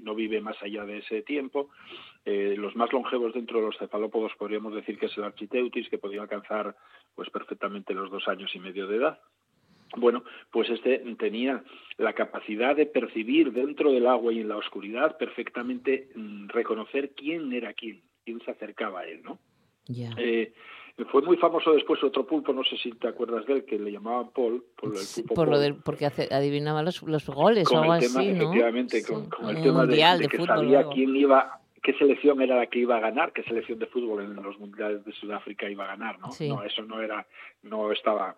no 0.01 0.15
vive 0.15 0.41
más 0.41 0.61
allá 0.61 0.85
de 0.85 0.99
ese 0.99 1.21
tiempo. 1.21 1.69
los 2.25 2.75
más 2.75 2.91
longevos 2.93 3.33
dentro 3.33 3.59
de 3.59 3.65
los 3.67 3.77
cefalópodos 3.77 4.31
podríamos 4.37 4.73
decir 4.73 4.97
que 4.97 5.07
es 5.07 5.17
el 5.17 5.23
Architeutis, 5.23 5.89
que 5.89 5.97
podría 5.97 6.21
alcanzar 6.21 6.75
pues 7.15 7.29
perfectamente 7.29 7.93
los 7.93 8.09
dos 8.11 8.27
años 8.27 8.51
y 8.55 8.59
medio 8.59 8.87
de 8.87 8.97
edad. 8.97 9.19
Bueno, 9.97 10.23
pues 10.51 10.69
este 10.69 10.99
tenía 11.17 11.63
la 11.97 12.13
capacidad 12.13 12.75
de 12.75 12.85
percibir 12.85 13.53
dentro 13.53 13.91
del 13.91 14.07
agua 14.07 14.33
y 14.33 14.39
en 14.39 14.49
la 14.49 14.57
oscuridad 14.57 15.17
perfectamente 15.17 16.09
mm, 16.15 16.49
reconocer 16.49 17.11
quién 17.15 17.53
era 17.53 17.73
quién, 17.73 18.01
quién 18.23 18.41
se 18.41 18.51
acercaba 18.51 19.01
a 19.01 19.07
él, 19.07 19.21
¿no? 19.23 19.39
Eh, 20.17 20.53
fue 21.03 21.21
muy 21.21 21.35
famoso 21.35 21.73
después 21.73 22.01
otro 22.03 22.25
pulpo, 22.25 22.53
no 22.53 22.63
sé 22.63 22.77
si 22.77 22.91
te 22.93 23.09
acuerdas 23.09 23.45
de 23.45 23.53
él, 23.53 23.65
que 23.65 23.77
le 23.77 23.91
llamaban 23.91 24.29
Paul, 24.29 24.63
por 24.77 24.95
el 24.95 25.01
pulpo 25.13 25.33
por 25.33 25.49
lo 25.49 25.59
del, 25.59 25.75
porque 25.75 26.05
adivinaba 26.05 26.81
los, 26.83 27.01
los 27.03 27.27
goles 27.27 27.69
o 27.69 27.79
algo 27.79 27.93
así, 27.93 28.31
¿no? 28.31 28.53
Efectivamente, 28.53 29.03
con, 29.03 29.49
el 29.49 29.61
tema 29.61 29.85
de, 29.85 30.27
que 30.29 30.37
sabía 30.45 30.87
quién 30.87 31.13
iba, 31.15 31.59
qué 31.83 31.93
selección 31.93 32.41
era 32.41 32.55
la 32.55 32.67
que 32.67 32.79
iba 32.79 32.95
a 32.95 33.01
ganar, 33.01 33.33
qué 33.33 33.43
selección 33.43 33.77
de 33.79 33.87
fútbol 33.87 34.23
en 34.23 34.35
los 34.35 34.57
mundiales 34.57 35.03
de 35.03 35.11
Sudáfrica 35.11 35.69
iba 35.69 35.83
a 35.83 35.87
ganar, 35.87 36.17
¿no? 36.19 36.29
No, 36.47 36.63
eso 36.63 36.81
no 36.83 37.01
era, 37.01 37.27
no 37.63 37.91
estaba 37.91 38.37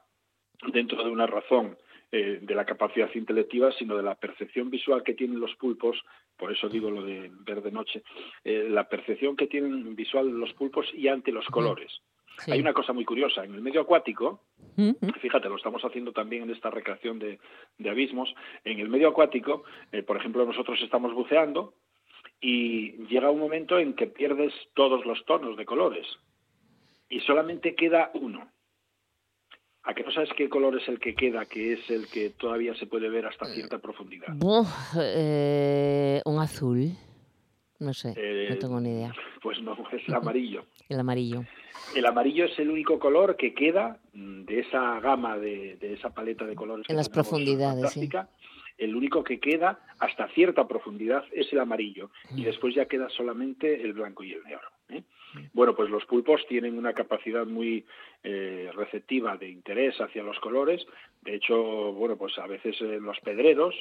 dentro 0.73 1.03
de 1.03 1.11
una 1.11 1.27
razón 1.27 1.77
eh, 2.11 2.39
de 2.41 2.55
la 2.55 2.65
capacidad 2.65 3.13
intelectiva, 3.13 3.71
sino 3.73 3.95
de 3.95 4.01
la 4.01 4.15
percepción 4.15 4.71
visual 4.71 5.03
que 5.03 5.13
tienen 5.13 5.39
los 5.39 5.53
pulpos, 5.55 6.01
por 6.37 6.51
eso 6.51 6.69
digo 6.69 6.89
lo 6.89 7.03
de 7.03 7.29
ver 7.41 7.61
de 7.61 7.71
noche, 7.71 8.01
eh, 8.43 8.65
la 8.67 8.89
percepción 8.89 9.35
que 9.35 9.45
tienen 9.45 9.95
visual 9.95 10.27
los 10.27 10.53
pulpos 10.53 10.87
y 10.95 11.07
ante 11.09 11.31
los 11.31 11.45
colores. 11.47 12.01
Hay 12.45 12.59
una 12.59 12.73
cosa 12.73 12.93
muy 12.93 13.03
curiosa, 13.03 13.43
en 13.43 13.53
el 13.55 13.61
medio 13.61 13.81
acuático, 13.81 14.41
fíjate, 15.21 15.49
lo 15.49 15.55
estamos 15.55 15.83
haciendo 15.83 16.11
también 16.11 16.43
en 16.43 16.51
esta 16.51 16.69
recreación 16.69 17.17
de, 17.19 17.39
abismos, 17.89 18.33
en 18.63 18.79
el 18.79 18.89
medio 18.89 19.09
acuático, 19.09 19.63
eh, 19.91 20.03
por 20.03 20.17
ejemplo, 20.17 20.45
nosotros 20.45 20.79
estamos 20.81 21.13
buceando 21.13 21.73
y 22.39 22.91
llega 23.07 23.31
un 23.31 23.39
momento 23.39 23.79
en 23.79 23.93
que 23.93 24.07
pierdes 24.07 24.53
todos 24.75 25.05
los 25.05 25.25
tonos 25.25 25.57
de 25.57 25.65
colores 25.65 26.05
y 27.09 27.21
solamente 27.21 27.73
queda 27.73 28.11
uno 28.13 28.51
¿A 29.87 29.93
que 29.93 30.03
no 30.03 30.11
sabes 30.11 30.29
qué 30.35 30.49
color 30.49 30.77
es 30.77 30.85
el 30.89 30.99
que 30.99 31.15
queda, 31.15 31.45
que 31.45 31.71
es 31.71 31.89
el 31.89 32.09
que 32.09 32.31
todavía 32.31 32.75
se 32.75 32.87
puede 32.87 33.07
ver 33.07 33.25
hasta 33.25 33.45
cierta 33.45 33.79
profundidad? 33.79 34.27
Eh, 34.99 36.21
un 36.25 36.39
azul. 36.41 36.91
No 37.79 37.93
sé, 37.93 38.09
no 38.09 38.15
eh, 38.17 38.57
tengo 38.59 38.79
ni 38.79 38.89
idea. 38.89 39.13
Pues 39.39 39.61
no, 39.61 39.77
es 39.93 40.01
el 40.07 40.15
amarillo. 40.15 40.65
el 40.89 40.99
amarillo. 40.99 41.45
El 41.95 42.05
amarillo 42.05 42.45
es 42.45 42.59
el 42.59 42.69
único 42.69 42.99
color 42.99 43.37
que 43.37 43.53
queda 43.53 43.99
de 44.13 44.59
esa 44.59 44.99
gama, 44.99 45.37
de, 45.37 45.77
esa 45.79 46.09
paleta 46.09 46.45
de 46.45 46.55
colores. 46.55 46.85
En 46.89 46.97
las 46.97 47.07
profundidades, 47.07 47.91
sí. 47.91 48.09
El 48.77 48.95
único 48.95 49.23
que 49.23 49.39
queda 49.39 49.79
hasta 49.99 50.27
cierta 50.29 50.67
profundidad 50.67 51.23
es 51.31 51.51
el 51.51 51.59
amarillo 51.59 52.11
y 52.35 52.43
después 52.43 52.75
ya 52.75 52.85
queda 52.85 53.09
solamente 53.09 53.81
el 53.81 53.93
blanco 53.93 54.23
y 54.23 54.33
el 54.33 54.43
negro. 54.43 54.69
¿eh? 54.89 55.03
Bueno, 55.53 55.75
pues 55.75 55.89
los 55.89 56.05
pulpos 56.05 56.41
tienen 56.47 56.77
una 56.77 56.93
capacidad 56.93 57.45
muy 57.45 57.85
eh, 58.23 58.69
receptiva 58.75 59.35
de 59.35 59.49
interés 59.49 59.99
hacia 59.99 60.21
los 60.21 60.39
colores. 60.39 60.85
De 61.21 61.35
hecho, 61.35 61.91
bueno, 61.93 62.17
pues 62.17 62.37
a 62.37 62.45
veces 62.45 62.75
eh, 62.81 62.99
los 63.01 63.19
pedreros, 63.21 63.73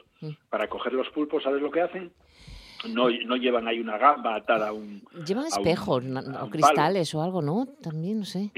para 0.48 0.68
coger 0.68 0.94
los 0.94 1.10
pulpos, 1.10 1.42
¿sabes 1.42 1.60
lo 1.60 1.70
que 1.70 1.82
hacen? 1.82 2.12
No, 2.88 3.08
no 3.10 3.36
llevan 3.36 3.66
ahí 3.68 3.80
una 3.80 3.98
gamba 3.98 4.36
atada 4.36 4.68
a 4.68 4.72
un. 4.72 5.02
Llevan 5.26 5.46
espejos 5.46 6.04
o 6.40 6.50
cristales 6.50 7.14
o 7.14 7.22
algo, 7.22 7.42
¿no? 7.42 7.66
También, 7.82 8.20
no 8.20 8.24
sé. 8.24 8.50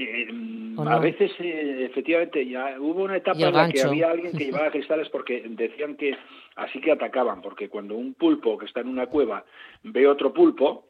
a 0.77 0.99
veces, 0.99 1.31
efectivamente, 1.39 2.47
ya 2.47 2.75
hubo 2.79 3.03
una 3.03 3.17
etapa 3.17 3.39
en 3.39 3.53
la 3.53 3.69
que 3.69 3.81
había 3.81 4.11
alguien 4.11 4.31
que 4.31 4.45
llevaba 4.45 4.71
cristales 4.71 5.09
porque 5.09 5.43
decían 5.49 5.95
que 5.95 6.17
así 6.55 6.79
que 6.81 6.91
atacaban, 6.91 7.41
porque 7.41 7.69
cuando 7.69 7.95
un 7.95 8.13
pulpo 8.13 8.57
que 8.57 8.65
está 8.65 8.81
en 8.81 8.89
una 8.89 9.07
cueva 9.07 9.45
ve 9.83 10.07
otro 10.07 10.33
pulpo, 10.33 10.89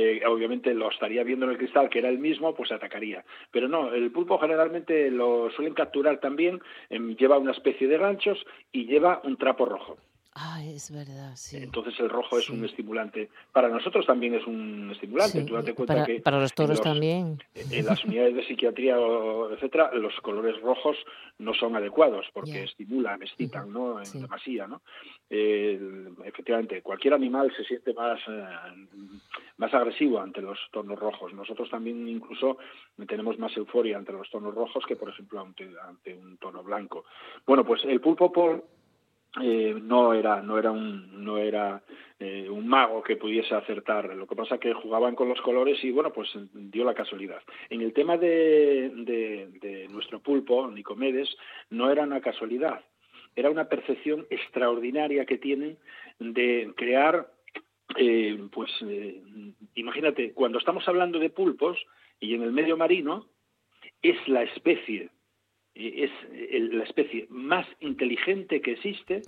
eh, 0.00 0.20
obviamente 0.26 0.72
lo 0.74 0.90
estaría 0.92 1.24
viendo 1.24 1.46
en 1.46 1.50
el 1.50 1.58
cristal 1.58 1.88
que 1.88 1.98
era 1.98 2.08
el 2.08 2.20
mismo, 2.20 2.54
pues 2.54 2.70
atacaría. 2.70 3.24
Pero 3.50 3.66
no, 3.66 3.92
el 3.92 4.12
pulpo 4.12 4.38
generalmente 4.38 5.10
lo 5.10 5.50
suelen 5.50 5.74
capturar 5.74 6.20
también, 6.20 6.60
em, 6.88 7.16
lleva 7.16 7.36
una 7.36 7.50
especie 7.50 7.88
de 7.88 7.98
ganchos 7.98 8.38
y 8.70 8.86
lleva 8.86 9.20
un 9.24 9.36
trapo 9.36 9.64
rojo. 9.66 9.98
Ah, 10.40 10.62
es 10.62 10.92
verdad, 10.92 11.32
sí. 11.34 11.56
Entonces 11.56 11.98
el 11.98 12.08
rojo 12.08 12.38
es 12.38 12.48
un 12.48 12.64
estimulante. 12.64 13.28
Para 13.52 13.68
nosotros 13.68 14.06
también 14.06 14.34
es 14.34 14.46
un 14.46 14.88
estimulante. 14.92 15.42
Tú 15.42 15.54
date 15.54 15.74
cuenta 15.74 15.94
para, 15.94 16.06
que 16.06 16.20
para 16.20 16.38
los 16.38 16.54
toros 16.54 16.80
también. 16.80 17.42
En 17.56 17.84
las 17.84 18.04
unidades 18.04 18.36
de 18.36 18.46
psiquiatría, 18.46 18.96
etcétera, 19.50 19.90
los 19.94 20.14
colores 20.20 20.60
rojos 20.62 20.96
no 21.38 21.54
son 21.54 21.74
adecuados 21.74 22.26
porque 22.32 22.62
estimulan, 22.62 23.20
excitan, 23.20 23.72
¿no? 23.72 24.00
En 24.00 24.12
demasía, 24.12 24.68
¿no? 24.68 24.80
efectivamente, 25.30 26.80
cualquier 26.82 27.14
animal 27.14 27.52
se 27.54 27.64
siente 27.64 27.92
más, 27.92 28.18
eh, 28.28 28.44
más 29.58 29.74
agresivo 29.74 30.20
ante 30.20 30.40
los 30.40 30.58
tonos 30.70 30.98
rojos. 30.98 31.34
Nosotros 31.34 31.68
también 31.68 32.08
incluso 32.08 32.58
tenemos 33.06 33.38
más 33.38 33.54
euforia 33.56 33.98
ante 33.98 34.12
los 34.12 34.30
tonos 34.30 34.54
rojos 34.54 34.84
que, 34.86 34.96
por 34.96 35.10
ejemplo, 35.10 35.40
ante, 35.40 35.68
ante 35.86 36.14
un 36.14 36.38
tono 36.38 36.62
blanco. 36.62 37.04
Bueno, 37.44 37.64
pues 37.64 37.84
el 37.84 38.00
pulpo 38.00 38.32
por 38.32 38.77
eh, 39.40 39.76
no 39.80 40.14
era 40.14 40.42
no 40.42 40.58
era 40.58 40.70
un 40.70 41.24
no 41.24 41.38
era 41.38 41.82
eh, 42.18 42.48
un 42.48 42.66
mago 42.66 43.02
que 43.02 43.16
pudiese 43.16 43.54
acertar. 43.54 44.14
Lo 44.14 44.26
que 44.26 44.36
pasa 44.36 44.58
que 44.58 44.72
jugaban 44.72 45.14
con 45.14 45.28
los 45.28 45.40
colores 45.40 45.82
y 45.84 45.90
bueno 45.90 46.12
pues 46.12 46.28
dio 46.52 46.84
la 46.84 46.94
casualidad. 46.94 47.42
En 47.70 47.80
el 47.82 47.92
tema 47.92 48.16
de, 48.16 48.90
de, 48.94 49.88
nuestro 49.90 50.20
pulpo 50.20 50.68
Nicomedes 50.68 51.34
no 51.70 51.90
era 51.90 52.04
una 52.04 52.20
casualidad. 52.20 52.80
Era 53.36 53.50
una 53.50 53.68
percepción 53.68 54.26
extraordinaria 54.30 55.24
que 55.24 55.38
tienen 55.38 55.78
de 56.18 56.72
crear 56.76 57.30
eh, 57.96 58.38
pues 58.52 58.70
imagínate 59.74 60.32
cuando 60.32 60.58
estamos 60.58 60.86
hablando 60.88 61.18
de 61.18 61.30
pulpos 61.30 61.78
y 62.20 62.34
en 62.34 62.42
el 62.42 62.52
medio 62.52 62.76
marino 62.76 63.26
es 64.02 64.16
la 64.28 64.42
especie 64.42 65.10
es 65.78 66.10
la 66.72 66.84
especie 66.84 67.26
más 67.30 67.66
inteligente 67.80 68.60
que 68.60 68.72
existe 68.72 69.22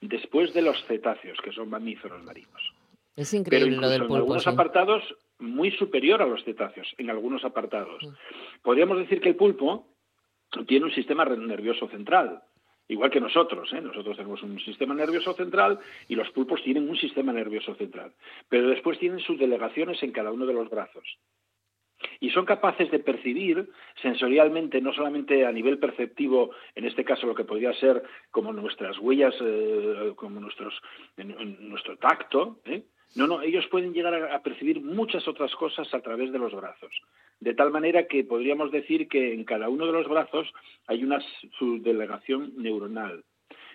después 0.00 0.52
de 0.52 0.62
los 0.62 0.84
cetáceos, 0.84 1.38
que 1.42 1.52
son 1.52 1.70
mamíferos 1.70 2.22
marinos. 2.22 2.74
Es 3.16 3.34
increíble 3.34 3.76
lo 3.76 3.88
del 3.88 4.02
pulpo. 4.02 4.14
En 4.14 4.20
algunos 4.20 4.46
apartados, 4.46 5.02
muy 5.38 5.70
superior 5.72 6.22
a 6.22 6.26
los 6.26 6.44
cetáceos, 6.44 6.94
en 6.98 7.10
algunos 7.10 7.44
apartados. 7.44 8.02
Mm. 8.04 8.62
Podríamos 8.62 8.98
decir 8.98 9.20
que 9.20 9.30
el 9.30 9.36
pulpo 9.36 9.88
tiene 10.66 10.86
un 10.86 10.92
sistema 10.92 11.24
nervioso 11.24 11.88
central, 11.88 12.42
igual 12.86 13.10
que 13.10 13.20
nosotros. 13.20 13.72
¿eh? 13.72 13.80
Nosotros 13.80 14.16
tenemos 14.16 14.42
un 14.42 14.60
sistema 14.60 14.94
nervioso 14.94 15.32
central 15.34 15.80
y 16.06 16.14
los 16.14 16.30
pulpos 16.30 16.62
tienen 16.62 16.88
un 16.88 16.96
sistema 16.96 17.32
nervioso 17.32 17.74
central. 17.74 18.12
Pero 18.48 18.68
después 18.68 18.98
tienen 18.98 19.20
sus 19.20 19.38
delegaciones 19.38 20.02
en 20.02 20.12
cada 20.12 20.30
uno 20.30 20.46
de 20.46 20.54
los 20.54 20.70
brazos 20.70 21.18
y 22.20 22.30
son 22.30 22.44
capaces 22.44 22.90
de 22.90 22.98
percibir 22.98 23.68
sensorialmente, 24.02 24.80
no 24.80 24.92
solamente 24.92 25.44
a 25.46 25.52
nivel 25.52 25.78
perceptivo, 25.78 26.50
en 26.74 26.84
este 26.84 27.04
caso 27.04 27.26
lo 27.26 27.34
que 27.34 27.44
podría 27.44 27.72
ser 27.74 28.02
como 28.30 28.52
nuestras 28.52 28.98
huellas, 28.98 29.34
eh, 29.40 30.12
como 30.16 30.40
nuestros, 30.40 30.74
nuestro 31.16 31.96
tacto, 31.98 32.60
¿eh? 32.64 32.82
no, 33.14 33.26
no, 33.26 33.42
ellos 33.42 33.66
pueden 33.68 33.92
llegar 33.92 34.14
a, 34.14 34.42
percibir 34.42 34.80
muchas 34.80 35.26
otras 35.26 35.54
cosas 35.54 35.92
a 35.94 36.00
través 36.00 36.30
de 36.32 36.38
los 36.38 36.54
brazos. 36.54 36.92
De 37.40 37.54
tal 37.54 37.70
manera 37.70 38.06
que 38.06 38.24
podríamos 38.24 38.70
decir 38.70 39.08
que 39.08 39.32
en 39.32 39.44
cada 39.44 39.68
uno 39.68 39.86
de 39.86 39.92
los 39.92 40.08
brazos 40.08 40.52
hay 40.86 41.02
una 41.04 41.20
subdelegación 41.58 42.52
neuronal. 42.56 43.24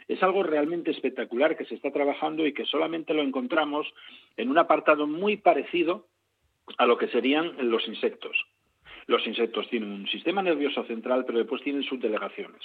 Es 0.08 0.22
algo 0.22 0.44
realmente 0.44 0.92
espectacular 0.92 1.58
que 1.58 1.66
se 1.66 1.76
está 1.76 1.92
trabajando 1.92 2.46
y 2.46 2.54
que 2.54 2.66
solamente 2.66 3.14
lo 3.14 3.22
encontramos 3.22 3.88
en 4.36 4.50
un 4.50 4.58
apartado 4.58 5.08
muy 5.08 5.38
parecido 5.38 6.08
a 6.78 6.86
lo 6.86 6.98
que 6.98 7.08
serían 7.08 7.54
los 7.70 7.88
insectos. 7.88 8.38
Los 9.08 9.26
insectos 9.28 9.70
tienen 9.70 9.92
un 9.92 10.08
sistema 10.08 10.42
nervioso 10.42 10.84
central, 10.86 11.26
pero 11.26 11.40
después 11.40 11.62
tienen 11.62 11.84
subdelegaciones. 11.84 12.62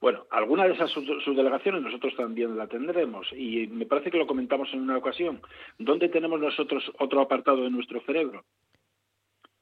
Bueno, 0.00 0.26
alguna 0.30 0.64
de 0.64 0.72
esas 0.72 0.90
subdelegaciones 0.90 1.82
nosotros 1.82 2.16
también 2.16 2.56
la 2.56 2.66
tendremos 2.66 3.30
y 3.32 3.66
me 3.66 3.84
parece 3.84 4.10
que 4.10 4.16
lo 4.16 4.26
comentamos 4.26 4.72
en 4.72 4.80
una 4.80 4.96
ocasión. 4.96 5.42
¿Dónde 5.78 6.08
tenemos 6.08 6.40
nosotros 6.40 6.90
otro 6.98 7.20
apartado 7.20 7.62
de 7.64 7.70
nuestro 7.70 8.00
cerebro? 8.02 8.44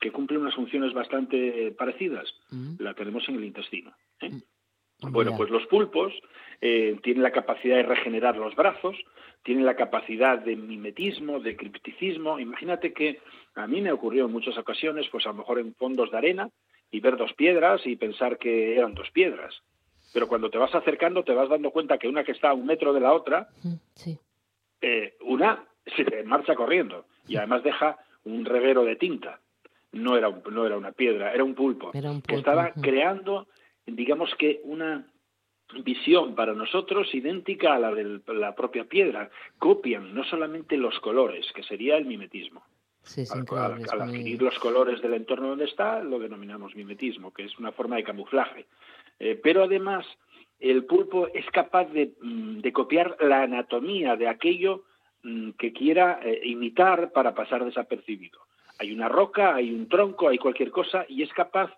que 0.00 0.12
cumple 0.12 0.38
unas 0.38 0.54
funciones 0.54 0.92
bastante 0.92 1.72
parecidas, 1.72 2.32
mm. 2.50 2.74
la 2.78 2.94
tenemos 2.94 3.28
en 3.28 3.36
el 3.36 3.44
intestino. 3.44 3.92
¿eh? 4.20 4.30
Mm. 4.30 4.42
Bueno, 5.00 5.36
pues 5.36 5.50
los 5.50 5.66
pulpos 5.66 6.12
eh, 6.60 6.98
tienen 7.02 7.22
la 7.22 7.30
capacidad 7.30 7.76
de 7.76 7.84
regenerar 7.84 8.36
los 8.36 8.54
brazos, 8.56 8.96
tienen 9.44 9.64
la 9.64 9.76
capacidad 9.76 10.38
de 10.38 10.56
mimetismo, 10.56 11.38
de 11.38 11.56
cripticismo. 11.56 12.38
Imagínate 12.38 12.92
que 12.92 13.20
a 13.54 13.66
mí 13.66 13.80
me 13.80 13.92
ocurrió 13.92 14.26
en 14.26 14.32
muchas 14.32 14.58
ocasiones, 14.58 15.06
pues 15.10 15.24
a 15.26 15.30
lo 15.30 15.36
mejor 15.36 15.60
en 15.60 15.74
fondos 15.74 16.10
de 16.10 16.18
arena, 16.18 16.50
y 16.90 17.00
ver 17.00 17.16
dos 17.16 17.32
piedras 17.34 17.86
y 17.86 17.96
pensar 17.96 18.38
que 18.38 18.76
eran 18.76 18.94
dos 18.94 19.10
piedras. 19.10 19.62
Pero 20.12 20.26
cuando 20.26 20.50
te 20.50 20.58
vas 20.58 20.74
acercando 20.74 21.22
te 21.22 21.34
vas 21.34 21.48
dando 21.48 21.70
cuenta 21.70 21.98
que 21.98 22.08
una 22.08 22.24
que 22.24 22.32
está 22.32 22.50
a 22.50 22.54
un 22.54 22.66
metro 22.66 22.92
de 22.92 23.00
la 23.00 23.12
otra, 23.12 23.48
eh, 24.80 25.16
una 25.20 25.64
se 25.96 26.22
marcha 26.24 26.54
corriendo 26.54 27.06
y 27.26 27.36
además 27.36 27.62
deja 27.62 27.98
un 28.24 28.44
reguero 28.44 28.84
de 28.84 28.96
tinta. 28.96 29.40
No 29.92 30.16
era, 30.16 30.30
no 30.50 30.66
era 30.66 30.76
una 30.76 30.92
piedra, 30.92 31.32
era 31.32 31.44
un 31.44 31.54
pulpo, 31.54 31.92
que 31.92 32.34
estaba 32.34 32.72
creando, 32.72 33.48
digamos 33.88 34.34
que 34.36 34.60
una 34.64 35.06
visión 35.84 36.34
para 36.34 36.54
nosotros 36.54 37.14
idéntica 37.14 37.74
a 37.74 37.78
la 37.78 37.94
de 37.94 38.20
la 38.28 38.54
propia 38.54 38.84
piedra. 38.84 39.30
Copian 39.58 40.14
no 40.14 40.24
solamente 40.24 40.76
los 40.76 40.98
colores, 41.00 41.46
que 41.54 41.62
sería 41.62 41.96
el 41.96 42.06
mimetismo. 42.06 42.62
al, 43.30 44.02
adquirir 44.02 44.42
los 44.42 44.58
colores 44.58 45.00
del 45.00 45.14
entorno 45.14 45.48
donde 45.48 45.66
está, 45.66 46.02
lo 46.02 46.18
denominamos 46.18 46.74
mimetismo, 46.74 47.32
que 47.32 47.44
es 47.44 47.58
una 47.58 47.72
forma 47.72 47.96
de 47.96 48.04
camuflaje. 48.04 48.66
Eh, 49.18 49.38
pero 49.42 49.64
además, 49.64 50.06
el 50.58 50.84
pulpo 50.84 51.28
es 51.28 51.46
capaz 51.50 51.86
de, 51.86 52.14
mm, 52.20 52.60
copiar 52.72 53.16
la 53.20 53.42
anatomía 53.42 54.16
de 54.16 54.28
aquello 54.28 54.84
mm, 55.22 55.50
que 55.52 55.72
quiera 55.72 56.20
eh, 56.22 56.40
imitar 56.44 57.12
para 57.12 57.34
pasar 57.34 57.64
desapercibido. 57.64 58.38
Hay 58.78 58.92
una 58.92 59.08
roca, 59.08 59.54
hay 59.54 59.72
un 59.72 59.88
tronco, 59.88 60.28
hay 60.28 60.38
cualquier 60.38 60.70
cosa 60.70 61.04
y 61.08 61.22
es 61.22 61.32
capaz 61.32 61.72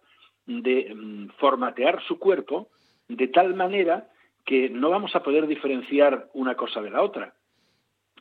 de 0.51 0.95
mm, 0.95 1.29
formatear 1.39 2.03
su 2.03 2.19
cuerpo 2.19 2.69
de 3.09 3.29
tal 3.29 3.55
manera 3.55 4.09
que 4.45 4.69
no 4.69 4.91
vamos 4.91 5.15
a 5.15 5.23
poder 5.23 5.47
diferenciar 5.47 6.29
una 6.35 6.57
cosa 6.57 6.83
de 6.83 6.91
la 6.91 7.03
otra. 7.03 7.35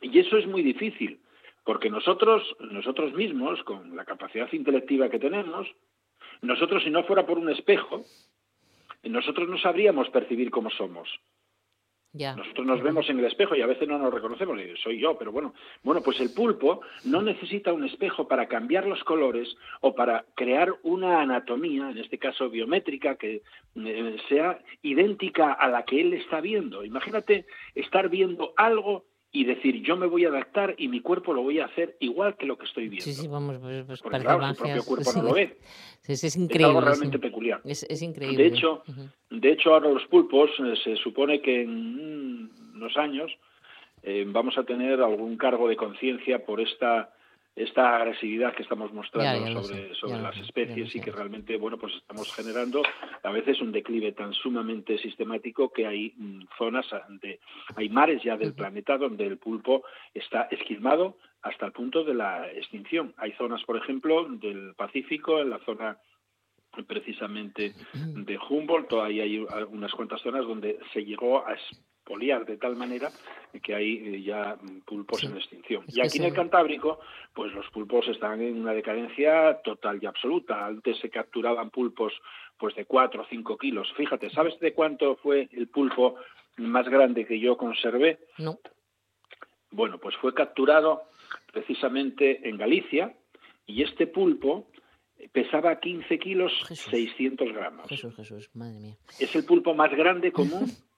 Y 0.00 0.18
eso 0.18 0.36
es 0.36 0.46
muy 0.46 0.62
difícil, 0.62 1.20
porque 1.64 1.90
nosotros, 1.90 2.42
nosotros 2.60 3.12
mismos, 3.14 3.62
con 3.64 3.96
la 3.96 4.04
capacidad 4.04 4.50
intelectiva 4.52 5.08
que 5.08 5.18
tenemos, 5.18 5.68
nosotros 6.40 6.82
si 6.84 6.90
no 6.90 7.04
fuera 7.04 7.26
por 7.26 7.38
un 7.38 7.50
espejo, 7.50 8.04
nosotros 9.02 9.48
no 9.48 9.58
sabríamos 9.58 10.08
percibir 10.10 10.50
cómo 10.50 10.70
somos. 10.70 11.08
Nosotros 12.12 12.66
nos 12.66 12.82
vemos 12.82 13.08
en 13.08 13.20
el 13.20 13.26
espejo 13.26 13.54
y 13.54 13.62
a 13.62 13.66
veces 13.66 13.86
no 13.86 13.96
nos 13.96 14.12
reconocemos, 14.12 14.58
y 14.58 14.76
soy 14.82 14.98
yo, 14.98 15.16
pero 15.16 15.30
bueno, 15.30 15.54
bueno, 15.84 16.00
pues 16.02 16.18
el 16.20 16.32
pulpo 16.32 16.80
no 17.04 17.22
necesita 17.22 17.72
un 17.72 17.84
espejo 17.84 18.26
para 18.26 18.48
cambiar 18.48 18.86
los 18.86 19.04
colores 19.04 19.56
o 19.80 19.94
para 19.94 20.24
crear 20.34 20.74
una 20.82 21.20
anatomía, 21.20 21.90
en 21.90 21.98
este 21.98 22.18
caso 22.18 22.50
biométrica, 22.50 23.14
que 23.14 23.42
eh, 23.76 24.16
sea 24.28 24.58
idéntica 24.82 25.52
a 25.52 25.68
la 25.68 25.84
que 25.84 26.00
él 26.00 26.14
está 26.14 26.40
viendo. 26.40 26.84
Imagínate 26.84 27.46
estar 27.76 28.08
viendo 28.08 28.54
algo 28.56 29.04
y 29.32 29.44
decir 29.44 29.82
yo 29.82 29.96
me 29.96 30.06
voy 30.06 30.24
a 30.24 30.28
adaptar 30.28 30.74
y 30.76 30.88
mi 30.88 31.00
cuerpo 31.00 31.32
lo 31.32 31.42
voy 31.42 31.60
a 31.60 31.66
hacer 31.66 31.96
igual 32.00 32.36
que 32.36 32.46
lo 32.46 32.58
que 32.58 32.66
estoy 32.66 32.88
viendo. 32.88 33.04
Sí, 33.04 33.12
sí, 33.12 33.28
vamos, 33.28 33.58
pues, 33.58 33.84
pues 33.84 34.02
Porque, 34.02 34.18
claro, 34.18 34.46
su 34.48 34.56
propio 34.56 34.84
cuerpo 34.84 35.12
no 35.14 35.22
lo 35.22 35.34
ve. 35.34 35.58
Sí, 36.00 36.12
es, 36.12 36.36
increíble. 36.36 36.64
Es 36.64 36.68
algo 36.68 36.80
realmente 36.80 37.18
peculiar. 37.18 37.60
Es, 37.64 38.02
increíble. 38.02 38.42
De 38.42 38.48
hecho, 38.48 38.82
de 39.30 39.52
hecho 39.52 39.74
ahora 39.74 39.90
los 39.90 40.04
pulpos 40.06 40.50
eh, 40.58 40.74
se 40.82 40.96
supone 40.96 41.40
que 41.40 41.62
en 41.62 42.50
unos 42.74 42.96
años 42.96 43.30
eh, 44.02 44.24
vamos 44.26 44.56
a 44.58 44.64
tener 44.64 45.00
algún 45.00 45.36
cargo 45.36 45.68
de 45.68 45.76
conciencia 45.76 46.44
por 46.44 46.60
esta 46.60 47.12
esta 47.56 47.96
agresividad 47.96 48.54
que 48.54 48.62
estamos 48.62 48.92
mostrando 48.92 49.62
sobre, 49.62 49.94
sobre 49.94 50.20
las 50.20 50.36
especies 50.38 50.94
y 50.94 51.00
que 51.00 51.10
realmente 51.10 51.56
bueno 51.56 51.78
pues 51.78 51.94
estamos 51.94 52.32
generando 52.34 52.82
a 53.22 53.30
veces 53.30 53.60
un 53.60 53.72
declive 53.72 54.12
tan 54.12 54.32
sumamente 54.32 54.98
sistemático 54.98 55.70
que 55.70 55.86
hay 55.86 56.14
mm, 56.16 56.42
zonas 56.56 56.86
donde 57.08 57.40
hay 57.76 57.88
mares 57.88 58.22
ya 58.22 58.36
del 58.36 58.54
planeta 58.54 58.96
donde 58.96 59.26
el 59.26 59.38
pulpo 59.38 59.82
está 60.14 60.42
esquilmado 60.50 61.16
hasta 61.42 61.66
el 61.66 61.72
punto 61.72 62.04
de 62.04 62.14
la 62.14 62.50
extinción. 62.52 63.14
Hay 63.16 63.32
zonas, 63.32 63.62
por 63.64 63.76
ejemplo, 63.76 64.26
del 64.28 64.74
Pacífico, 64.74 65.40
en 65.40 65.50
la 65.50 65.58
zona 65.60 65.98
precisamente 66.86 67.74
de 67.94 68.38
Humboldt, 68.38 68.92
ahí 68.92 69.20
hay 69.20 69.38
unas 69.70 69.92
cuantas 69.92 70.20
zonas 70.20 70.46
donde 70.46 70.78
se 70.92 71.04
llegó 71.04 71.44
a 71.44 71.54
de 72.20 72.56
tal 72.56 72.76
manera 72.76 73.10
que 73.62 73.74
hay 73.74 73.94
eh, 73.96 74.22
ya 74.22 74.58
pulpos 74.84 75.22
en 75.22 75.36
extinción. 75.36 75.84
y 75.88 76.00
aquí 76.00 76.18
en 76.18 76.24
el 76.24 76.34
Cantábrico, 76.34 77.00
pues 77.32 77.52
los 77.52 77.68
pulpos 77.70 78.08
están 78.08 78.40
en 78.40 78.60
una 78.60 78.72
decadencia 78.72 79.60
total 79.62 79.98
y 80.02 80.06
absoluta. 80.06 80.66
Antes 80.66 80.98
se 80.98 81.08
capturaban 81.08 81.70
pulpos 81.70 82.12
pues 82.58 82.74
de 82.74 82.84
4 82.84 83.22
o 83.22 83.26
5 83.26 83.56
kilos. 83.56 83.92
Fíjate, 83.96 84.28
¿sabes 84.30 84.58
de 84.60 84.74
cuánto 84.74 85.16
fue 85.16 85.48
el 85.52 85.68
pulpo 85.68 86.16
más 86.56 86.88
grande 86.88 87.24
que 87.24 87.38
yo 87.38 87.56
conservé? 87.56 88.18
No. 88.38 88.58
Bueno, 89.70 89.98
pues 89.98 90.16
fue 90.16 90.34
capturado 90.34 91.04
precisamente 91.52 92.48
en 92.48 92.58
Galicia 92.58 93.14
y 93.66 93.82
este 93.82 94.08
pulpo 94.08 94.66
pesaba 95.32 95.78
15 95.78 96.18
kilos 96.18 96.52
600 96.68 97.52
gramos. 97.52 97.88
Jesús, 97.88 98.14
Jesús, 98.16 98.50
madre 98.54 98.80
mía. 98.80 98.96
Es 99.18 99.34
el 99.36 99.44
pulpo 99.44 99.74
más 99.74 99.90
grande 99.92 100.32
común 100.32 100.66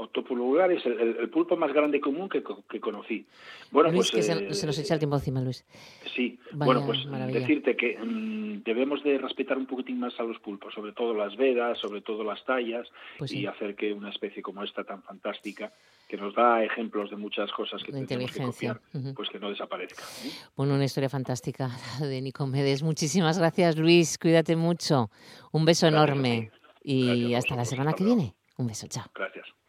Octopus 0.00 0.38
es 0.70 0.86
el, 0.86 1.28
pulpo 1.30 1.56
más 1.56 1.72
grande 1.72 2.00
común 2.00 2.28
que, 2.28 2.42
que 2.68 2.80
conocí. 2.80 3.26
Bueno, 3.70 3.92
pues, 3.92 4.10
que 4.10 4.22
se, 4.22 4.34
nos 4.66 4.78
eh, 4.78 4.80
echa 4.80 4.94
el 4.94 5.00
tiempo 5.00 5.16
encima, 5.16 5.40
Luis. 5.40 5.64
Sí, 6.14 6.38
bueno, 6.52 6.84
pues 6.86 6.98
decirte 7.32 7.76
que 7.76 7.98
mm, 7.98 8.62
debemos 8.64 9.02
de 9.04 9.18
respetar 9.18 9.58
un 9.58 9.66
poquitín 9.66 10.00
más 10.00 10.18
a 10.18 10.22
los 10.22 10.38
pulpos, 10.38 10.74
sobre 10.74 10.92
todo 10.92 11.14
las 11.14 11.36
vedas, 11.36 11.78
sobre 11.78 12.00
todo 12.00 12.24
las 12.24 12.44
tallas, 12.44 12.88
pues 13.18 13.32
y 13.32 13.46
hacer 13.46 13.74
que 13.74 13.92
una 13.92 14.10
especie 14.10 14.42
como 14.42 14.64
esta 14.64 14.84
tan 14.84 15.02
fantástica, 15.02 15.72
que 16.08 16.16
nos 16.16 16.34
da 16.34 16.64
ejemplos 16.64 17.10
de 17.10 17.16
muchas 17.16 17.52
cosas 17.52 17.82
que 17.82 17.92
tenemos 17.92 18.32
que 18.32 18.42
copiar, 18.42 18.80
pues 19.14 19.28
que 19.28 19.38
no 19.38 19.50
desaparezca. 19.50 20.02
¿eh? 20.24 20.30
Bueno, 20.56 20.74
una 20.74 20.84
historia 20.84 21.08
fantástica 21.08 21.70
de 22.00 22.20
Nicomedes. 22.20 22.82
Muchísimas 22.82 23.38
gracias, 23.38 23.76
Luis. 23.76 24.18
Cuídate 24.18 24.56
mucho. 24.56 25.10
Un 25.52 25.64
beso 25.64 25.86
enorme. 25.86 26.50
Y 26.82 27.34
hasta 27.34 27.54
la 27.56 27.66
semana 27.66 27.92
que 27.92 28.04
viene. 28.04 28.34
Un 28.56 28.66
beso, 28.66 28.86
chao. 28.88 29.04
Gracias. 29.14 29.59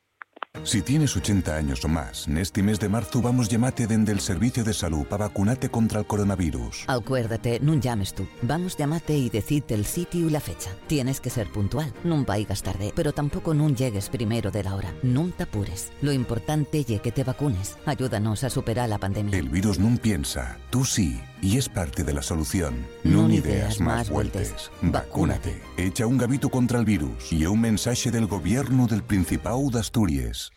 Si 0.63 0.81
tienes 0.81 1.17
80 1.17 1.55
años 1.55 1.83
o 1.85 1.87
más, 1.87 2.27
en 2.27 2.37
este 2.37 2.61
mes 2.61 2.79
de 2.79 2.87
marzo 2.87 3.21
vamos 3.21 3.49
llamate 3.49 3.87
dende 3.87 4.11
el 4.11 4.19
Servicio 4.19 4.63
de 4.63 4.73
Salud 4.73 5.05
para 5.07 5.27
vacunarte 5.27 5.69
contra 5.69 5.99
el 5.99 6.05
coronavirus. 6.05 6.83
Acuérdate, 6.87 7.59
no 7.61 7.73
llames 7.73 8.13
tú. 8.13 8.27
Vamos 8.43 8.77
llamate 8.77 9.17
y 9.17 9.29
decirte 9.29 9.73
el 9.73 9.85
sitio 9.85 10.27
y 10.27 10.29
la 10.29 10.39
fecha. 10.39 10.69
Tienes 10.87 11.19
que 11.19 11.31
ser 11.31 11.51
puntual, 11.51 11.91
no 12.03 12.23
vayas 12.25 12.61
tarde, 12.61 12.93
pero 12.95 13.11
tampoco 13.11 13.53
no 13.55 13.69
llegues 13.69 14.09
primero 14.09 14.51
de 14.51 14.63
la 14.63 14.75
hora. 14.75 14.93
No 15.01 15.29
te 15.35 15.43
apures. 15.43 15.91
Lo 16.01 16.11
importante 16.11 16.85
es 16.87 17.01
que 17.01 17.11
te 17.11 17.23
vacunes. 17.23 17.77
Ayúdanos 17.85 18.43
a 18.43 18.49
superar 18.49 18.87
la 18.87 18.99
pandemia. 18.99 19.37
El 19.37 19.49
virus 19.49 19.79
no 19.79 19.97
piensa, 19.97 20.59
tú 20.69 20.85
sí, 20.85 21.19
y 21.41 21.57
es 21.57 21.69
parte 21.69 22.03
de 22.03 22.13
la 22.13 22.21
solución. 22.21 22.85
No, 23.03 23.29
ideas 23.29 23.79
más 23.79 24.09
vueltas. 24.09 24.71
Vacúnate. 24.81 25.61
Echa 25.77 26.05
un 26.05 26.17
gavito 26.17 26.49
contra 26.49 26.79
el 26.79 26.85
virus 26.85 27.31
y 27.31 27.45
un 27.45 27.61
mensaje 27.61 28.11
del 28.11 28.27
gobierno 28.27 28.87
del 28.87 29.03
Principado 29.03 29.69
de 29.69 29.79
Asturias. 29.79 30.51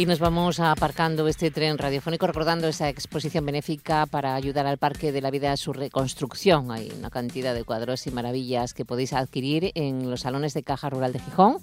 Y 0.00 0.06
nos 0.06 0.18
vamos 0.18 0.60
aparcando 0.60 1.28
este 1.28 1.50
tren 1.50 1.76
radiofónico 1.76 2.26
recordando 2.26 2.66
esa 2.68 2.88
exposición 2.88 3.44
benéfica 3.44 4.06
para 4.06 4.34
ayudar 4.34 4.66
al 4.66 4.78
Parque 4.78 5.12
de 5.12 5.20
la 5.20 5.30
Vida 5.30 5.52
a 5.52 5.58
su 5.58 5.74
reconstrucción. 5.74 6.70
Hay 6.70 6.90
una 6.98 7.10
cantidad 7.10 7.52
de 7.52 7.64
cuadros 7.64 8.06
y 8.06 8.10
maravillas 8.10 8.72
que 8.72 8.86
podéis 8.86 9.12
adquirir 9.12 9.72
en 9.74 10.08
los 10.08 10.22
salones 10.22 10.54
de 10.54 10.62
Caja 10.62 10.88
Rural 10.88 11.12
de 11.12 11.18
Gijón 11.18 11.58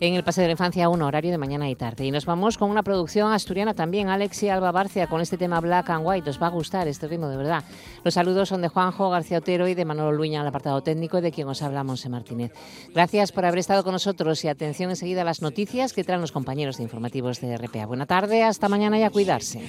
en 0.00 0.14
el 0.14 0.24
Paseo 0.24 0.42
de 0.42 0.48
la 0.48 0.52
Infancia 0.52 0.88
un 0.88 1.02
horario 1.02 1.30
de 1.30 1.38
mañana 1.38 1.68
y 1.70 1.74
tarde. 1.74 2.04
Y 2.04 2.10
nos 2.10 2.26
vamos 2.26 2.58
con 2.58 2.70
una 2.70 2.82
producción 2.82 3.32
asturiana 3.32 3.74
también, 3.74 4.08
Alexia 4.08 4.54
Alba 4.54 4.72
Barcia, 4.72 5.06
con 5.06 5.20
este 5.20 5.36
tema 5.36 5.60
Black 5.60 5.90
and 5.90 6.06
White. 6.06 6.30
Os 6.30 6.40
va 6.40 6.46
a 6.48 6.50
gustar 6.50 6.88
este 6.88 7.08
ritmo, 7.08 7.28
de 7.28 7.36
verdad. 7.36 7.64
Los 8.04 8.14
saludos 8.14 8.48
son 8.48 8.62
de 8.62 8.68
Juanjo 8.68 9.10
García 9.10 9.38
Otero 9.38 9.68
y 9.68 9.74
de 9.74 9.84
Manolo 9.84 10.12
Luña 10.12 10.40
al 10.40 10.46
apartado 10.46 10.82
técnico, 10.82 11.20
de 11.20 11.32
quien 11.32 11.48
os 11.48 11.62
hablamos 11.62 12.04
en 12.04 12.12
Martínez. 12.12 12.52
Gracias 12.94 13.32
por 13.32 13.44
haber 13.44 13.58
estado 13.58 13.84
con 13.84 13.92
nosotros 13.92 14.44
y 14.44 14.48
atención 14.48 14.90
enseguida 14.90 15.22
a 15.22 15.24
las 15.24 15.42
noticias 15.42 15.92
que 15.92 16.04
traen 16.04 16.20
los 16.20 16.32
compañeros 16.32 16.76
de 16.76 16.82
informativos 16.82 17.40
de 17.40 17.56
RPA. 17.56 17.86
Buena 17.86 18.06
tarde, 18.06 18.42
hasta 18.42 18.68
mañana 18.68 18.98
y 18.98 19.02
a 19.02 19.10
cuidarse. 19.10 19.60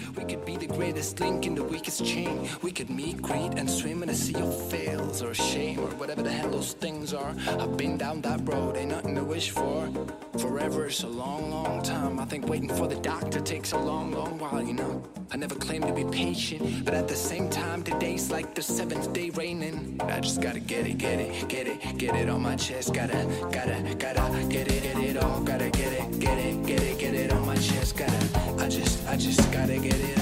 Forever 10.40 10.88
is 10.88 11.04
a 11.04 11.08
long, 11.08 11.50
long 11.50 11.82
time. 11.82 12.20
I 12.20 12.26
think 12.26 12.48
waiting 12.48 12.70
for 12.70 12.88
the 12.88 12.96
doctor 12.98 13.40
takes 13.40 13.72
a 13.72 13.78
long, 13.78 14.12
long 14.12 14.38
while, 14.38 14.62
you 14.62 14.74
know. 14.74 15.02
I 15.32 15.38
never 15.38 15.56
claim 15.56 15.82
to 15.84 15.94
be 15.94 16.04
patient, 16.06 16.86
but 16.86 16.94
at 16.94 17.08
the 17.08 17.16
same 17.16 17.50
time, 17.50 17.84
today's 17.84 18.30
like 18.32 18.54
the 18.54 18.62
seventh 18.62 19.12
day 19.14 19.30
raining. 19.32 20.00
I 20.04 20.20
just 20.20 20.42
gotta 20.42 20.60
get 20.60 20.86
it, 20.86 20.98
get 20.98 21.20
it, 21.20 21.48
get 21.48 21.68
it, 21.68 21.98
get 21.98 22.16
it 22.16 22.30
on 22.30 22.42
my 22.42 22.56
chest. 22.56 22.94
Gotta, 22.94 23.26
gotta, 23.52 23.96
gotta 23.98 24.44
get 24.50 24.72
it, 24.72 24.84
get 24.84 25.04
it 25.04 25.18
all. 25.18 25.42
Gotta 25.42 25.70
get 25.70 25.94
it, 25.94 26.20
get 26.20 26.38
it, 26.38 26.66
get 26.66 26.82
it, 26.84 27.00
get 27.00 27.14
it 27.14 27.34
on 27.34 27.46
my 27.46 27.56
chest. 27.56 27.98
Gotta, 27.98 28.64
I 28.64 28.70
just, 28.70 29.08
I 29.08 29.18
just 29.18 29.52
gotta 29.52 29.78
get 29.80 29.96
it 29.96 30.17